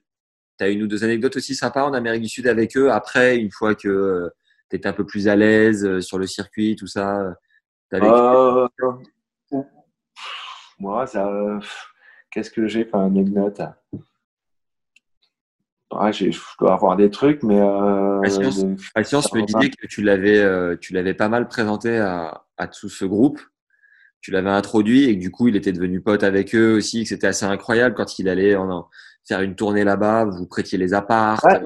[0.60, 3.50] as une ou deux anecdotes aussi sympas en Amérique du Sud avec eux après, une
[3.50, 4.28] fois que euh,
[4.72, 7.34] étais un peu plus à l'aise sur le circuit, tout ça
[7.94, 8.68] euh,
[10.78, 11.30] Moi, ça,
[12.30, 13.60] qu'est-ce que j'ai comme anecdote
[15.92, 17.60] Ouais, je dois avoir des trucs, mais.
[17.60, 18.20] Euh,
[18.94, 22.88] Patience, me disait que tu l'avais, euh, tu l'avais pas mal présenté à, à tout
[22.88, 23.40] ce groupe.
[24.20, 27.08] Tu l'avais introduit et que du coup, il était devenu pote avec eux aussi, que
[27.08, 28.88] c'était assez incroyable quand il allait en,
[29.26, 30.24] faire une tournée là-bas.
[30.24, 31.44] Vous prêtiez les apparts.
[31.44, 31.60] Ouais.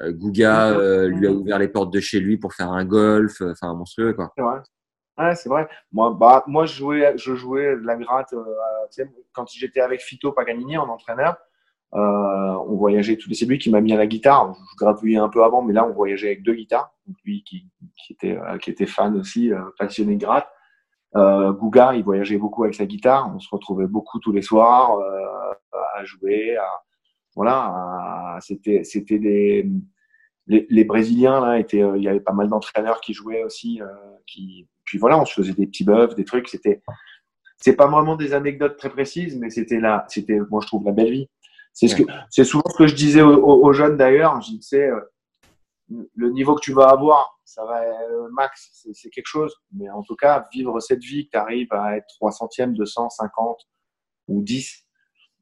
[0.00, 3.40] Euh, Gouga euh, lui a ouvert les portes de chez lui pour faire un golf.
[3.40, 4.32] Euh, enfin, monstrueux, quoi.
[4.36, 4.60] C'est vrai.
[5.16, 5.68] Ouais, c'est vrai.
[5.92, 8.34] Moi, bah, moi, je jouais, je jouais de la gratte.
[9.32, 11.36] Quand j'étais avec Fito Paganini en entraîneur.
[11.94, 13.36] Euh, on voyageait tous les.
[13.36, 14.52] C'est lui qui m'a mis à la guitare.
[14.72, 16.92] Je gratouillais un peu avant, mais là, on voyageait avec deux guitares.
[17.06, 20.48] Donc, lui qui, qui était, euh, qui était fan aussi, euh, passionné de gratte.
[21.14, 23.30] Gouga, il voyageait beaucoup avec sa guitare.
[23.32, 24.98] On se retrouvait beaucoup tous les soirs
[25.94, 26.56] à jouer.
[26.56, 26.66] À,
[27.34, 29.68] voilà, c'était, c'était des.
[30.46, 31.82] Les, les, Brésiliens là étaient.
[31.96, 33.80] il y avait pas mal d'entraîneurs qui jouaient aussi.
[34.26, 36.48] qui, puis voilà, on se faisait des petits buffs, des trucs.
[36.48, 36.82] C'était.
[37.56, 40.04] C'est pas vraiment des anecdotes très précises, mais c'était là.
[40.08, 41.28] C'était, moi, je trouve la belle vie.
[41.72, 44.40] C'est ce que, c'est souvent ce que je disais aux, jeunes d'ailleurs.
[44.40, 45.00] Je disais, euh,
[45.88, 49.54] le niveau que tu vas avoir, ça va euh, max, c'est quelque chose.
[49.72, 53.58] Mais en tout cas, vivre cette vie, que tu arrives à être 3 centièmes, 250
[54.28, 54.83] ou 10,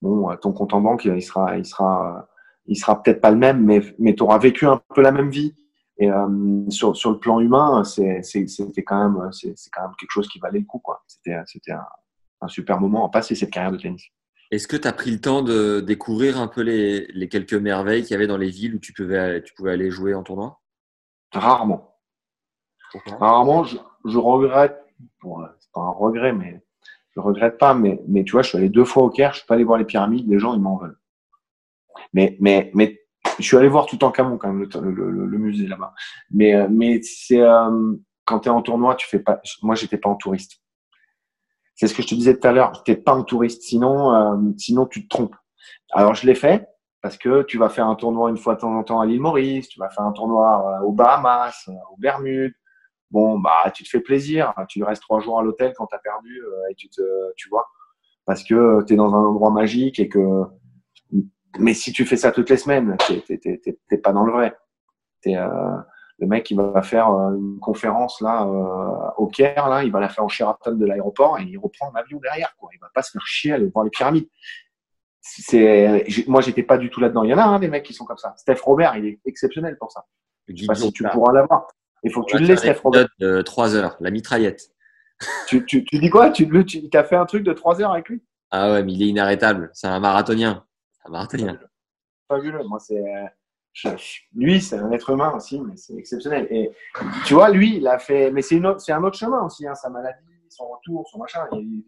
[0.02, 2.28] bon, ton compte en banque, il sera, il sera,
[2.66, 5.30] il sera peut-être pas le même, mais, mais tu auras vécu un peu la même
[5.30, 5.54] vie.
[5.98, 10.28] Et euh, sur, sur le plan humain, c'était quand même, c'est quand même quelque chose
[10.28, 11.02] qui valait le coup, quoi.
[11.06, 11.86] C'était, c'était un,
[12.40, 14.04] un super moment à passer cette carrière de tennis.
[14.50, 18.02] Est-ce que tu as pris le temps de découvrir un peu les, les quelques merveilles
[18.02, 20.60] qu'il y avait dans les villes où tu pouvais, tu pouvais aller jouer en tournoi?
[21.32, 21.96] Rarement.
[23.06, 24.78] Rarement, je, je regrette.
[25.22, 26.62] Bon, c'est pas un regret, mais
[27.14, 27.74] je regrette pas.
[27.74, 29.64] Mais, mais tu vois, je suis allé deux fois au Caire, je suis pas allé
[29.64, 30.98] voir les pyramides, les gens ils m'en veulent.
[32.12, 33.00] Mais, mais, mais
[33.38, 35.94] je suis allé voir tout en Camon quand même le, musée là-bas.
[36.30, 37.94] Mais, mais c'est euh,
[38.24, 39.40] quand tu es en tournoi, tu fais pas.
[39.62, 40.60] Moi, j'étais pas en touriste.
[41.74, 42.82] C'est ce que je te disais tout à l'heure.
[42.84, 45.34] Tu n'es pas un touriste, sinon, euh, sinon tu te trompes.
[45.92, 46.66] Alors je l'ai fait
[47.00, 49.20] parce que tu vas faire un tournoi une fois de temps en temps à l'île
[49.20, 52.54] Maurice, tu vas faire un tournoi euh, aux Bahamas, euh, aux Bermudes.
[53.12, 54.52] Bon, bah tu te fais plaisir.
[54.68, 57.02] Tu restes trois jours à l'hôtel quand tu as perdu et tu te,
[57.36, 57.66] tu vois,
[58.26, 60.42] parce que tu es dans un endroit magique et que.
[61.58, 64.56] Mais si tu fais ça toutes les semaines, t'es pas dans le vrai.
[65.24, 65.36] Es,
[66.22, 69.98] le mec, il va faire euh, une conférence là euh, au Caire, là, il va
[69.98, 72.54] la faire en Sheraton de l'aéroport et il reprend un avion derrière.
[72.58, 72.70] Quoi.
[72.72, 74.28] Il va pas se faire chier à aller voir les pyramides.
[75.20, 77.24] C'est, moi, j'étais pas du tout là-dedans.
[77.24, 78.34] Il y en a hein, des mecs qui sont comme ça.
[78.36, 80.04] Steph Robert, il est exceptionnel pour ça.
[80.46, 81.66] Je sais pas si tu pourras l'avoir.
[82.02, 83.08] Il faut que tu le laisses, Robert.
[83.18, 84.70] De 3 heures, la mitraillette.
[85.46, 86.30] tu, tu, tu, dis quoi?
[86.30, 88.22] Tu, tu as fait un truc de 3 heures avec lui?
[88.50, 89.70] Ah ouais, mais il est inarrêtable.
[89.72, 90.64] C'est un marathonien.
[91.04, 91.58] Un marathonien.
[92.28, 92.64] Fabuleux.
[92.64, 93.02] Moi, c'est
[94.34, 96.46] lui, c'est un être humain aussi, mais c'est exceptionnel.
[96.50, 96.70] Et
[97.26, 100.18] tu vois, lui, il a fait, mais c'est un autre chemin aussi, hein, sa maladie,
[100.50, 101.46] son retour, son machin.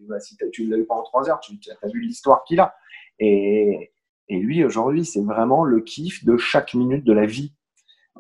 [0.09, 2.61] Bah, si tu ne l'as eu pas en trois heures, tu as vu l'histoire qu'il
[2.61, 2.75] a.
[3.19, 3.93] Et,
[4.29, 7.53] et lui, aujourd'hui, c'est vraiment le kiff de chaque minute de la vie.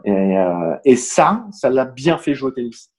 [0.05, 2.91] Et, euh, et ça, ça l'a bien fait jouer au tennis.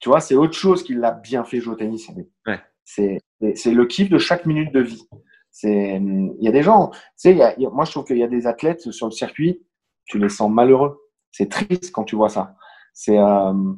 [0.00, 2.10] Tu vois, c'est autre chose qui l'a bien fait jouer au tennis.
[2.46, 2.60] Ouais.
[2.84, 5.08] C'est le kiff de chaque minute de vie.
[5.50, 8.18] C'est, il y a des gens, tu sais, il y a, moi je trouve qu'il
[8.18, 9.62] y a des athlètes sur le circuit,
[10.04, 11.00] tu les sens malheureux.
[11.30, 12.56] C'est triste quand tu vois ça.
[12.92, 13.72] C'est euh...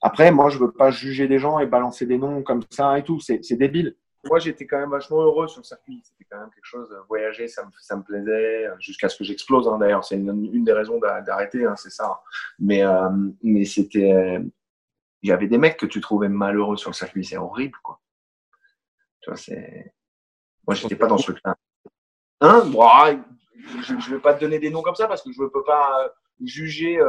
[0.00, 3.02] après, moi je veux pas juger des gens et balancer des noms comme ça et
[3.02, 3.20] tout.
[3.20, 3.96] C'est débile.
[4.28, 6.00] Moi j'étais quand même vachement heureux sur le circuit.
[6.04, 6.94] C'était quand même quelque chose.
[7.08, 9.68] Voyager, ça me, ça me plaisait jusqu'à ce que j'explose.
[9.68, 12.20] Hein, d'ailleurs, c'est une, une, des raisons d'arrêter, hein, c'est ça.
[12.58, 13.08] Mais euh,
[13.42, 14.40] mais c'était,
[15.22, 17.24] il y avait des mecs que tu trouvais malheureux sur le circuit.
[17.24, 18.00] C'est horrible, quoi.
[19.20, 19.92] Tu vois, c'est
[20.66, 21.56] moi, je n'étais pas dans ce truc-là.
[22.40, 22.64] Hein?
[23.82, 25.62] Je ne vais pas te donner des noms comme ça parce que je ne peux
[25.64, 26.08] pas euh,
[26.44, 27.00] juger,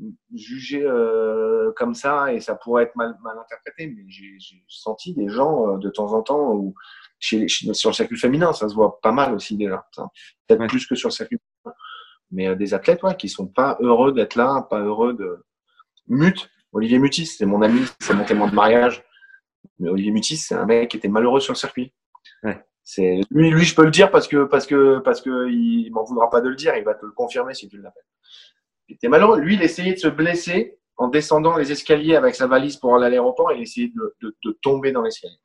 [0.00, 3.86] euh, juger euh, comme ça et ça pourrait être mal, mal interprété.
[3.86, 4.38] Mais j'ai
[4.68, 6.74] senti des gens de temps en temps où,
[7.18, 9.86] chez, sur le circuit féminin, ça se voit pas mal aussi déjà.
[10.46, 11.38] Peut-être plus que sur le circuit
[12.30, 15.44] mais des athlètes ouais, qui sont pas heureux d'être là, pas heureux de.
[16.08, 19.04] Mut, Olivier Mutis, c'est mon ami, c'est mon témoin de mariage.
[19.78, 21.94] Mais Olivier Mutis, c'est un mec qui était malheureux sur le circuit.
[22.42, 22.62] Ouais.
[22.82, 26.04] C'est lui, lui, je peux le dire parce que parce que parce que il m'en
[26.04, 26.76] voudra pas de le dire.
[26.76, 28.02] Il va te le confirmer si tu l'appelles.
[28.88, 29.40] Il était malheureux.
[29.40, 33.06] Lui, il essayait de se blesser en descendant les escaliers avec sa valise pour aller
[33.06, 33.52] à l'aéroport.
[33.52, 35.38] Il essayait de, de, de tomber dans l'escalier.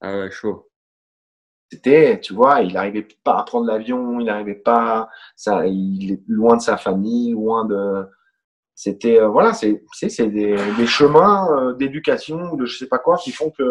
[0.00, 0.68] Ah ouais, chaud.
[1.70, 6.22] C'était, tu vois, il n'arrivait pas à prendre l'avion, il n'arrivait pas, ça, il est
[6.28, 8.04] loin de sa famille, loin de.
[8.74, 12.98] C'était, euh, voilà, c'est, c'est, des, des chemins euh, d'éducation ou de je sais pas
[12.98, 13.64] quoi qui font que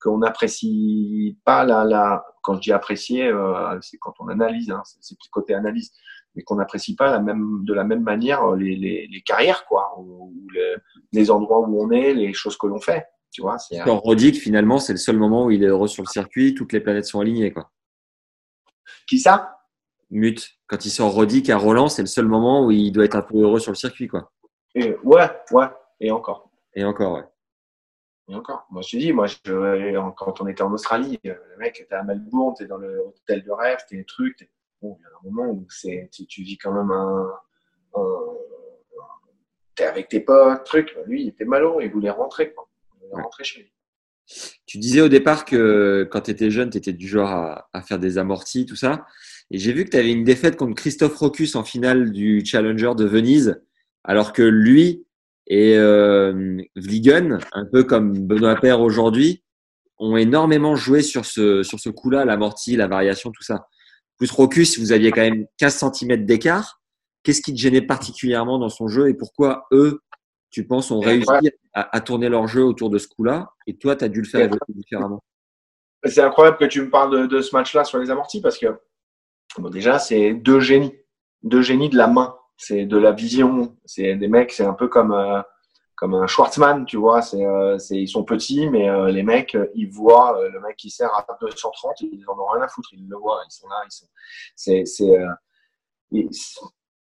[0.00, 2.24] qu'on n'apprécie pas la, la.
[2.42, 5.90] Quand je dis apprécier, euh, c'est quand on analyse, hein, c'est, c'est le côté analyse,
[6.36, 9.94] mais qu'on n'apprécie pas la même, de la même manière les, les, les carrières, quoi,
[9.98, 10.76] ou, ou les,
[11.12, 13.06] les endroits où on est, les choses que l'on fait.
[13.32, 16.08] Tu vois, c'est, Roddick, finalement, c'est le seul moment où il est heureux sur le
[16.08, 17.52] circuit, toutes les planètes sont alignées.
[17.52, 17.70] Quoi.
[19.06, 19.58] Qui ça?
[20.10, 23.16] Mute, quand il sort Roddick à Roland, c'est le seul moment où il doit être
[23.16, 24.08] un peu heureux sur le circuit.
[24.08, 24.32] Quoi.
[24.74, 25.66] Et, Ouais, ouais,
[26.00, 26.50] et encore.
[26.74, 27.24] Et encore, ouais.
[28.28, 28.66] Et encore.
[28.70, 31.94] Moi, je te dis, moi, je, quand on était en Australie, euh, le mec, t'es
[31.94, 34.48] à Melbourne, t'es dans le hôtel de rêve, t'es des trucs.
[34.86, 35.66] Bon, il y a un moment où
[36.12, 37.30] tu, tu vis quand même un.
[37.96, 38.00] un-
[39.74, 40.96] t'es avec tes potes, truc.
[41.06, 42.68] Lui, il était malheureux, il voulait rentrer, quoi.
[42.94, 43.22] Il voulait Ouais.
[43.22, 43.72] rentrer chez lui.
[44.66, 47.82] Tu disais au départ que quand tu étais jeune, tu étais du genre à, à
[47.82, 49.06] faire des amortis, tout ça.
[49.50, 52.92] Et j'ai vu que tu avais une défaite contre Christophe Rocus en finale du Challenger
[52.96, 53.62] de Venise,
[54.02, 55.06] alors que lui
[55.46, 59.44] et euh, Vliegen, un peu comme Benoît Paire aujourd'hui,
[59.98, 63.68] ont énormément joué sur ce, sur ce coup-là, l'amorti, la variation, tout ça.
[64.18, 66.80] Plus Rocus, vous aviez quand même 15 cm d'écart.
[67.22, 70.00] Qu'est-ce qui te gênait particulièrement dans son jeu et pourquoi eux,
[70.50, 73.96] tu penses, ont réussi à, à tourner leur jeu autour de ce coup-là et toi,
[73.96, 75.22] tu as dû le faire évoluer différemment?
[76.04, 78.66] C'est incroyable que tu me parles de, de ce match-là sur les amortis parce que,
[79.58, 80.94] bon, déjà, c'est deux génies.
[81.42, 82.36] Deux génies de la main.
[82.56, 83.76] C'est de la vision.
[83.84, 85.42] C'est des mecs, c'est un peu comme, euh,
[85.96, 87.22] comme un Schwartzman, tu vois.
[87.22, 90.60] C'est, euh, c'est, ils sont petits, mais euh, les mecs, euh, ils voient euh, le
[90.60, 92.90] mec qui sert à 230, ils en ont rien à foutre.
[92.92, 93.76] Ils le voient, ils sont là.
[93.86, 94.06] Ils sont,
[94.54, 95.28] c'est, c'est, euh,
[96.12, 96.30] ils-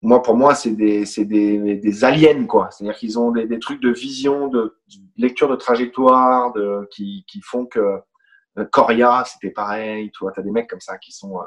[0.02, 2.70] moi, pour moi, c'est des, c'est des, des aliens, quoi.
[2.70, 7.24] C'est-à-dire qu'ils ont des, des trucs de vision, de, de lecture de trajectoire, de, qui,
[7.28, 8.00] qui font que
[8.58, 10.10] euh, Coria, c'était pareil.
[10.12, 11.38] Tu vois, t'as des mecs comme ça qui sont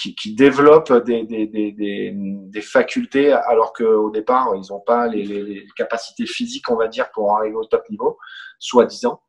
[0.00, 5.06] qui, qui développent des, des, des, des, des facultés alors qu'au départ, ils n'ont pas
[5.08, 8.18] les, les, les capacités physiques, on va dire, pour arriver au top niveau,
[8.58, 9.20] soi-disant.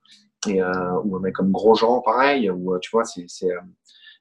[0.47, 2.49] Et, euh, ou un mec comme Grosjean, pareil.
[2.49, 3.59] Ou, euh, tu vois, c'est, c'est, euh,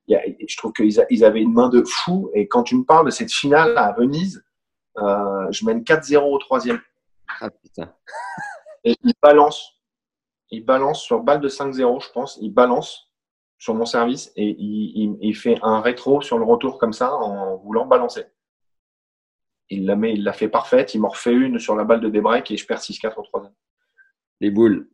[0.08, 2.30] y a- je trouve qu'ils ils avaient une main de fou.
[2.34, 4.42] Et quand tu me parles de cette finale à Venise,
[4.98, 6.80] euh, je mène 4-0 au troisième.
[7.40, 7.92] Ah putain.
[8.84, 9.74] Et il balance.
[10.50, 12.38] Il balance sur balle de 5-0, je pense.
[12.40, 13.07] Il balance
[13.58, 17.14] sur mon service et il, il- il fait un rétro sur le retour comme ça
[17.14, 18.24] en voulant balancer.
[19.70, 20.94] Il la met, il l'a fait parfaite.
[20.94, 23.54] Il m'en refait une sur la balle de débreak et je perds 6-4 au troisième.
[24.40, 24.88] Les boules.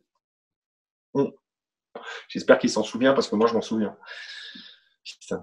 [2.29, 3.97] J'espère qu'il s'en souvient parce que moi je m'en souviens.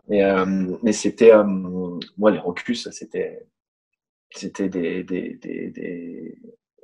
[0.07, 0.45] Mais, euh,
[0.83, 1.43] mais c'était, euh,
[2.17, 3.47] moi les Rocus, c'était,
[4.31, 6.35] c'était des, des, des, des-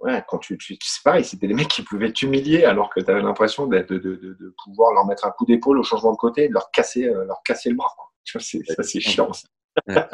[0.01, 3.09] ouais, quand tu, tu, c'est pareil, c'était des mecs qui pouvaient t'humilier alors que tu
[3.11, 6.17] avais l'impression de, de, de, de pouvoir leur mettre un coup d'épaule au changement de
[6.17, 7.93] côté, et de leur casser, euh, leur casser le bras.
[7.95, 8.05] quoi.
[8.23, 9.31] Tu vois, c'est, ça c'est chiant.
[9.33, 10.07] ça.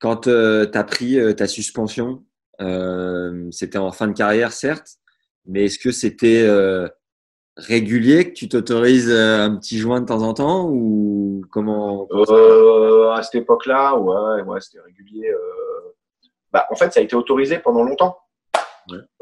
[0.00, 2.24] Quand tu as pris euh, ta suspension,
[2.60, 4.96] euh, c'était en fin de carrière, certes,
[5.46, 6.88] mais est-ce que c'était euh,
[7.56, 13.10] régulier que tu t'autorises euh, un petit joint de temps en temps ou comment Euh,
[13.12, 15.28] à cette époque-là, ouais, ouais, c'était régulier.
[15.30, 15.94] euh.
[16.52, 18.18] Bah, en fait, ça a été autorisé pendant longtemps.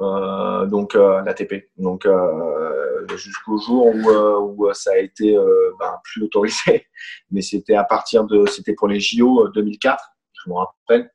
[0.00, 1.68] Euh, donc euh, l'ATP.
[1.76, 5.36] Donc euh, jusqu'au jour où, où ça a été
[5.78, 6.86] ben, plus autorisé.
[7.30, 11.10] Mais c'était à partir de, c'était pour les JO 2004, je me rappelle.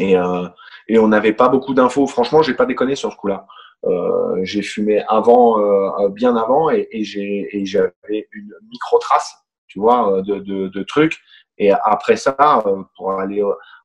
[0.00, 0.14] Et,
[0.88, 2.06] et on n'avait pas beaucoup d'infos.
[2.06, 3.46] Franchement, j'ai pas déconné sur ce coup-là.
[3.84, 9.34] Euh, j'ai fumé avant, euh, bien avant, et, et j'avais une micro trace,
[9.66, 11.18] tu vois, de, de, de trucs.
[11.58, 12.62] Et après ça,
[12.96, 13.42] pour aller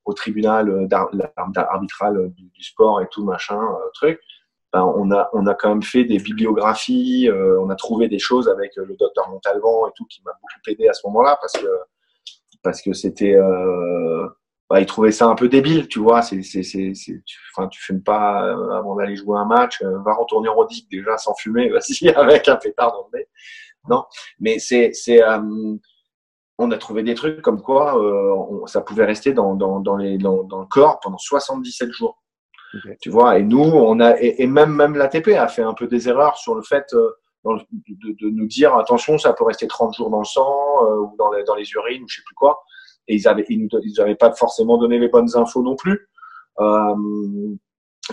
[0.07, 1.09] au, tribunal d'ar-
[1.55, 4.19] arbitral du, du sport et tout machin, euh, truc,
[4.73, 8.19] ben, on a on a quand même fait des bibliographies, euh, on a trouvé des
[8.19, 11.37] choses avec euh, le docteur Montalvan et tout qui m'a beaucoup aidé à ce moment-là
[11.41, 11.67] parce que
[12.63, 14.27] parce que c'était euh,
[14.69, 16.21] bah, il trouvait ça un peu débile, tu vois.
[16.21, 16.91] C'est, c'est, c'est,
[17.55, 19.81] enfin, tu fumes pas euh, avant d'aller jouer un match.
[19.81, 23.27] euh, va retourner en rodique déjà sans fumer, vas-y avec un pétard dans le nez.
[23.89, 24.03] Non,
[24.39, 25.39] mais c'est, c'est, euh,
[26.57, 29.95] on a trouvé des trucs comme quoi euh, on- ça pouvait rester dans, dans, dans,
[29.95, 32.21] les, dans, le corps pendant 77 jours.
[33.01, 35.87] Tu vois, et nous, on a, et, et même, même l'ATP a fait un peu
[35.87, 37.09] des erreurs sur le fait euh,
[37.45, 40.97] le- de, de, nous dire attention, ça peut rester 30 jours dans le sang euh,
[40.99, 42.61] ou dans les, dans les urines ou je sais plus quoi.
[43.07, 46.09] Et ils avaient, ils nous, ils avaient pas forcément donné les bonnes infos non plus.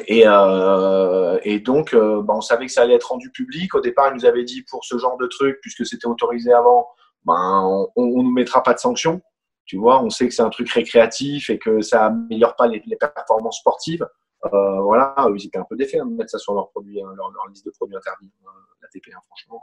[0.07, 3.75] Et, euh, et donc, euh, bah, on savait que ça allait être rendu public.
[3.75, 6.89] Au départ, ils nous avaient dit pour ce genre de truc, puisque c'était autorisé avant,
[7.25, 9.23] ben, on, on nous mettra pas de sanctions.
[9.67, 12.83] Tu vois, on sait que c'est un truc récréatif et que ça améliore pas les,
[12.85, 14.07] les performances sportives.
[14.53, 17.11] Euh, voilà, ils étaient un peu défaits hein, de mettre ça sur leur produit, hein,
[17.17, 18.49] leur, leur, liste de produits interdits, euh,
[18.83, 19.63] la TP, hein, franchement.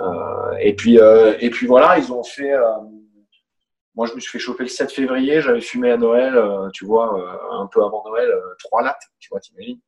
[0.00, 2.52] Euh, et puis, euh, et puis voilà, ils ont fait.
[2.52, 2.64] Euh,
[3.94, 5.40] moi, je me suis fait choper le 7 février.
[5.40, 7.18] J'avais fumé à Noël, euh, tu vois,
[7.52, 9.80] un peu avant Noël, trois lattes, tu vois, t'imagines.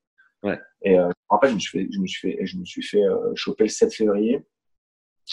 [0.43, 0.59] Ouais.
[0.83, 2.83] Et je me rappelle, je me suis fait, je me suis fait, je me suis
[2.83, 3.03] fait
[3.35, 4.47] choper le 7 février.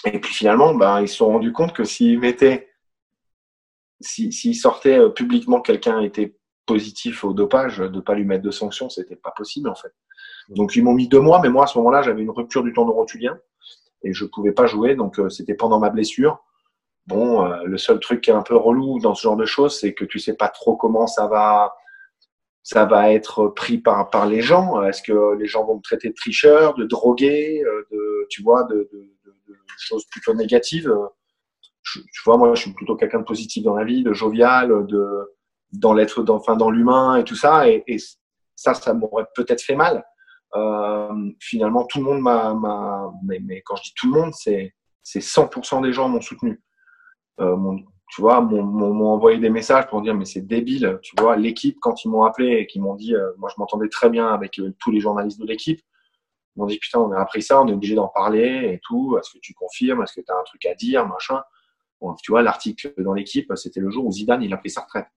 [0.04, 2.70] Et puis finalement, ben, ils se sont rendus compte que s'ils mettaient,
[4.02, 6.36] s'ils si, sortaient publiquement quelqu'un était
[6.66, 9.94] positif au dopage, de pas lui mettre de sanctions, c'était pas possible en fait.
[10.50, 12.74] Donc ils m'ont mis deux mois, mais moi à ce moment-là, j'avais une rupture du
[12.74, 13.40] tendon rotulien
[14.04, 16.44] et je pouvais pas jouer, donc euh, c'était pendant ma blessure.
[17.08, 19.80] Bon, euh, le seul truc qui est un peu relou dans ce genre de choses,
[19.80, 21.74] c'est que tu sais pas trop comment ça va,
[22.64, 24.82] ça va être pris par par les gens.
[24.84, 28.64] Est-ce que les gens vont me traiter de tricheur, de drogué, euh, de tu vois,
[28.64, 28.90] de,
[29.78, 30.94] choses plutôt négatives.
[31.84, 34.86] Je, tu vois, moi, je suis plutôt quelqu'un de positif dans la vie, de jovial,
[34.88, 35.36] de
[35.72, 37.70] dans l'être, enfin, dans l'humain et tout ça.
[37.70, 37.98] Et,
[38.58, 40.06] ça, ça m'aurait peut-être fait mal.
[40.56, 44.74] Euh, finalement, tout le monde m'a, mais, quand je dis tout le monde, c'est,
[45.04, 46.64] c'est 100% des gens m'ont soutenu.
[47.42, 47.56] Euh,
[48.10, 51.00] tu vois, m'ont envoyé des messages pour dire mais c'est débile.
[51.02, 53.90] Tu vois, l'équipe quand ils m'ont appelé et qu'ils m'ont dit, euh, moi je m'entendais
[53.90, 55.82] très bien avec tous les journalistes de l'équipe.
[56.56, 59.18] Ils m'ont dit putain, on a appris ça, on est obligé d'en parler et tout.
[59.18, 60.04] Est-ce que tu confirmes?
[60.04, 61.42] Est-ce que tu as un truc à dire, machin
[62.00, 64.82] bon, Tu vois, l'article dans l'équipe, c'était le jour où Zidane il a pris sa
[64.82, 65.08] retraite.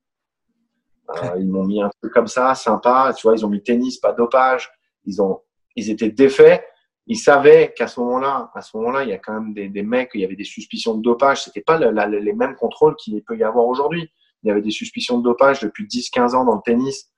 [1.11, 3.13] Euh, ils m'ont mis un truc comme ça, sympa.
[3.17, 4.71] Tu vois, ils ont mis tennis, pas dopage.
[5.05, 5.41] Ils ont,
[5.77, 6.65] ils étaient défaits.
[7.07, 9.83] Ils savaient qu'à ce moment-là, à ce moment-là, il y a quand même des, des
[9.83, 11.45] mecs, il y avait des suspicions de dopage.
[11.45, 14.11] C'était pas la, la, les mêmes contrôles qu'il peut y avoir aujourd'hui.
[14.43, 17.11] Il y avait des suspicions de dopage depuis 10-15 ans dans le tennis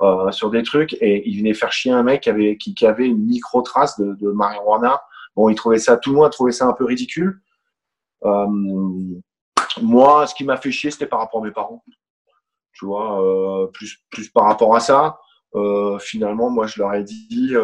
[0.00, 3.62] euh, sur des trucs et ils venaient faire chier un mec qui avait, une micro
[3.62, 5.02] trace de, marijuana.
[5.34, 7.40] Bon, trouvaient ça, tout le monde trouvait ça un peu ridicule.
[8.24, 8.46] Euh,
[9.82, 11.82] moi, ce qui m'a fait chier, c'était par rapport à mes parents
[12.74, 15.18] tu vois, euh, plus, plus par rapport à ça.
[15.98, 17.54] Finalement, moi, je leur ai dit,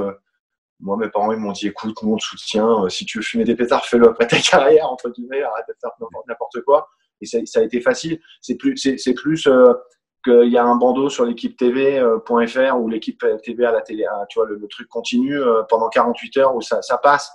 [0.80, 2.88] moi, mes parents, ils m'ont dit, écoute, nous, on te soutient.
[2.88, 5.92] si tu veux fumer des pétards, fais-le après ta carrière, entre guillemets, arrête de faire
[6.26, 6.88] n'importe quoi.
[7.20, 8.20] Et ça, ça, a été facile.
[8.40, 9.46] C'est plus, c'est, plus
[10.24, 14.38] qu'il y a un bandeau sur l'équipe TV.fr ou l'équipe TV à la télé, tu
[14.38, 15.38] vois, le, truc continue
[15.68, 17.30] pendant 48 heures où ça, passe.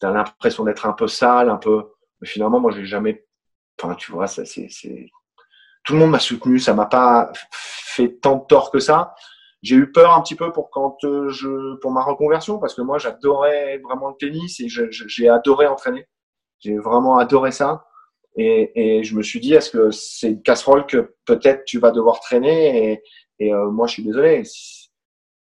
[0.00, 1.90] Tu as l'impression d'être un peu sale, un peu.
[2.20, 3.26] Mais finalement, moi, j'ai jamais.
[3.80, 5.10] Enfin, tu vois, ça, c'est, c'est
[5.84, 9.14] tout le monde m'a soutenu, ça m'a pas fait tant de tort que ça.
[9.62, 12.80] J'ai eu peur un petit peu pour quand euh, je pour ma reconversion parce que
[12.80, 16.06] moi j'adorais vraiment le tennis et j'ai adoré entraîner.
[16.60, 17.84] J'ai vraiment adoré ça
[18.36, 21.90] et, et, je me suis dit est-ce que c'est une casserole que peut-être tu vas
[21.90, 23.02] devoir traîner et,
[23.38, 24.42] et euh, moi je suis désolé.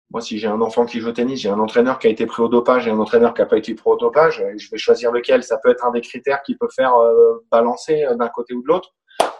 [0.09, 2.25] Moi si j'ai un enfant qui joue au tennis, j'ai un entraîneur qui a été
[2.25, 4.77] pris au dopage et un entraîneur qui n'a pas été pris au dopage, je vais
[4.77, 5.43] choisir lequel.
[5.43, 8.67] Ça peut être un des critères qui peut faire euh, balancer d'un côté ou de
[8.67, 8.93] l'autre.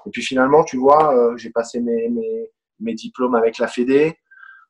[0.06, 2.50] Et puis finalement, tu vois, euh, j'ai passé mes, mes,
[2.80, 4.18] mes, diplômes avec la Fédé.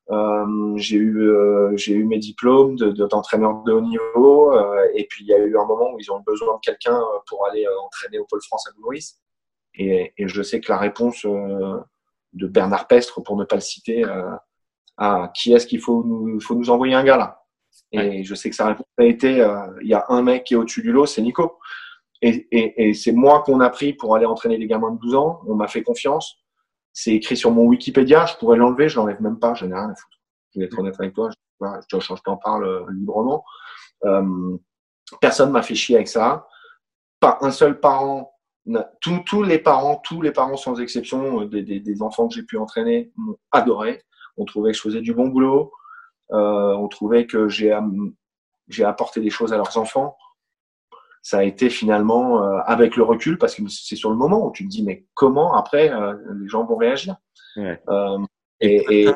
[0.10, 4.53] Euh, j'ai eu, euh, j'ai eu mes diplômes d'entraîneur de, de, haut niveau.
[4.53, 6.99] Euh, et puis il y a eu un moment où ils ont besoin de quelqu'un
[7.28, 9.19] pour aller entraîner au Pôle France à Maurice.
[9.76, 14.03] Et, et, je sais que la réponse de Bernard Pestre, pour ne pas le citer,
[14.98, 17.38] à qui est-ce qu'il faut nous, faut nous envoyer un gars là?
[17.94, 19.45] Et je sais que sa réponse a été,
[19.82, 21.57] il y a un mec qui est au-dessus du lot, c'est Nico.
[22.22, 25.15] Et, et, et c'est moi qu'on a pris pour aller entraîner les gamins de 12
[25.15, 25.41] ans.
[25.48, 26.41] On m'a fait confiance.
[26.94, 28.26] C'est écrit sur mon Wikipédia.
[28.26, 28.90] Je pourrais l'enlever.
[28.90, 29.54] Je l'enlève même pas.
[29.54, 30.18] Je n'ai rien à foutre.
[30.54, 31.30] Je vais être honnête avec toi.
[31.30, 33.44] Je, je, je t'en parle euh, librement.
[34.06, 34.58] Euh,
[35.20, 36.48] personne m'a fait chier avec ça.
[37.20, 38.34] Pas un seul parent.
[39.00, 42.58] Tous, tous les parents, tous les parents sans exception, euh, des, enfants que j'ai pu
[42.58, 44.04] entraîner, m'ont adoré.
[44.38, 45.72] On trouvait que je faisais du bon boulot.
[46.32, 47.74] Euh, on trouvait que j'ai
[48.84, 50.16] apporté des choses à leurs enfants
[51.22, 54.52] ça a été finalement euh, avec le recul, parce que c'est sur le moment où
[54.52, 57.15] tu te dis, mais comment après euh, les gens vont réagir
[57.57, 57.81] ouais.
[58.60, 59.15] Et, et, et,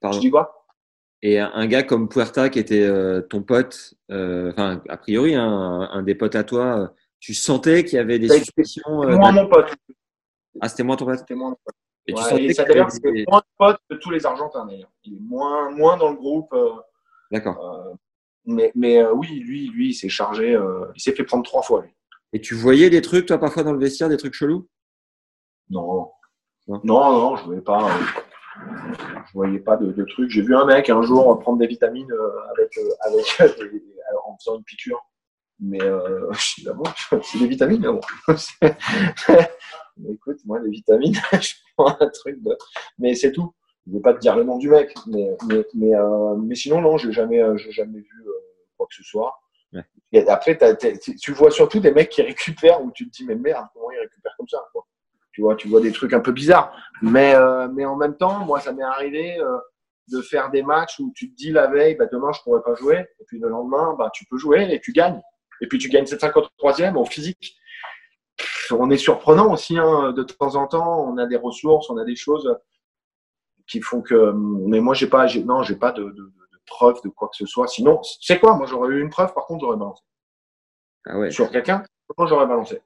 [0.00, 0.18] Pardon.
[0.18, 0.66] tu dis quoi?
[1.22, 5.88] Et un gars comme Puerta, qui était euh, ton pote, enfin, a priori, hein, un,
[5.98, 9.02] un, des potes à toi, tu sentais qu'il y avait des suspicions.
[9.02, 9.72] C'était moi mon pote.
[10.60, 11.18] Ah, c'était moi ton pote?
[11.20, 11.74] C'était moi mon pote.
[12.08, 14.90] Et tu Ouais, et ça d'ailleurs, des- moins de potes que tous les Argentins d'ailleurs.
[15.04, 16.52] Il est moins, moins dans le groupe.
[16.52, 16.72] euh,
[17.30, 17.64] D'accord.
[17.64, 17.94] euh,
[18.46, 20.54] mais mais euh, oui, lui, lui, il s'est chargé.
[20.54, 21.90] euh, il s'est fait prendre trois fois, lui.
[22.32, 24.68] Et tu voyais des trucs, toi, parfois dans le vestiaire, des trucs chelous?
[25.70, 26.10] Non.
[26.68, 26.80] Non.
[26.84, 27.84] Non, non, je voyais pas.
[27.90, 28.02] euh,
[29.26, 30.30] je voyais pas de, de trucs.
[30.30, 32.12] J'ai vu un mec un jour prendre des vitamines
[32.50, 33.82] avec, avec des-
[34.26, 35.00] en faisant une piqûre.
[35.60, 38.00] Mais euh, ah c'est des vitamines, mais bon.
[40.08, 42.56] Écoute, moi, les vitamines, je prends un truc de.
[42.98, 43.54] Mais c'est tout.
[43.86, 46.80] Je vais pas te dire le nom du mec, mais, mais, mais, euh, mais sinon,
[46.80, 48.32] non, j'ai jamais, euh, j'ai jamais vu euh,
[48.76, 49.34] quoi que ce soit.
[49.72, 49.84] Ouais.
[50.12, 53.24] Et après, t'as- t'as- tu vois surtout des mecs qui récupèrent où tu te dis,
[53.24, 54.58] mais merde, comment ils récupèrent comme ça
[55.32, 56.72] Tu vois, tu vois des trucs un peu bizarres.
[57.00, 59.58] Mais, euh, mais en même temps, moi, ça m'est arrivé euh,
[60.12, 62.74] de faire des matchs où tu te dis la veille, bah, demain, je pourrais pas
[62.76, 62.98] jouer.
[63.20, 65.20] Et puis le lendemain, bah, tu peux jouer et tu gagnes.
[65.60, 67.56] Et puis tu gagnes 753e en physique.
[68.70, 71.04] On est surprenant aussi, hein, de temps en temps.
[71.08, 72.56] On a des ressources, on a des choses
[73.66, 74.32] qui font que.
[74.32, 76.32] Mais moi, j'ai pas, non, j'ai pas de, de, de,
[76.66, 77.66] preuve de quoi que ce soit.
[77.66, 78.56] Sinon, c'est quoi?
[78.56, 79.32] Moi, j'aurais eu une preuve.
[79.34, 80.02] Par contre, j'aurais balancé.
[81.06, 81.30] Ah ouais.
[81.30, 81.82] Sur quelqu'un,
[82.18, 82.80] j'aurais balancé.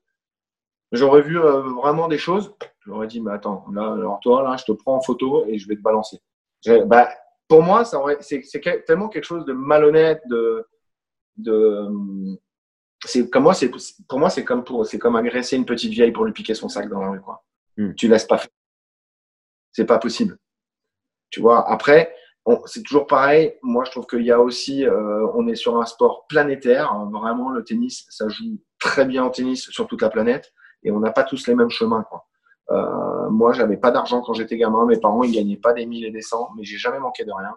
[0.93, 2.55] J'aurais vu euh, vraiment des choses.
[2.85, 5.69] J'aurais dit, mais attends, là, alors toi, là, je te prends en photo et je
[5.69, 6.19] vais te balancer.
[6.87, 7.11] Bah,
[7.49, 10.67] pour moi, ça c'est, c'est tellement quelque chose de malhonnête, de,
[11.37, 11.89] de,
[13.05, 13.71] c'est comme moi, c'est
[14.09, 16.69] pour moi, c'est comme pour, c'est comme agresser une petite vieille pour lui piquer son
[16.69, 17.45] sac dans la rue, quoi.
[17.77, 17.95] Mm.
[17.95, 18.51] Tu laisses pas faire.
[19.73, 20.39] C'est pas possible.
[21.31, 21.69] Tu vois.
[21.71, 22.15] Après,
[22.67, 23.55] c'est toujours pareil.
[23.63, 26.95] Moi, je trouve qu'il y a aussi, euh, on est sur un sport planétaire.
[27.11, 30.53] Vraiment, le tennis, ça joue très bien en tennis sur toute la planète
[30.85, 32.05] et on n'a pas tous les mêmes chemins.
[32.09, 32.25] Quoi.
[32.71, 34.87] Euh, moi, j'avais pas d'argent quand j'étais gamin.
[34.87, 37.33] Mes parents, ils gagnaient pas des mille et des cents, mais j'ai jamais manqué de
[37.33, 37.57] rien.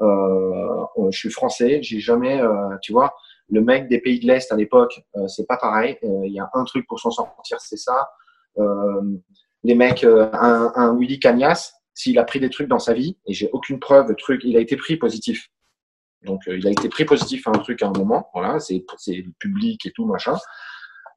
[0.00, 1.82] Euh, je suis français.
[1.82, 3.14] J'ai jamais, euh, tu vois,
[3.48, 5.98] le mec des pays de l'Est à l'époque, euh, c'est pas pareil.
[6.04, 8.10] Euh, Il y a un truc pour s'en sortir, c'est ça.
[9.64, 13.34] les mecs, un, un Willy Cagnas, s'il a pris des trucs dans sa vie, et
[13.34, 15.48] j'ai aucune preuve de truc, il a été pris positif.
[16.22, 18.30] Donc, il a été pris positif à un truc à un moment.
[18.32, 18.84] Voilà, c'est
[19.40, 20.36] public et tout machin.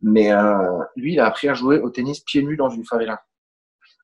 [0.01, 3.21] Mais euh, lui, il a appris à jouer au tennis pieds nus dans une favela.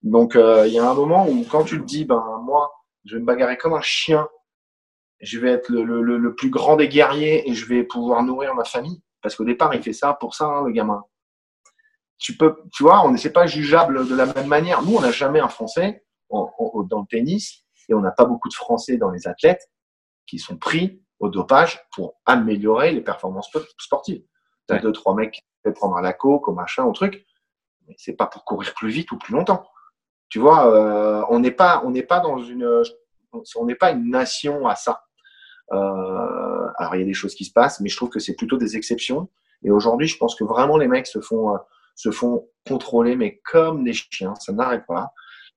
[0.04, 2.70] Donc, euh, il y a un moment où quand tu te dis, ben moi,
[3.06, 4.28] je vais me bagarrer comme un chien,
[5.20, 8.54] je vais être le, le, le plus grand des guerriers et je vais pouvoir nourrir
[8.54, 9.02] ma famille.
[9.24, 11.04] Parce qu'au départ, il fait ça pour ça, hein, le gamin.
[12.20, 14.84] Tu peux, tu vois, on n'est pas jugeable de la même manière.
[14.84, 18.26] Nous, on n'a jamais un Français en, en, dans le tennis et on n'a pas
[18.26, 19.70] beaucoup de Français dans les athlètes
[20.26, 24.24] qui sont pris au dopage pour améliorer les performances sportives.
[24.68, 24.82] T'as ouais.
[24.82, 27.26] deux, trois mecs qui peuvent prendre à la coke, au machin, au truc,
[27.88, 29.66] mais c'est pas pour courir plus vite ou plus longtemps.
[30.30, 32.84] Tu vois, euh, on n'est pas, on n'est pas dans une,
[33.56, 35.04] on n'est pas une nation à ça.
[35.72, 38.36] Euh, alors il y a des choses qui se passent, mais je trouve que c'est
[38.36, 39.30] plutôt des exceptions.
[39.64, 41.58] Et aujourd'hui, je pense que vraiment les mecs se font, euh,
[41.96, 45.12] se font contrôler, mais comme des chiens, ça n'arrête pas.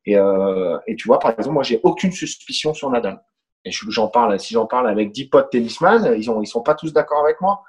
[0.07, 3.23] Et, euh, et tu vois, par exemple, moi, j'ai aucune suspicion sur Nadal.
[3.65, 6.75] Et j'en parle, si j'en parle avec dix potes tennisman, ils ont, ils sont pas
[6.75, 7.63] tous d'accord avec moi.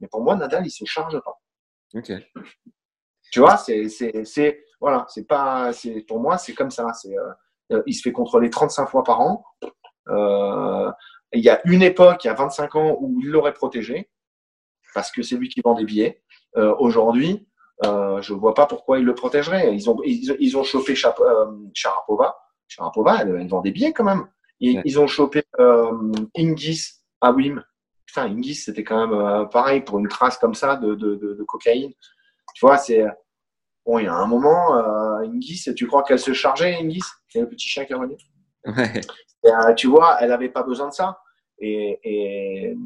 [0.00, 1.38] Mais pour moi, Nadal, il se charge pas.
[1.94, 2.12] Ok.
[3.30, 6.92] Tu vois, c'est, c'est, c'est, voilà, c'est pas, c'est, pour moi, c'est comme ça.
[6.94, 7.14] C'est,
[7.72, 9.44] euh, il se fait contrôler 35 fois par an.
[10.08, 10.90] Euh,
[11.32, 14.08] il y a une époque, il y a 25 ans, où il l'aurait protégé
[14.94, 16.22] parce que c'est lui qui vend des billets.
[16.56, 17.46] Euh, aujourd'hui,
[17.84, 19.74] euh, je vois pas pourquoi il le protégerait.
[19.74, 22.36] Ils ont, ils, ils ont chopé Chap, euh, Sharapova.
[22.68, 24.26] Sharapova, elle, elle, vend des billets quand même.
[24.60, 24.82] Ils, ouais.
[24.84, 25.92] ils ont chopé euh,
[26.36, 27.62] Ingis à Wim.
[28.06, 31.34] Putain, Ingis, c'était quand même euh, pareil pour une trace comme ça de, de, de,
[31.34, 31.92] de cocaïne.
[32.54, 33.04] Tu vois, c'est
[33.84, 33.98] bon.
[33.98, 34.72] Il y a un moment,
[35.24, 37.02] Ingis, tu crois qu'elle se chargeait, Ingis?
[37.28, 38.16] C'est le petit chien qui est revenu.
[38.64, 39.00] Ouais.
[39.44, 41.18] Et, tu vois, elle avait pas besoin de ça.
[41.58, 42.76] Et, et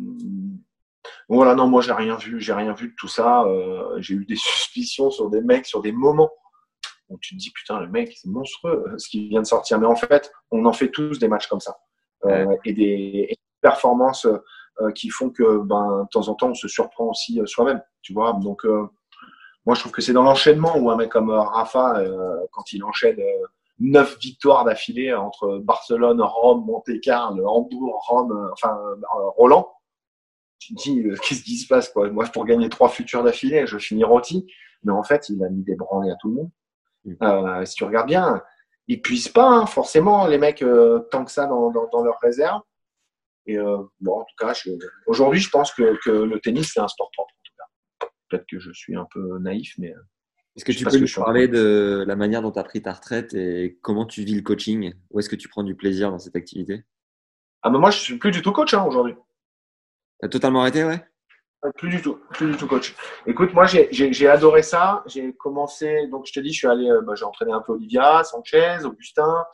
[1.36, 3.44] voilà, non, moi j'ai rien vu, j'ai rien vu de tout ça.
[3.44, 6.30] Euh, j'ai eu des suspicions sur des mecs, sur des moments
[7.08, 9.78] où tu te dis putain, le mec c'est monstrueux ce qui vient de sortir.
[9.78, 11.78] Mais en fait, on en fait tous des matchs comme ça
[12.26, 12.58] euh, ouais.
[12.64, 16.54] et, des, et, des, performances euh, qui font que ben de temps en temps on
[16.54, 17.80] se surprend aussi soi-même.
[18.02, 18.64] Tu vois, donc
[19.66, 22.02] moi je trouve que c'est dans l'enchaînement où un mec comme Rafa,
[22.52, 23.20] quand il enchaîne
[23.78, 28.76] neuf victoires d'affilée entre Barcelone, Rome, Monte-Carlo, Hambourg, Rome, enfin
[29.36, 29.68] Roland
[30.60, 32.08] tu te dis, euh, qu'est-ce qui se passe quoi?
[32.10, 34.46] Moi, pour gagner trois futurs d'affilée, je finis rôti.
[34.84, 36.50] Mais en fait, il a mis des branlées à tout le monde.
[37.04, 37.14] Mmh.
[37.22, 38.42] Euh, si tu regardes bien,
[38.88, 42.18] ils puissent pas hein, forcément les mecs euh, tant que ça dans, dans, dans leur
[42.20, 42.60] réserve.
[43.46, 44.52] Et euh, bon, en tout cas,
[45.06, 47.32] aujourd'hui, je pense que, que le tennis c'est un sport propre.
[47.32, 49.94] En tout cas, peut-être que je suis un peu naïf, mais.
[50.56, 53.34] Est-ce que tu peux nous parler de la manière dont tu as pris ta retraite
[53.34, 54.92] et comment tu vis le coaching?
[55.10, 56.82] Où est-ce que tu prends du plaisir dans cette activité?
[57.62, 59.14] Ah, mais moi, je suis plus du tout coach hein, aujourd'hui.
[60.20, 61.04] T'as totalement arrêté, ouais?
[61.76, 62.94] Plus du tout, plus du tout, coach.
[63.26, 65.02] Écoute, moi, j'ai adoré ça.
[65.06, 68.24] J'ai commencé, donc je te dis, je suis allé, bah, j'ai entraîné un peu Olivia,
[68.24, 69.44] Sanchez, Augustin.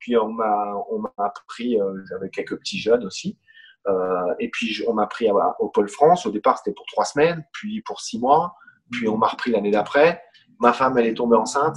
[0.00, 3.38] Puis on m'a, on m'a appris, euh, j'avais quelques petits jeunes aussi.
[3.86, 5.28] Euh, et puis on m'a pris
[5.60, 6.26] au Pôle France.
[6.26, 8.56] Au départ, c'était pour trois semaines, puis pour six mois.
[8.90, 10.20] Puis on m'a repris l'année d'après.
[10.58, 11.76] Ma femme, elle est tombée enceinte.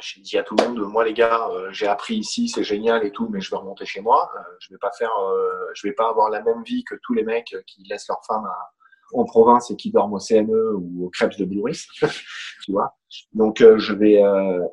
[0.00, 3.04] J'ai dit à tout le monde, moi les gars, euh, j'ai appris ici, c'est génial
[3.06, 4.30] et tout, mais je vais remonter chez moi.
[4.36, 7.14] Euh, je vais pas faire, euh, je vais pas avoir la même vie que tous
[7.14, 8.70] les mecs qui laissent leur femme à,
[9.14, 11.86] en province et qui dorment au CME ou au Crêpes de Blouris,
[12.64, 12.94] tu vois.
[13.32, 14.20] Donc je vais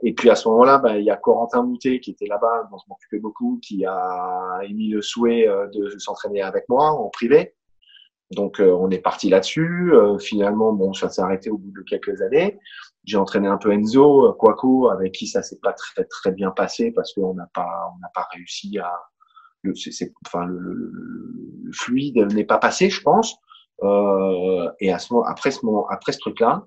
[0.01, 2.77] et puis à ce moment-là, bah, il y a Corentin Moutet qui était là-bas, dont
[2.77, 7.55] je m'occupais beaucoup, qui a émis le souhait de s'entraîner avec moi en privé.
[8.31, 9.93] Donc on est parti là-dessus.
[10.19, 12.59] finalement, bon, ça s'est arrêté au bout de quelques années.
[13.05, 16.91] J'ai entraîné un peu Enzo, Quaco, avec qui ça s'est pas très très bien passé
[16.91, 18.91] parce qu'on n'a pas on n'a pas réussi à
[19.63, 20.91] le, c'est, enfin le, le,
[21.63, 23.35] le fluide n'est pas passé, je pense.
[23.81, 26.65] Euh, et à ce moment, après ce moment, après ce truc-là,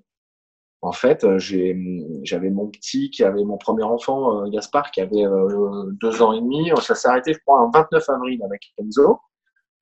[0.82, 1.76] en fait, euh, j'ai,
[2.22, 6.32] j'avais mon petit qui avait mon premier enfant, euh, Gaspard, qui avait euh, deux ans
[6.32, 6.70] et demi.
[6.80, 9.20] Ça s'est arrêté, je crois, un 29 avril avec Enzo.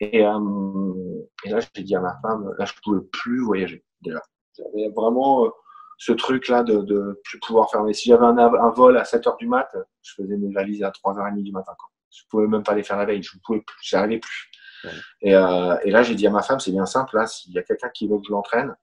[0.01, 3.85] Et, euh, et là, j'ai dit à ma femme, là, je pouvais plus voyager.
[4.03, 4.21] Déjà,
[4.57, 5.51] j'avais vraiment
[6.05, 7.83] ce truc-là de, de plus pouvoir faire.
[7.83, 10.83] Mais si j'avais un, un, vol à 7 heures du mat, je faisais mes valises
[10.83, 11.73] à 3h30 du matin.
[11.79, 11.89] Quoi.
[12.11, 13.23] Je pouvais même pas les faire la veille.
[13.23, 13.79] Je pouvais plus.
[13.83, 14.51] J'arrivais plus.
[14.85, 14.91] Ouais.
[15.23, 17.17] Et, euh, et, là, j'ai dit à ma femme, c'est bien simple.
[17.17, 18.77] Là, s'il y a quelqu'un qui veut que je l'entraîne,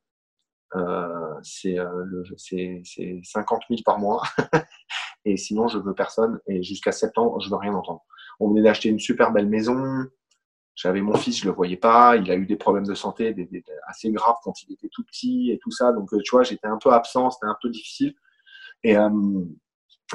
[0.74, 2.24] euh, c'est euh,
[3.24, 4.24] 50 000 par mois.
[5.26, 6.40] et sinon, je veux personne.
[6.48, 8.02] Et jusqu'à septembre, je veux rien entendre.
[8.40, 10.08] On venait d'acheter une super belle maison.
[10.76, 12.16] J'avais mon fils, je le voyais pas.
[12.16, 15.04] Il a eu des problèmes de santé des, des, assez graves quand il était tout
[15.04, 15.92] petit et tout ça.
[15.92, 18.16] Donc, tu vois, j'étais un peu absent, c'était un peu difficile.
[18.84, 19.44] Et, euh,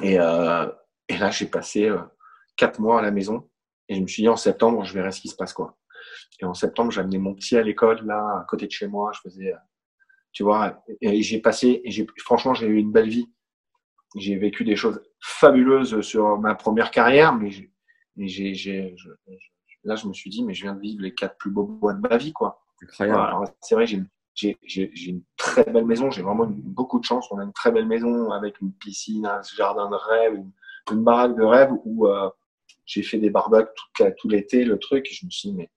[0.02, 0.66] et, euh,
[1.08, 1.98] et là, j'ai passé euh,
[2.56, 3.48] quatre mois à la maison.
[3.88, 5.76] Et je me suis dit, en septembre, je verrai ce qui se passe, quoi.
[6.40, 9.12] Et en septembre, j'ai amené mon petit à l'école, là, à côté de chez moi.
[9.14, 9.54] Je faisais,
[10.32, 13.30] tu vois, et j'ai passé, et j'ai, franchement, j'ai eu une belle vie.
[14.16, 17.70] J'ai vécu des choses fabuleuses sur ma première carrière, mais j'ai,
[18.16, 18.96] j'ai, j'ai,
[19.86, 21.94] là, je me suis dit, mais je viens de vivre les quatre plus beaux mois
[21.94, 22.62] de ma vie, quoi.
[22.92, 24.06] C'est vrai, j'ai,
[25.06, 26.10] une très belle maison.
[26.10, 27.26] J'ai vraiment beaucoup de chance.
[27.30, 30.52] On a une très belle maison avec une piscine, un jardin de rêve, une,
[30.92, 32.28] une baraque de rêve où euh,
[32.84, 35.06] j'ai fait des barbecues tout, tout l'été, le truc.
[35.10, 35.70] Et je me suis dit, mais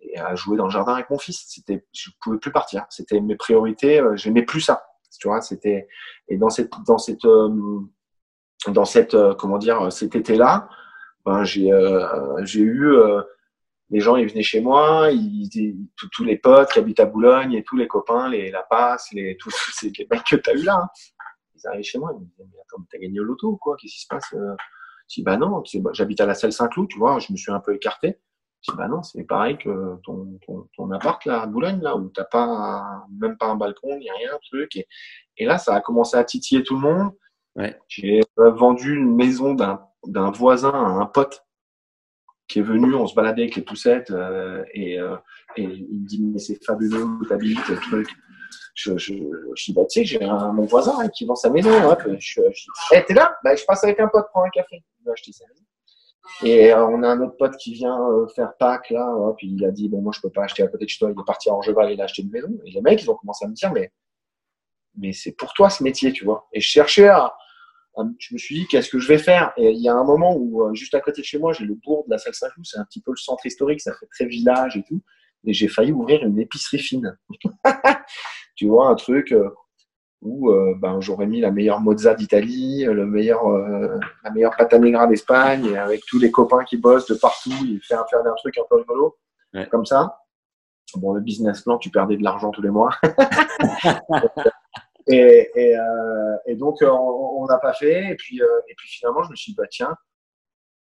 [0.00, 1.44] et à jouer dans le jardin avec mon fils.
[1.46, 2.86] C'était, je pouvais plus partir.
[2.90, 4.00] C'était mes priorités.
[4.00, 4.84] Euh, j'aimais plus ça.
[5.18, 5.88] Tu vois, c'était
[6.28, 7.80] et dans cette dans cette euh,
[8.68, 10.68] dans cette euh, comment dire cet été-là,
[11.28, 13.22] ben j'ai euh, j'ai eu euh,
[13.90, 17.06] les gens ils venaient chez moi, ils, ils tous, tous les potes qui habitent à
[17.06, 20.50] Boulogne et tous les copains, les la passe, les tous ces les mecs que tu
[20.50, 20.80] as eu là.
[20.82, 20.88] Hein.
[21.54, 23.76] Ils arrivaient chez moi, ils me disaient mais attends, t'as gagné au loto ou quoi?
[23.76, 27.18] Qu'est-ce qui se passe Je dis bah non, j'habite à la Selle Saint-Cloud, tu vois,
[27.18, 28.18] je me suis un peu écarté.
[28.62, 31.96] Je dis, bah non, c'est pareil que ton, ton, ton, appart là, à Boulogne, là,
[31.96, 34.74] où t'as pas, même pas un balcon, ni rien, truc.
[34.76, 34.88] Et,
[35.36, 37.12] et, là, ça a commencé à titiller tout le monde.
[37.54, 37.78] Ouais.
[37.86, 39.87] J'ai vendu une maison d'un
[40.32, 41.44] voisin à un pote
[42.48, 45.16] qui est venu, on se baladait avec les poussettes, euh, et, euh,
[45.56, 48.08] et il me dit, mais c'est fabuleux où t'habites, truc.
[48.74, 49.12] Je, je,
[49.54, 51.70] je dis, bah, tu sais, j'ai mon voisin hein, qui vend sa maison.
[51.90, 52.00] Hop.
[52.18, 53.36] Je, je, dis, hey, t'es là?
[53.44, 54.82] Bah, Je passe avec un pote prendre un café.
[55.00, 55.64] Il va acheter sa maison.
[56.42, 57.98] Et euh, on a un autre pote qui vient
[58.34, 60.84] faire Pâques, là, puis il a dit, bon, moi, je peux pas acheter à côté
[60.84, 62.48] de chez toi, il est parti à Orgeval, il a acheté une maison.
[62.64, 63.92] Et les mecs, ils ont commencé à me dire, mais,
[64.96, 66.46] mais c'est pour toi ce métier, tu vois.
[66.52, 67.34] Et je cherchais à
[68.18, 69.52] je me suis dit, qu'est-ce que je vais faire?
[69.56, 71.64] Et il y a un moment où, euh, juste à côté de chez moi, j'ai
[71.64, 74.06] le bourg de la Salle Saint-Cloud, c'est un petit peu le centre historique, ça fait
[74.06, 75.02] très village et tout.
[75.44, 77.16] Et j'ai failli ouvrir une épicerie fine.
[78.56, 79.50] tu vois, un truc, euh,
[80.20, 84.72] où euh, ben, j'aurais mis la meilleure mozza d'Italie, le meilleur, euh, la meilleure pâte
[84.74, 87.50] à negra d'Espagne, et avec tous les copains qui bossent de partout,
[87.82, 89.16] fait un, faire un truc un peu rigolo,
[89.54, 89.68] ouais.
[89.68, 90.18] comme ça.
[90.94, 92.90] Bon, le business plan, tu perdais de l'argent tous les mois.
[95.08, 98.10] et, et, euh, et, donc, on n'a pas fait.
[98.10, 99.94] Et puis, et puis finalement, je me suis dit, bah, tiens,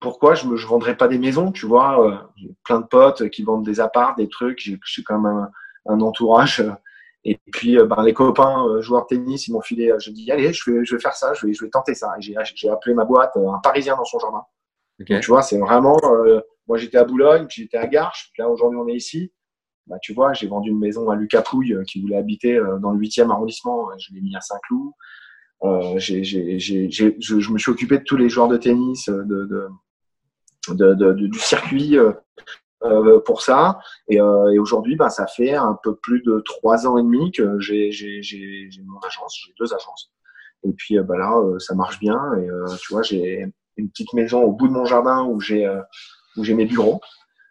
[0.01, 3.42] pourquoi je ne je vendrais pas des maisons, tu vois J'ai plein de potes qui
[3.42, 4.60] vendent des apparts, des trucs.
[4.60, 5.51] J'ai quand même un,
[5.86, 6.64] un entourage
[7.24, 9.92] et puis, euh, ben, les copains euh, joueurs de tennis, ils m'ont filé.
[9.98, 12.14] Je dis, allez, je vais, je vais faire ça, je vais, je vais tenter ça.
[12.18, 14.44] Et j'ai appelé ma boîte euh, un Parisien dans son jardin.
[15.01, 15.14] Okay.
[15.14, 15.98] Donc, tu vois, c'est vraiment.
[16.05, 18.32] Euh, moi, j'étais à Boulogne, puis j'étais à Garches.
[18.38, 19.32] Là, aujourd'hui, on est ici.
[19.90, 22.98] Bah, tu vois, j'ai vendu une maison à Lucas Pouille qui voulait habiter dans le
[22.98, 23.88] 8e arrondissement.
[23.98, 24.92] Je l'ai mis à Saint-Cloud.
[25.62, 29.68] Euh, je, me suis occupé de tous les joueurs de tennis, de,
[31.12, 31.98] du circuit
[32.82, 33.78] euh, pour ça.
[34.08, 37.58] Et, euh, aujourd'hui, ben, ça fait un peu plus de trois ans et demi que
[37.60, 37.90] j'ai,
[38.86, 40.12] mon agence, j'ai deux agences.
[40.62, 42.20] Et puis ben là, ça marche bien.
[42.38, 42.48] Et
[42.82, 43.46] tu vois, j'ai
[43.76, 45.66] une petite maison au bout de mon jardin où j'ai
[46.36, 47.00] où j'ai mes bureaux,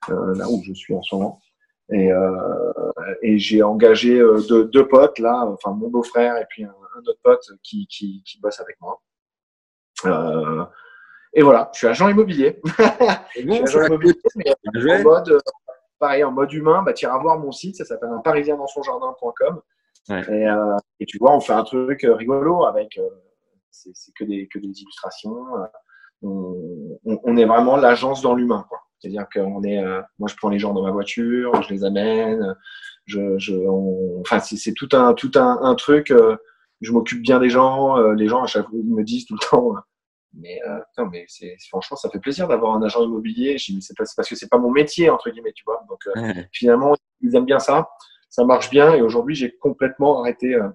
[0.07, 1.41] là où je suis en ce moment.
[1.91, 2.11] Et,
[3.24, 7.20] et j'ai engagé deux, deux potes là, enfin mon beau-frère et puis un, un autre
[7.24, 9.02] pote qui, qui, qui bosse avec moi.
[10.06, 10.66] Euh,
[11.34, 12.60] et voilà, je suis agent immobilier.
[13.36, 14.52] Je suis agent immobilier, mais
[14.91, 15.40] en mode, euh,
[15.99, 18.68] pareil, en mode humain, bah, tu iras voir mon site, ça s'appelle un parisien dans
[18.68, 19.61] son jardin.com.
[20.10, 20.22] Ouais.
[20.30, 23.07] Et, euh, et, tu vois, on fait un truc rigolo avec, euh,
[23.70, 25.45] c'est que des, que des illustrations.
[26.22, 28.82] On, on, on, est vraiment l'agence dans l'humain, quoi.
[29.00, 32.56] C'est-à-dire qu'on est, euh, moi, je prends les gens dans ma voiture, je les amène,
[33.06, 36.12] je, je, on, enfin, c'est tout un, tout un, un truc.
[36.12, 36.36] Euh,
[36.82, 37.98] je m'occupe bien des gens.
[37.98, 39.74] Euh, les gens à chaque fois me disent tout le temps,
[40.34, 43.58] mais euh, non, mais c'est franchement ça fait plaisir d'avoir un agent immobilier.
[43.58, 45.84] Je dis c'est parce que c'est pas mon métier entre guillemets, tu vois.
[45.90, 47.90] Donc euh, finalement ils aiment bien ça,
[48.30, 48.94] ça marche bien.
[48.94, 50.56] Et aujourd'hui j'ai complètement arrêté.
[50.56, 50.70] Euh,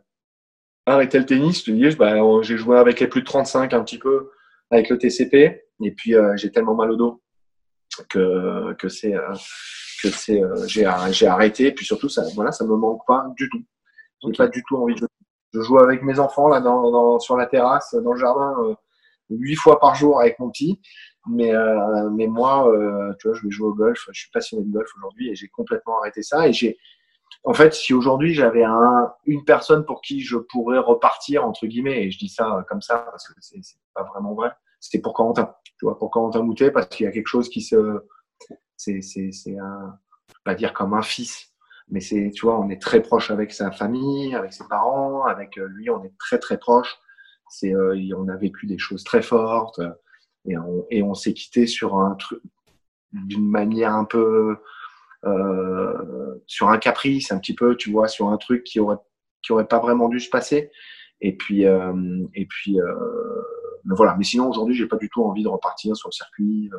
[0.87, 3.99] arrêté le tennis, je dis, bah, j'ai joué avec les plus de 35 un petit
[3.99, 4.31] peu,
[4.71, 5.63] avec le TCP.
[5.83, 7.23] Et puis, euh, j'ai tellement mal au dos
[8.09, 9.33] que, que c'est, euh,
[10.03, 11.73] que c'est, euh, j'ai, j'ai arrêté.
[11.73, 13.63] Puis surtout, ça, voilà, ça me manque pas du tout.
[14.25, 15.09] J'ai pas du tout envie de jouer.
[15.53, 18.77] Je joue avec mes enfants là dans, dans sur la terrasse, dans le jardin,
[19.31, 20.81] huit fois par jour avec mon petit.
[21.31, 21.53] Mais,
[22.11, 22.69] mais moi,
[23.21, 24.09] tu vois, je vais jouer au golf.
[24.11, 26.49] Je suis passionné de golf aujourd'hui et j'ai complètement arrêté ça.
[26.49, 26.77] Et j'ai,
[27.45, 32.05] en fait, si aujourd'hui j'avais un, une personne pour qui je pourrais repartir, entre guillemets,
[32.05, 33.61] et je dis ça comme ça parce que c'est
[33.95, 34.51] pas vraiment vrai,
[34.85, 35.55] c'était pour Corentin.
[35.79, 38.05] Tu vois, pour Corentin Moutet, parce qu'il y a quelque chose qui se.
[38.77, 39.01] C'est
[39.59, 39.99] un.
[40.29, 41.53] Je pas dire comme un fils,
[41.89, 45.57] mais c'est, tu vois, on est très proche avec sa famille, avec ses parents, avec
[45.59, 46.99] euh, lui, on est très très proche.
[47.49, 49.81] C'est, euh, on a vécu des choses très fortes
[50.47, 52.43] et on, et on s'est quitté sur un truc
[53.13, 54.57] d'une manière un peu
[55.25, 58.99] euh, sur un caprice, un petit peu, tu vois, sur un truc qui aurait
[59.43, 60.71] qui aurait pas vraiment dû se passer.
[61.21, 63.43] Et puis euh, et puis euh,
[63.87, 64.15] voilà.
[64.17, 66.71] Mais sinon aujourd'hui, j'ai pas du tout envie de repartir sur le circuit,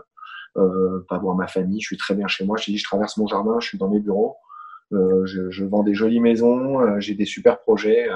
[0.53, 1.81] pas voir ma famille.
[1.81, 2.57] Je suis très bien chez moi.
[2.57, 4.35] Je dis, je traverse mon jardin, je suis dans mes bureaux.
[4.91, 8.07] Je, je, vends des jolies maisons, j'ai des super projets.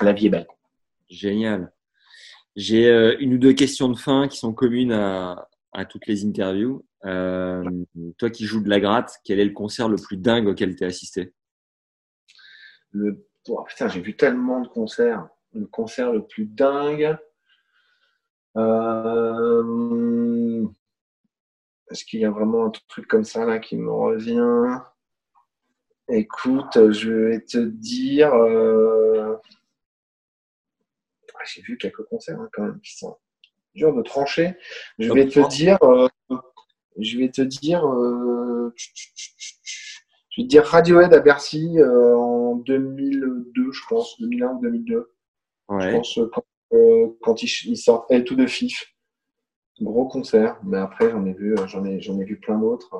[0.00, 0.46] la vie est belle.
[1.08, 1.72] Génial.
[2.56, 6.84] J'ai une ou deux questions de fin qui sont communes à, à toutes les interviews.
[7.04, 7.62] Euh,
[8.16, 10.84] toi qui joues de la gratte, quel est le concert le plus dingue auquel tu
[10.84, 11.34] as assisté?
[12.92, 13.26] Le...
[13.48, 15.28] Oh, putain, j'ai vu tellement de concerts.
[15.52, 17.18] Le concert le plus dingue.
[18.56, 19.64] Euh...
[21.90, 24.80] Est-ce qu'il y a vraiment un truc comme ça là qui me revient?
[26.08, 28.34] Écoute, je vais te dire.
[28.34, 29.36] Euh...
[31.34, 33.16] Ah, j'ai vu quelques concerts hein, quand même qui sont
[33.74, 34.56] durs de trancher.
[34.98, 35.78] Je vais te dire.
[35.82, 36.08] Euh,
[36.98, 43.80] je vais te dire, euh, je vais te dire Radiohead à Bercy en 2002, je
[43.88, 45.12] pense, 2001 ou 2002.
[45.70, 46.44] Je pense quand,
[47.22, 48.94] quand ils, sortent tout de Fif.
[49.80, 52.94] Gros concert, mais après j'en ai vu, j'en ai, j'en ai vu plein d'autres.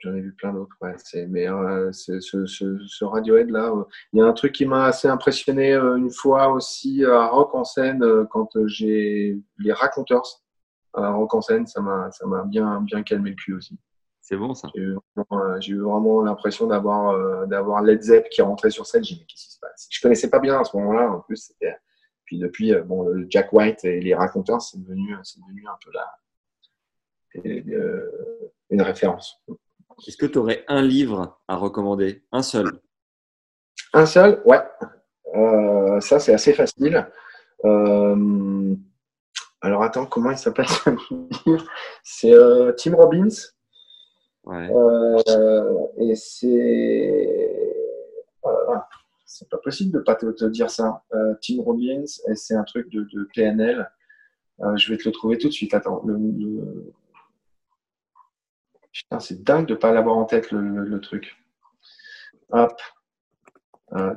[0.00, 0.94] J'en ai vu plein d'autres, ouais.
[0.96, 1.46] C'est, mais
[1.92, 3.72] ce, ce, ce, Radiohead là,
[4.12, 7.64] il y a un truc qui m'a assez impressionné une fois aussi à Rock en
[7.64, 10.42] scène quand j'ai les Raconteurs
[10.94, 13.78] à Rock en scène, ça m'a, ça m'a bien, bien calmé le cul aussi.
[14.20, 14.68] C'est bon ça.
[14.74, 19.02] J'ai eu vraiment, l'impression d'avoir, euh, d'avoir Led Zepp qui rentrait sur scène.
[19.02, 19.88] J'ai dit, mais qu'est-ce qui se passe?
[19.90, 21.10] Je connaissais pas bien à ce moment-là.
[21.10, 21.74] En plus, c'était.
[22.30, 25.76] Puis depuis, euh, bon, le Jack White et les raconteurs, c'est devenu, c'est devenu un
[25.84, 26.14] peu la,
[27.44, 29.42] euh, une référence.
[30.06, 32.22] Est-ce que tu aurais un livre à recommander?
[32.30, 32.70] Un seul?
[33.92, 34.40] Un seul?
[34.44, 34.60] Ouais.
[36.00, 37.04] ça, c'est assez facile.
[37.64, 38.76] Euh,
[39.60, 40.90] alors attends, comment il s'appelle ce
[41.44, 41.66] livre?
[42.04, 43.26] C'est euh, Tim Robbins.
[44.44, 44.70] Ouais.
[44.70, 47.76] Euh, et c'est.
[49.30, 51.04] C'est pas possible de pas te, dire ça.
[51.14, 53.88] Euh, Tim Robbins, et c'est un truc de, de PNL.
[54.74, 55.72] je vais te le trouver tout de suite.
[55.72, 56.02] Attends.
[56.04, 56.92] Le,
[58.92, 61.36] Putain, c'est dingue de pas l'avoir en tête le, truc.
[62.50, 62.80] Hop.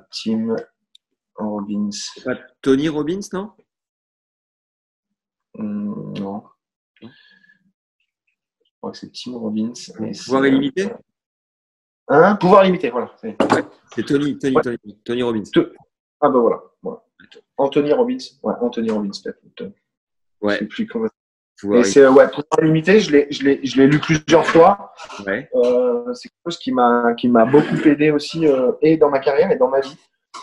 [0.10, 0.56] Tim
[1.36, 1.90] Robbins.
[2.62, 3.52] Tony Robbins, non?
[5.56, 6.44] Hmm, non.
[7.02, 7.08] Je
[8.78, 9.74] crois que c'est Tim Robbins.
[10.26, 10.92] Pouvoir illimité?
[12.10, 12.36] Hein?
[12.36, 13.12] Pouvoir limité, voilà.
[13.22, 15.44] C'est Tony, Tony, Tony, Tony, Robbins.
[16.22, 16.62] Ah ben voilà.
[17.58, 18.18] Anthony Robbins.
[18.42, 19.74] Ouais, Anthony Robbins, peut-être.
[20.42, 20.56] Ouais.
[20.56, 21.08] Je sais plus comment.
[21.76, 24.94] Et c'est ouais, pouvoir limité, je l'ai, je l'ai, je l'ai lu plusieurs fois.
[25.26, 25.50] Ouais.
[25.56, 29.20] Euh, c'est quelque chose qui m'a, qui m'a beaucoup aidé aussi, euh, et dans ma
[29.20, 29.96] carrière et dans ma vie.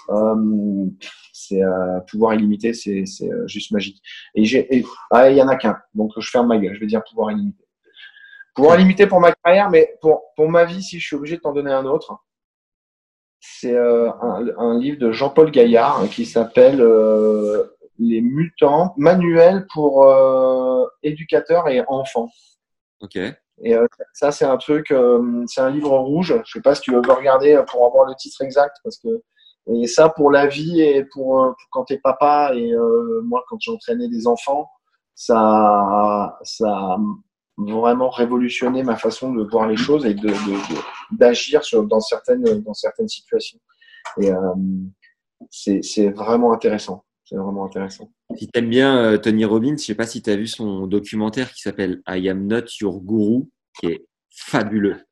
[0.09, 0.87] Euh,
[1.33, 4.01] c'est euh, pouvoir illimité, c'est euh, juste magique.
[4.35, 6.75] Et j'ai, ah, il y en a qu'un, donc je ferme ma gueule.
[6.75, 7.65] Je vais dire pouvoir illimité.
[8.61, 11.41] Pouvoir illimité pour ma carrière, mais pour, pour ma vie, si je suis obligé de
[11.41, 12.17] t'en donner un autre,
[13.41, 16.85] c'est euh, un, livre de Jean-Paul Gaillard hein, qui s'appelle
[17.99, 20.07] Les mutants, manuel pour
[21.03, 22.29] éducateurs et enfants.
[23.01, 23.17] Ok.
[23.63, 23.77] Et
[24.13, 24.95] ça, c'est un truc,
[25.47, 26.35] c'est un livre rouge.
[26.45, 29.23] Je sais pas si tu veux regarder pour avoir le titre exact, parce que
[29.67, 33.45] et ça, pour la vie et pour, euh, quand tu es papa, et euh, moi,
[33.49, 34.69] quand j'entraînais des enfants,
[35.15, 36.97] ça, ça
[37.57, 42.75] vraiment révolutionné ma façon de voir les choses et d'agir de, de, dans, certaines, dans
[42.75, 43.59] certaines situations.
[44.21, 44.55] Et euh,
[45.51, 47.05] c'est vraiment intéressant.
[47.25, 48.11] C'est vraiment intéressant.
[48.37, 51.53] Si tu aimes bien Tony Robbins, je sais pas si tu as vu son documentaire
[51.53, 53.45] qui s'appelle I Am Not Your Guru,
[53.79, 55.05] qui est fabuleux.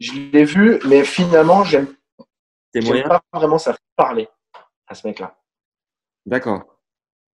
[0.00, 1.86] Je l'ai vu, mais finalement, j'aime
[2.74, 4.28] J'aime pas vraiment ça parler
[4.86, 5.36] à ce mec-là.
[6.26, 6.73] D'accord.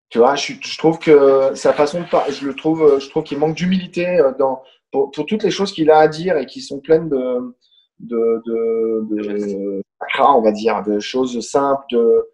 [0.09, 3.37] Tu vois, je, trouve que sa façon de parler, je le trouve, je trouve qu'il
[3.37, 6.79] manque d'humilité euh, dans pour, toutes les choses qu'il a à dire et qui sont
[6.79, 7.55] pleines de
[7.99, 12.29] de, de, sacra, on va dire, de choses simples, de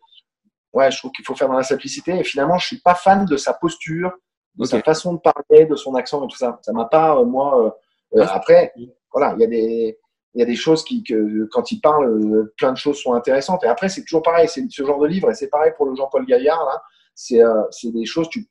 [0.74, 2.20] ouais, je trouve qu'il faut faire dans la simplicité.
[2.20, 4.12] Et finalement, je suis pas fan de sa posture,
[4.56, 6.60] de sa façon de parler, de son accent et tout ça.
[6.62, 7.66] Ça m'a pas, euh, moi.
[7.66, 8.74] euh, euh, Ah, après,
[9.12, 9.98] voilà, il y a des
[10.36, 13.14] il y a des choses qui, que, quand il parle, euh, plein de choses sont
[13.14, 13.64] intéressantes.
[13.64, 14.50] Et après, c'est toujours pareil.
[14.50, 16.84] C'est ce genre de livre, et c'est pareil pour le Jean-Paul Gaillard là.
[17.16, 18.30] C'est euh, c'est des choses.
[18.30, 18.46] Tu,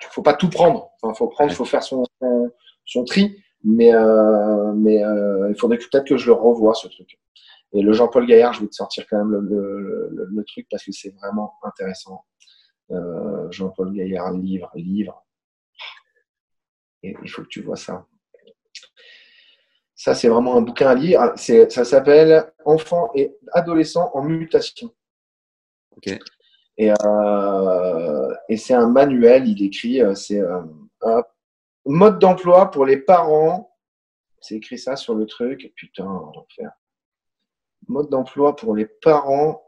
[0.00, 0.90] tu faut pas tout prendre.
[1.02, 2.50] Enfin, faut prendre, faut faire son son,
[2.84, 3.36] son tri.
[3.64, 7.18] Mais euh, mais euh, il faudrait peut-être que je le revoie ce truc.
[7.72, 10.66] Et le Jean-Paul Gaillard, je vais te sortir quand même le, le, le- le truc
[10.70, 12.24] parce que c'est vraiment intéressant.
[12.90, 15.26] Euh, Jean-Paul Gaillard, livre, livre.
[17.02, 18.06] Et il faut que tu vois ça.
[19.94, 21.32] Ça, c'est vraiment un bouquin à lire.
[21.36, 24.90] C'est- Ça s'appelle Enfants et adolescents en mutation.
[25.96, 26.16] Ok.
[26.80, 30.60] Et, euh, et c'est un manuel, il écrit, euh, c'est euh,
[31.02, 31.22] un
[31.84, 33.76] mode d'emploi pour les parents.
[34.40, 35.72] C'est écrit ça sur le truc.
[35.74, 36.70] Putain, l'enfer.
[37.88, 39.62] Mode d'emploi pour les parents,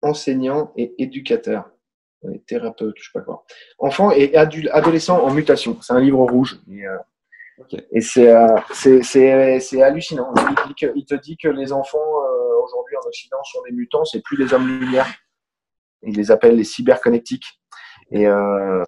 [0.00, 1.70] enseignants et éducateurs.
[2.22, 3.44] Ouais, thérapeutes, je sais pas quoi.
[3.78, 5.78] Enfants et adolescents en mutation.
[5.82, 6.58] C'est un livre rouge.
[6.70, 6.96] Et, euh,
[7.92, 10.32] et c'est euh, c'est- c'est- c'est hallucinant.
[10.94, 11.98] Il, te dit que les enfants
[12.62, 15.06] aujourd'hui en Occident sont des mutants, c'est plus des hommes lumière.
[16.06, 17.46] Il les appelle les cyberconnectiques.
[18.10, 18.82] Et euh,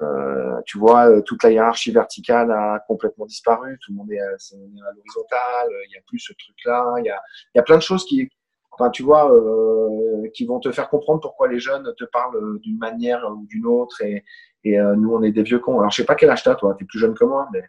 [0.66, 3.78] tu vois, euh, toute la hiérarchie verticale a complètement disparu.
[3.84, 5.68] Tout le monde est, à- est à l'horizontale.
[5.86, 6.94] Il n'y a plus ce truc-là.
[6.98, 7.20] Il y a,
[7.54, 8.28] il y a plein de choses qui,
[8.72, 12.78] enfin, tu vois, euh, qui vont te faire comprendre pourquoi les jeunes te parlent d'une
[12.78, 14.00] manière ou d'une autre.
[14.02, 14.22] Et,
[14.64, 15.78] et euh, nous, on est des vieux cons.
[15.80, 16.74] Alors, je sais pas quel âge t'as, toi.
[16.78, 17.62] T'es plus jeune que moi, mais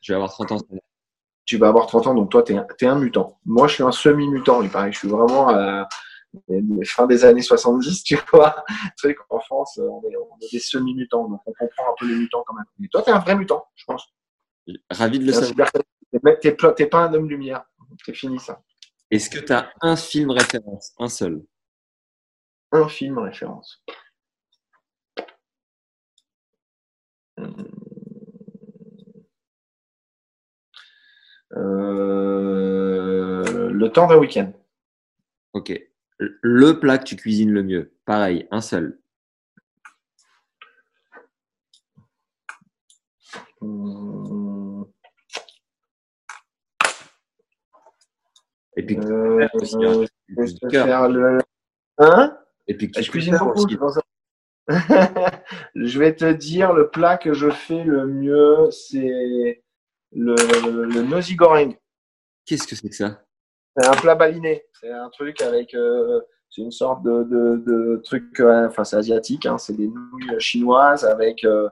[0.00, 0.58] Je vais avoir 30 ans.
[1.46, 3.38] tu vas avoir 30 ans, donc toi, tu es, un mutant.
[3.46, 4.92] Moi, je suis un semi-mutant, il paraît.
[4.92, 5.48] Je suis vraiment
[6.84, 8.64] fin des années 70, tu vois.
[8.98, 12.14] Truc, en France, on est, on est des semi-mutants, donc on comprend un peu les
[12.16, 12.64] mutants quand même.
[12.78, 14.12] Mais toi, tu es un vrai mutant, je pense.
[14.90, 15.70] Ravi de le T'es savoir.
[15.72, 15.80] t'es-
[16.40, 17.64] T'es t'es pas un homme lumière.
[18.04, 18.62] C'est fini, ça.
[19.10, 21.44] Est-ce que tu as un film référence Un seul?
[22.72, 23.82] Un film référence.
[32.70, 34.52] Euh, le temps d'un week-end.
[35.52, 35.72] Ok.
[36.20, 39.00] Le plat que tu cuisines le mieux Pareil, un seul.
[48.76, 50.86] Et puis, euh, aussi, je vais te cœur.
[50.86, 51.38] faire le.
[51.98, 52.38] Hein?
[52.66, 53.64] Et puis que tu Je cuisine préfères beaucoup.
[53.64, 53.72] aussi.
[53.72, 54.00] c'est pour ça.
[55.74, 59.62] je vais te dire, le plat que je fais le mieux, c'est
[60.12, 61.74] le, le goreng.
[62.46, 63.24] Qu'est-ce que c'est que ça?
[63.80, 64.64] C'est un plat baliné.
[64.78, 65.74] C'est un truc avec.
[65.74, 66.20] euh,
[66.50, 68.40] c'est une sorte de, de, de truc.
[68.40, 69.46] euh, enfin, c'est asiatique.
[69.46, 71.68] hein, c'est des nouilles chinoises avec euh,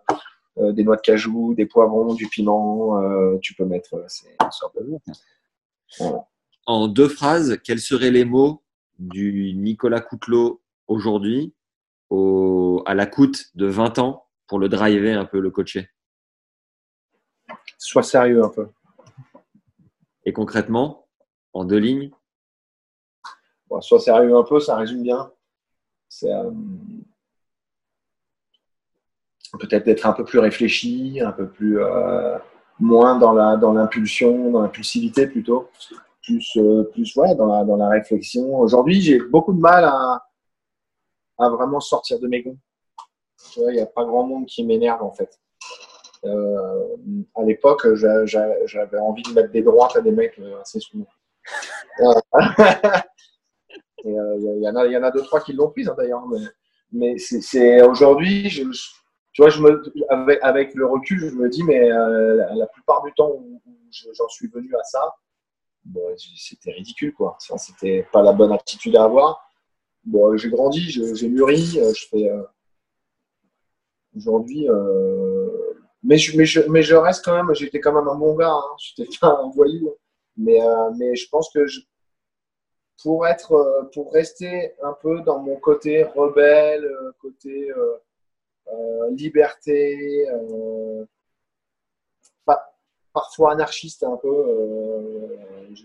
[0.56, 3.02] des noix de cajou, des poivrons, du piment.
[3.02, 4.04] euh, tu peux mettre.
[4.08, 4.98] C'est une sorte de.
[5.98, 6.26] Voilà.
[6.66, 8.62] En deux phrases, quels seraient les mots
[8.98, 11.54] du Nicolas Coutelot aujourd'hui
[12.10, 15.88] au, à la coûte de 20 ans pour le driver un peu, le coacher?
[17.78, 18.68] Sois sérieux un peu.
[20.24, 21.07] Et concrètement,
[21.58, 22.10] en deux lignes,
[23.68, 25.30] Bon, sois sérieux un peu, ça résume bien.
[26.08, 26.50] C'est euh,
[29.58, 32.38] peut-être d'être un peu plus réfléchi, un peu plus euh,
[32.80, 35.68] moins dans la dans l'impulsion, dans l'impulsivité plutôt,
[36.22, 38.58] plus euh, plus ouais, dans la dans la réflexion.
[38.58, 40.24] Aujourd'hui, j'ai beaucoup de mal à
[41.38, 42.58] à vraiment sortir de mes gonds.
[43.56, 45.38] Il n'y a pas grand monde qui m'énerve en fait.
[46.24, 51.06] À l'époque, j'a- j'a- j'avais envie de mettre des droites à des mecs assez souvent.
[54.04, 55.88] Et, euh, Il y, en a, il y en a deux, trois qui l'ont prise
[55.88, 56.22] hein, d'ailleurs.
[56.92, 58.48] Mais, c'est- aujourd'hui,
[59.32, 59.82] tu vois, je me,
[60.42, 64.08] avec, le recul, je me dis, mais euh, la, plupart du temps où, où je-
[64.14, 65.14] j'en suis venu à ça,
[66.36, 67.36] c'était ridicule, quoi.
[67.56, 69.40] C'était pas la bonne attitude à avoir.
[70.04, 72.30] Bon, j'ai grandi, j'ai mûri, euh, je fais.
[72.30, 72.42] euh,
[74.16, 74.68] aujourd'hui.
[74.68, 75.48] euh,
[76.02, 79.50] mais je reste quand même, j'étais quand même un bon gars, hein, j'étais pas un
[79.50, 79.94] voyou.
[80.38, 81.80] Mais, euh, mais je pense que je,
[83.02, 90.26] pour être, euh, pour rester un peu dans mon côté rebelle, euh, côté euh, liberté,
[92.44, 92.72] pas-
[93.12, 94.44] parfois anarchiste un peu.
[95.74, 95.84] je-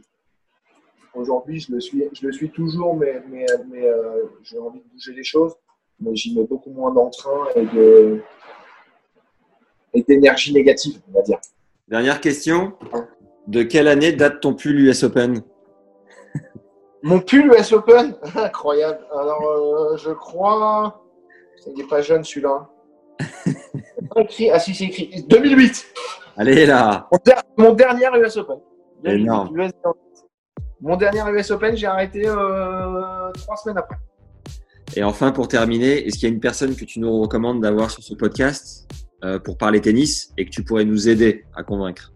[1.16, 4.88] Aujourd'hui, je le suis, je le suis toujours, mais, mais, mais euh, j'ai envie de
[4.90, 5.54] bouger les choses.
[6.00, 8.20] Mais j'y mets beaucoup moins d'entrain et de
[9.94, 11.40] et d'énergie négative, on va dire.
[11.88, 12.74] Dernière question.
[13.48, 15.42] De quelle année date ton pull US Open
[17.04, 19.00] Mon pull US Open, incroyable.
[19.12, 21.04] Alors, euh, je crois,
[21.68, 22.70] il n'est pas jeune celui-là.
[23.44, 23.54] C'est
[24.16, 24.50] pas écrit.
[24.50, 25.86] Ah si, c'est écrit 2008.
[26.38, 28.58] Allez là Mon, der- mon dernier US Open.
[29.06, 29.50] Énorme.
[29.50, 29.76] 2008,
[30.82, 33.98] Mon dernier US Open, j'ai arrêté euh, trois semaines après.
[34.96, 37.92] Et enfin, pour terminer, est-ce qu'il y a une personne que tu nous recommandes d'avoir
[37.92, 38.88] sur ce podcast
[39.24, 42.14] euh, pour parler tennis et que tu pourrais nous aider à convaincre?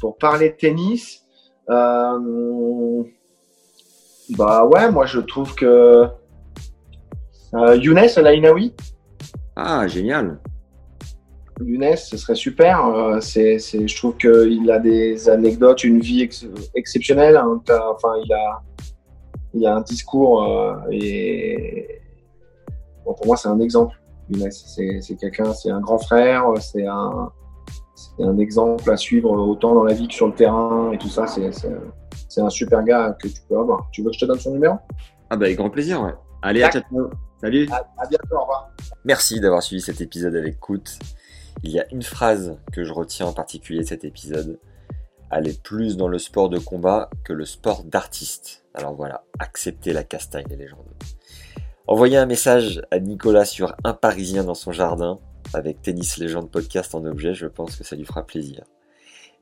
[0.00, 1.24] Pour parler tennis,
[1.70, 3.02] euh,
[4.36, 6.06] bah ouais, moi je trouve que
[7.54, 8.74] euh, Younes Alainaoui.
[9.56, 10.38] Ah, génial.
[11.60, 12.86] Younes, ce serait super.
[12.86, 17.36] Euh, c'est, je trouve qu'il a des anecdotes, une vie ex- exceptionnelle.
[17.36, 17.60] hein.
[17.68, 18.62] Enfin, il a,
[19.54, 22.00] il a un discours euh, et
[23.04, 24.00] bon, pour moi, c'est un exemple.
[24.30, 27.32] Younes, c'est, c'est quelqu'un, c'est un grand frère, c'est un,
[28.18, 31.08] c'est un exemple à suivre autant dans la vie que sur le terrain et tout
[31.08, 31.26] ça.
[31.26, 33.88] C'est, un super gars que tu peux avoir.
[33.92, 34.76] Tu veux que je te donne son numéro?
[35.30, 36.14] Ah bah avec grand plaisir, ouais.
[36.42, 37.10] Allez, à bientôt.
[37.40, 37.68] Salut.
[37.70, 38.70] à, à bientôt, au revoir.
[39.04, 40.98] Merci d'avoir suivi cet épisode avec écoute.
[41.62, 44.58] Il y a une phrase que je retiens en particulier de cet épisode.
[45.30, 48.64] Est plus dans le sport de combat que le sport d'artiste.
[48.74, 50.86] Alors voilà, acceptez la castagne, les légendes.
[51.86, 55.18] Envoyez un message à Nicolas sur Un Parisien dans son jardin
[55.54, 58.64] avec Tennis Légende Podcast en objet, je pense que ça lui fera plaisir.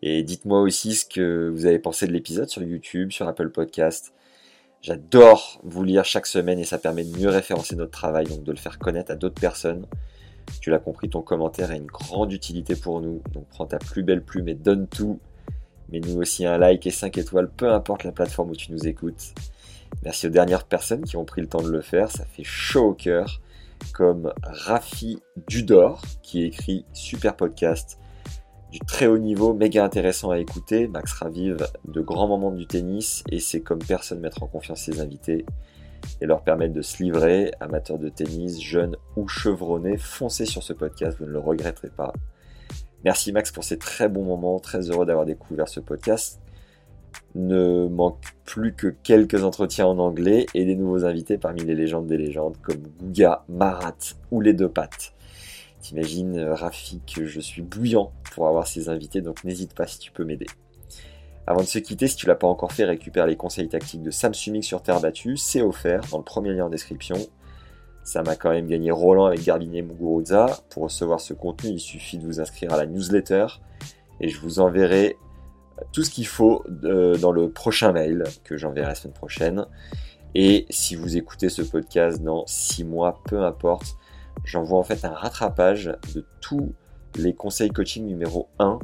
[0.03, 4.13] Et dites-moi aussi ce que vous avez pensé de l'épisode sur YouTube, sur Apple Podcast.
[4.83, 8.53] J'adore vous lire chaque semaine et ça permet de mieux référencer notre travail, donc de
[8.53, 9.87] le faire connaître à d'autres personnes.
[10.61, 13.23] Tu l'as compris, ton commentaire a une grande utilité pour nous.
[13.33, 15.19] Donc prends ta plus belle plume et donne tout.
[15.89, 19.35] Mets-nous aussi un like et 5 étoiles, peu importe la plateforme où tu nous écoutes.
[20.03, 22.91] Merci aux dernières personnes qui ont pris le temps de le faire, ça fait chaud
[22.91, 23.41] au cœur.
[23.93, 27.99] Comme Rafi Dudor, qui écrit Super Podcast,
[28.71, 30.89] du très haut niveau, méga intéressant à écouter.
[30.89, 35.01] Max ravive de grands moments du tennis et c'est comme personne mettre en confiance ses
[35.01, 35.47] invités
[36.21, 37.53] et leur permettre de se livrer.
[37.61, 42.13] Amateurs de tennis, jeunes ou chevronnés, foncez sur ce podcast, vous ne le regretterez pas.
[43.05, 46.41] Merci Max pour ces très bons moments, très heureux d'avoir découvert ce podcast.
[47.35, 52.07] Ne manque plus que quelques entretiens en anglais et des nouveaux invités parmi les légendes
[52.07, 53.97] des légendes comme Gouga, Marat
[54.31, 55.13] ou les deux pattes.
[55.81, 59.99] T'imagines, euh, Rafi, que je suis bouillant pour avoir ces invités, donc n'hésite pas si
[59.99, 60.47] tu peux m'aider.
[61.47, 64.11] Avant de se quitter, si tu l'as pas encore fait, récupère les conseils tactiques de
[64.11, 67.17] Sam sur terre battue, c'est offert dans le premier lien en description.
[68.03, 70.47] Ça m'a quand même gagné Roland avec Garbinier Muguruza.
[70.71, 73.47] Pour recevoir ce contenu, il suffit de vous inscrire à la newsletter
[74.21, 75.17] et je vous enverrai
[75.93, 79.67] tout ce qu'il faut euh, dans le prochain mail que j'enverrai la semaine prochaine.
[80.35, 83.97] Et si vous écoutez ce podcast dans 6 mois, peu importe,
[84.45, 86.75] j'envoie en fait un rattrapage de tous
[87.17, 88.79] les conseils coaching numéro 1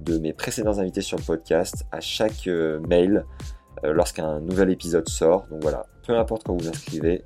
[0.00, 3.24] de mes précédents invités sur le podcast à chaque euh, mail
[3.84, 5.46] euh, lorsqu'un nouvel épisode sort.
[5.50, 7.24] Donc voilà, peu importe quand vous inscrivez,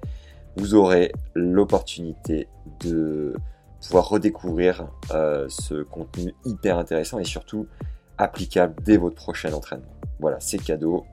[0.57, 2.49] vous aurez l'opportunité
[2.81, 3.35] de
[3.81, 4.89] pouvoir redécouvrir
[5.49, 7.67] ce contenu hyper intéressant et surtout
[8.21, 9.95] applicable dès votre prochain entraînement.
[10.19, 11.05] Voilà, c'est cadeau,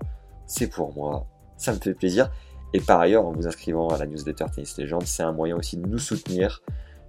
[0.46, 1.26] c'est pour moi,
[1.58, 2.30] ça me fait plaisir.
[2.74, 5.78] Et par ailleurs, en vous inscrivant à la newsletter Tennis Legend, c'est un moyen aussi
[5.78, 6.62] de nous soutenir,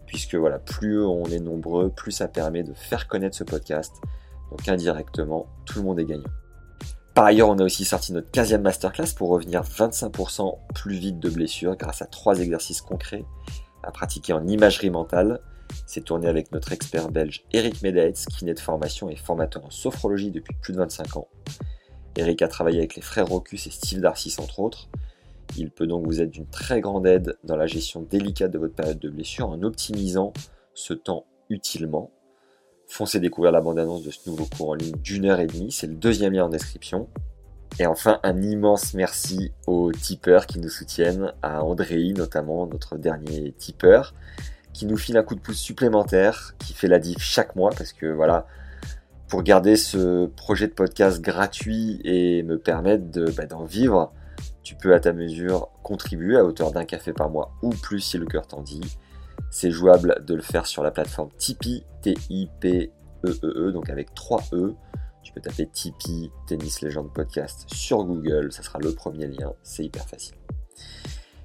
[0.06, 3.92] puisque voilà, plus on est nombreux, plus ça permet de faire connaître ce podcast.
[4.50, 6.30] Donc indirectement, tout le monde est gagnant.
[7.14, 11.28] Par ailleurs, on a aussi sorti notre 15e masterclass pour revenir 25% plus vite de
[11.28, 13.24] blessures grâce à trois exercices concrets
[13.82, 15.40] à pratiquer en imagerie mentale.
[15.86, 20.30] C'est tourné avec notre expert belge Eric Medaetz, kiné de formation et formateur en sophrologie
[20.30, 21.28] depuis plus de 25 ans.
[22.16, 24.88] Eric a travaillé avec les frères Rocus et Steve Darcis entre autres.
[25.56, 28.74] Il peut donc vous être d'une très grande aide dans la gestion délicate de votre
[28.74, 30.32] période de blessure en optimisant
[30.74, 32.10] ce temps utilement.
[32.86, 35.86] Foncez découvrir la bande-annonce de ce nouveau cours en ligne d'une heure et demie, c'est
[35.86, 37.08] le deuxième lien en description.
[37.78, 43.52] Et enfin, un immense merci aux tipeurs qui nous soutiennent, à Andrei notamment, notre dernier
[43.52, 44.14] tipeur,
[44.78, 47.92] qui nous file un coup de pouce supplémentaire, qui fait la diff chaque mois, parce
[47.92, 48.46] que voilà,
[49.26, 54.12] pour garder ce projet de podcast gratuit et me permettre de, bah, d'en vivre,
[54.62, 58.18] tu peux à ta mesure contribuer à hauteur d'un café par mois ou plus si
[58.18, 58.80] le cœur t'en dit.
[59.50, 64.74] C'est jouable de le faire sur la plateforme Tipeee, T-I-P-E-E-E, donc avec 3 E.
[65.24, 69.84] Tu peux taper Tipeee Tennis Legend Podcast sur Google, ça sera le premier lien, c'est
[69.84, 70.38] hyper facile.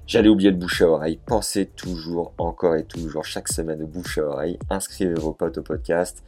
[0.06, 4.18] J'allais oublier le bouche à oreille, pensez toujours, encore et toujours, chaque semaine au bouche
[4.18, 6.22] à oreille, inscrivez vos potes au podcast,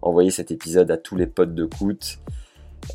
[0.00, 2.18] envoyez cet épisode à tous les potes de coûte.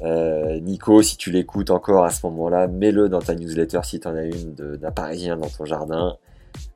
[0.04, 4.08] Euh, Nico, si tu l'écoutes encore à ce moment-là, mets-le dans ta newsletter si tu
[4.08, 6.18] en as une d'un Parisien dans ton jardin.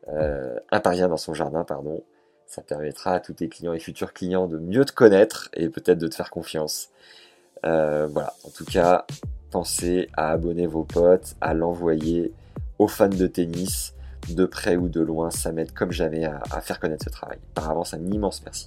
[0.10, 2.04] Euh, un Parisien dans son jardin, pardon.
[2.48, 5.98] Ça permettra à tous tes clients et futurs clients de mieux te connaître et peut-être
[5.98, 6.90] de te faire confiance.
[7.66, 9.06] Euh, voilà, en tout cas,
[9.50, 12.34] pensez à abonner vos potes, à l'envoyer
[12.80, 13.94] aux fans de tennis,
[14.30, 15.32] de près ou de loin.
[15.32, 17.40] Ça m'aide comme jamais à, faire connaître ce travail.
[17.54, 18.66] Par avance, un immense merci.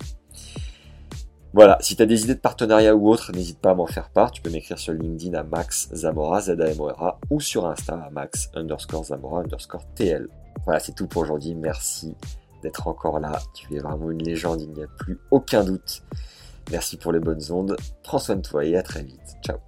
[1.54, 4.10] Voilà, si tu as des idées de partenariat ou autre, n'hésite pas à m'en faire
[4.10, 4.30] part.
[4.30, 7.40] Tu peux m'écrire sur LinkedIn à Max Zamora, z a m o r -A, ou
[7.40, 10.28] sur Insta à Max underscore Zamora underscore TL.
[10.64, 11.54] Voilà, c'est tout pour aujourd'hui.
[11.54, 12.14] Merci
[12.62, 13.38] d'être encore là.
[13.54, 16.02] Tu es vraiment une légende, il n'y a plus aucun doute.
[16.70, 17.76] Merci pour les bonnes ondes.
[18.02, 19.36] Prends soin de toi et à très vite.
[19.42, 19.67] Ciao.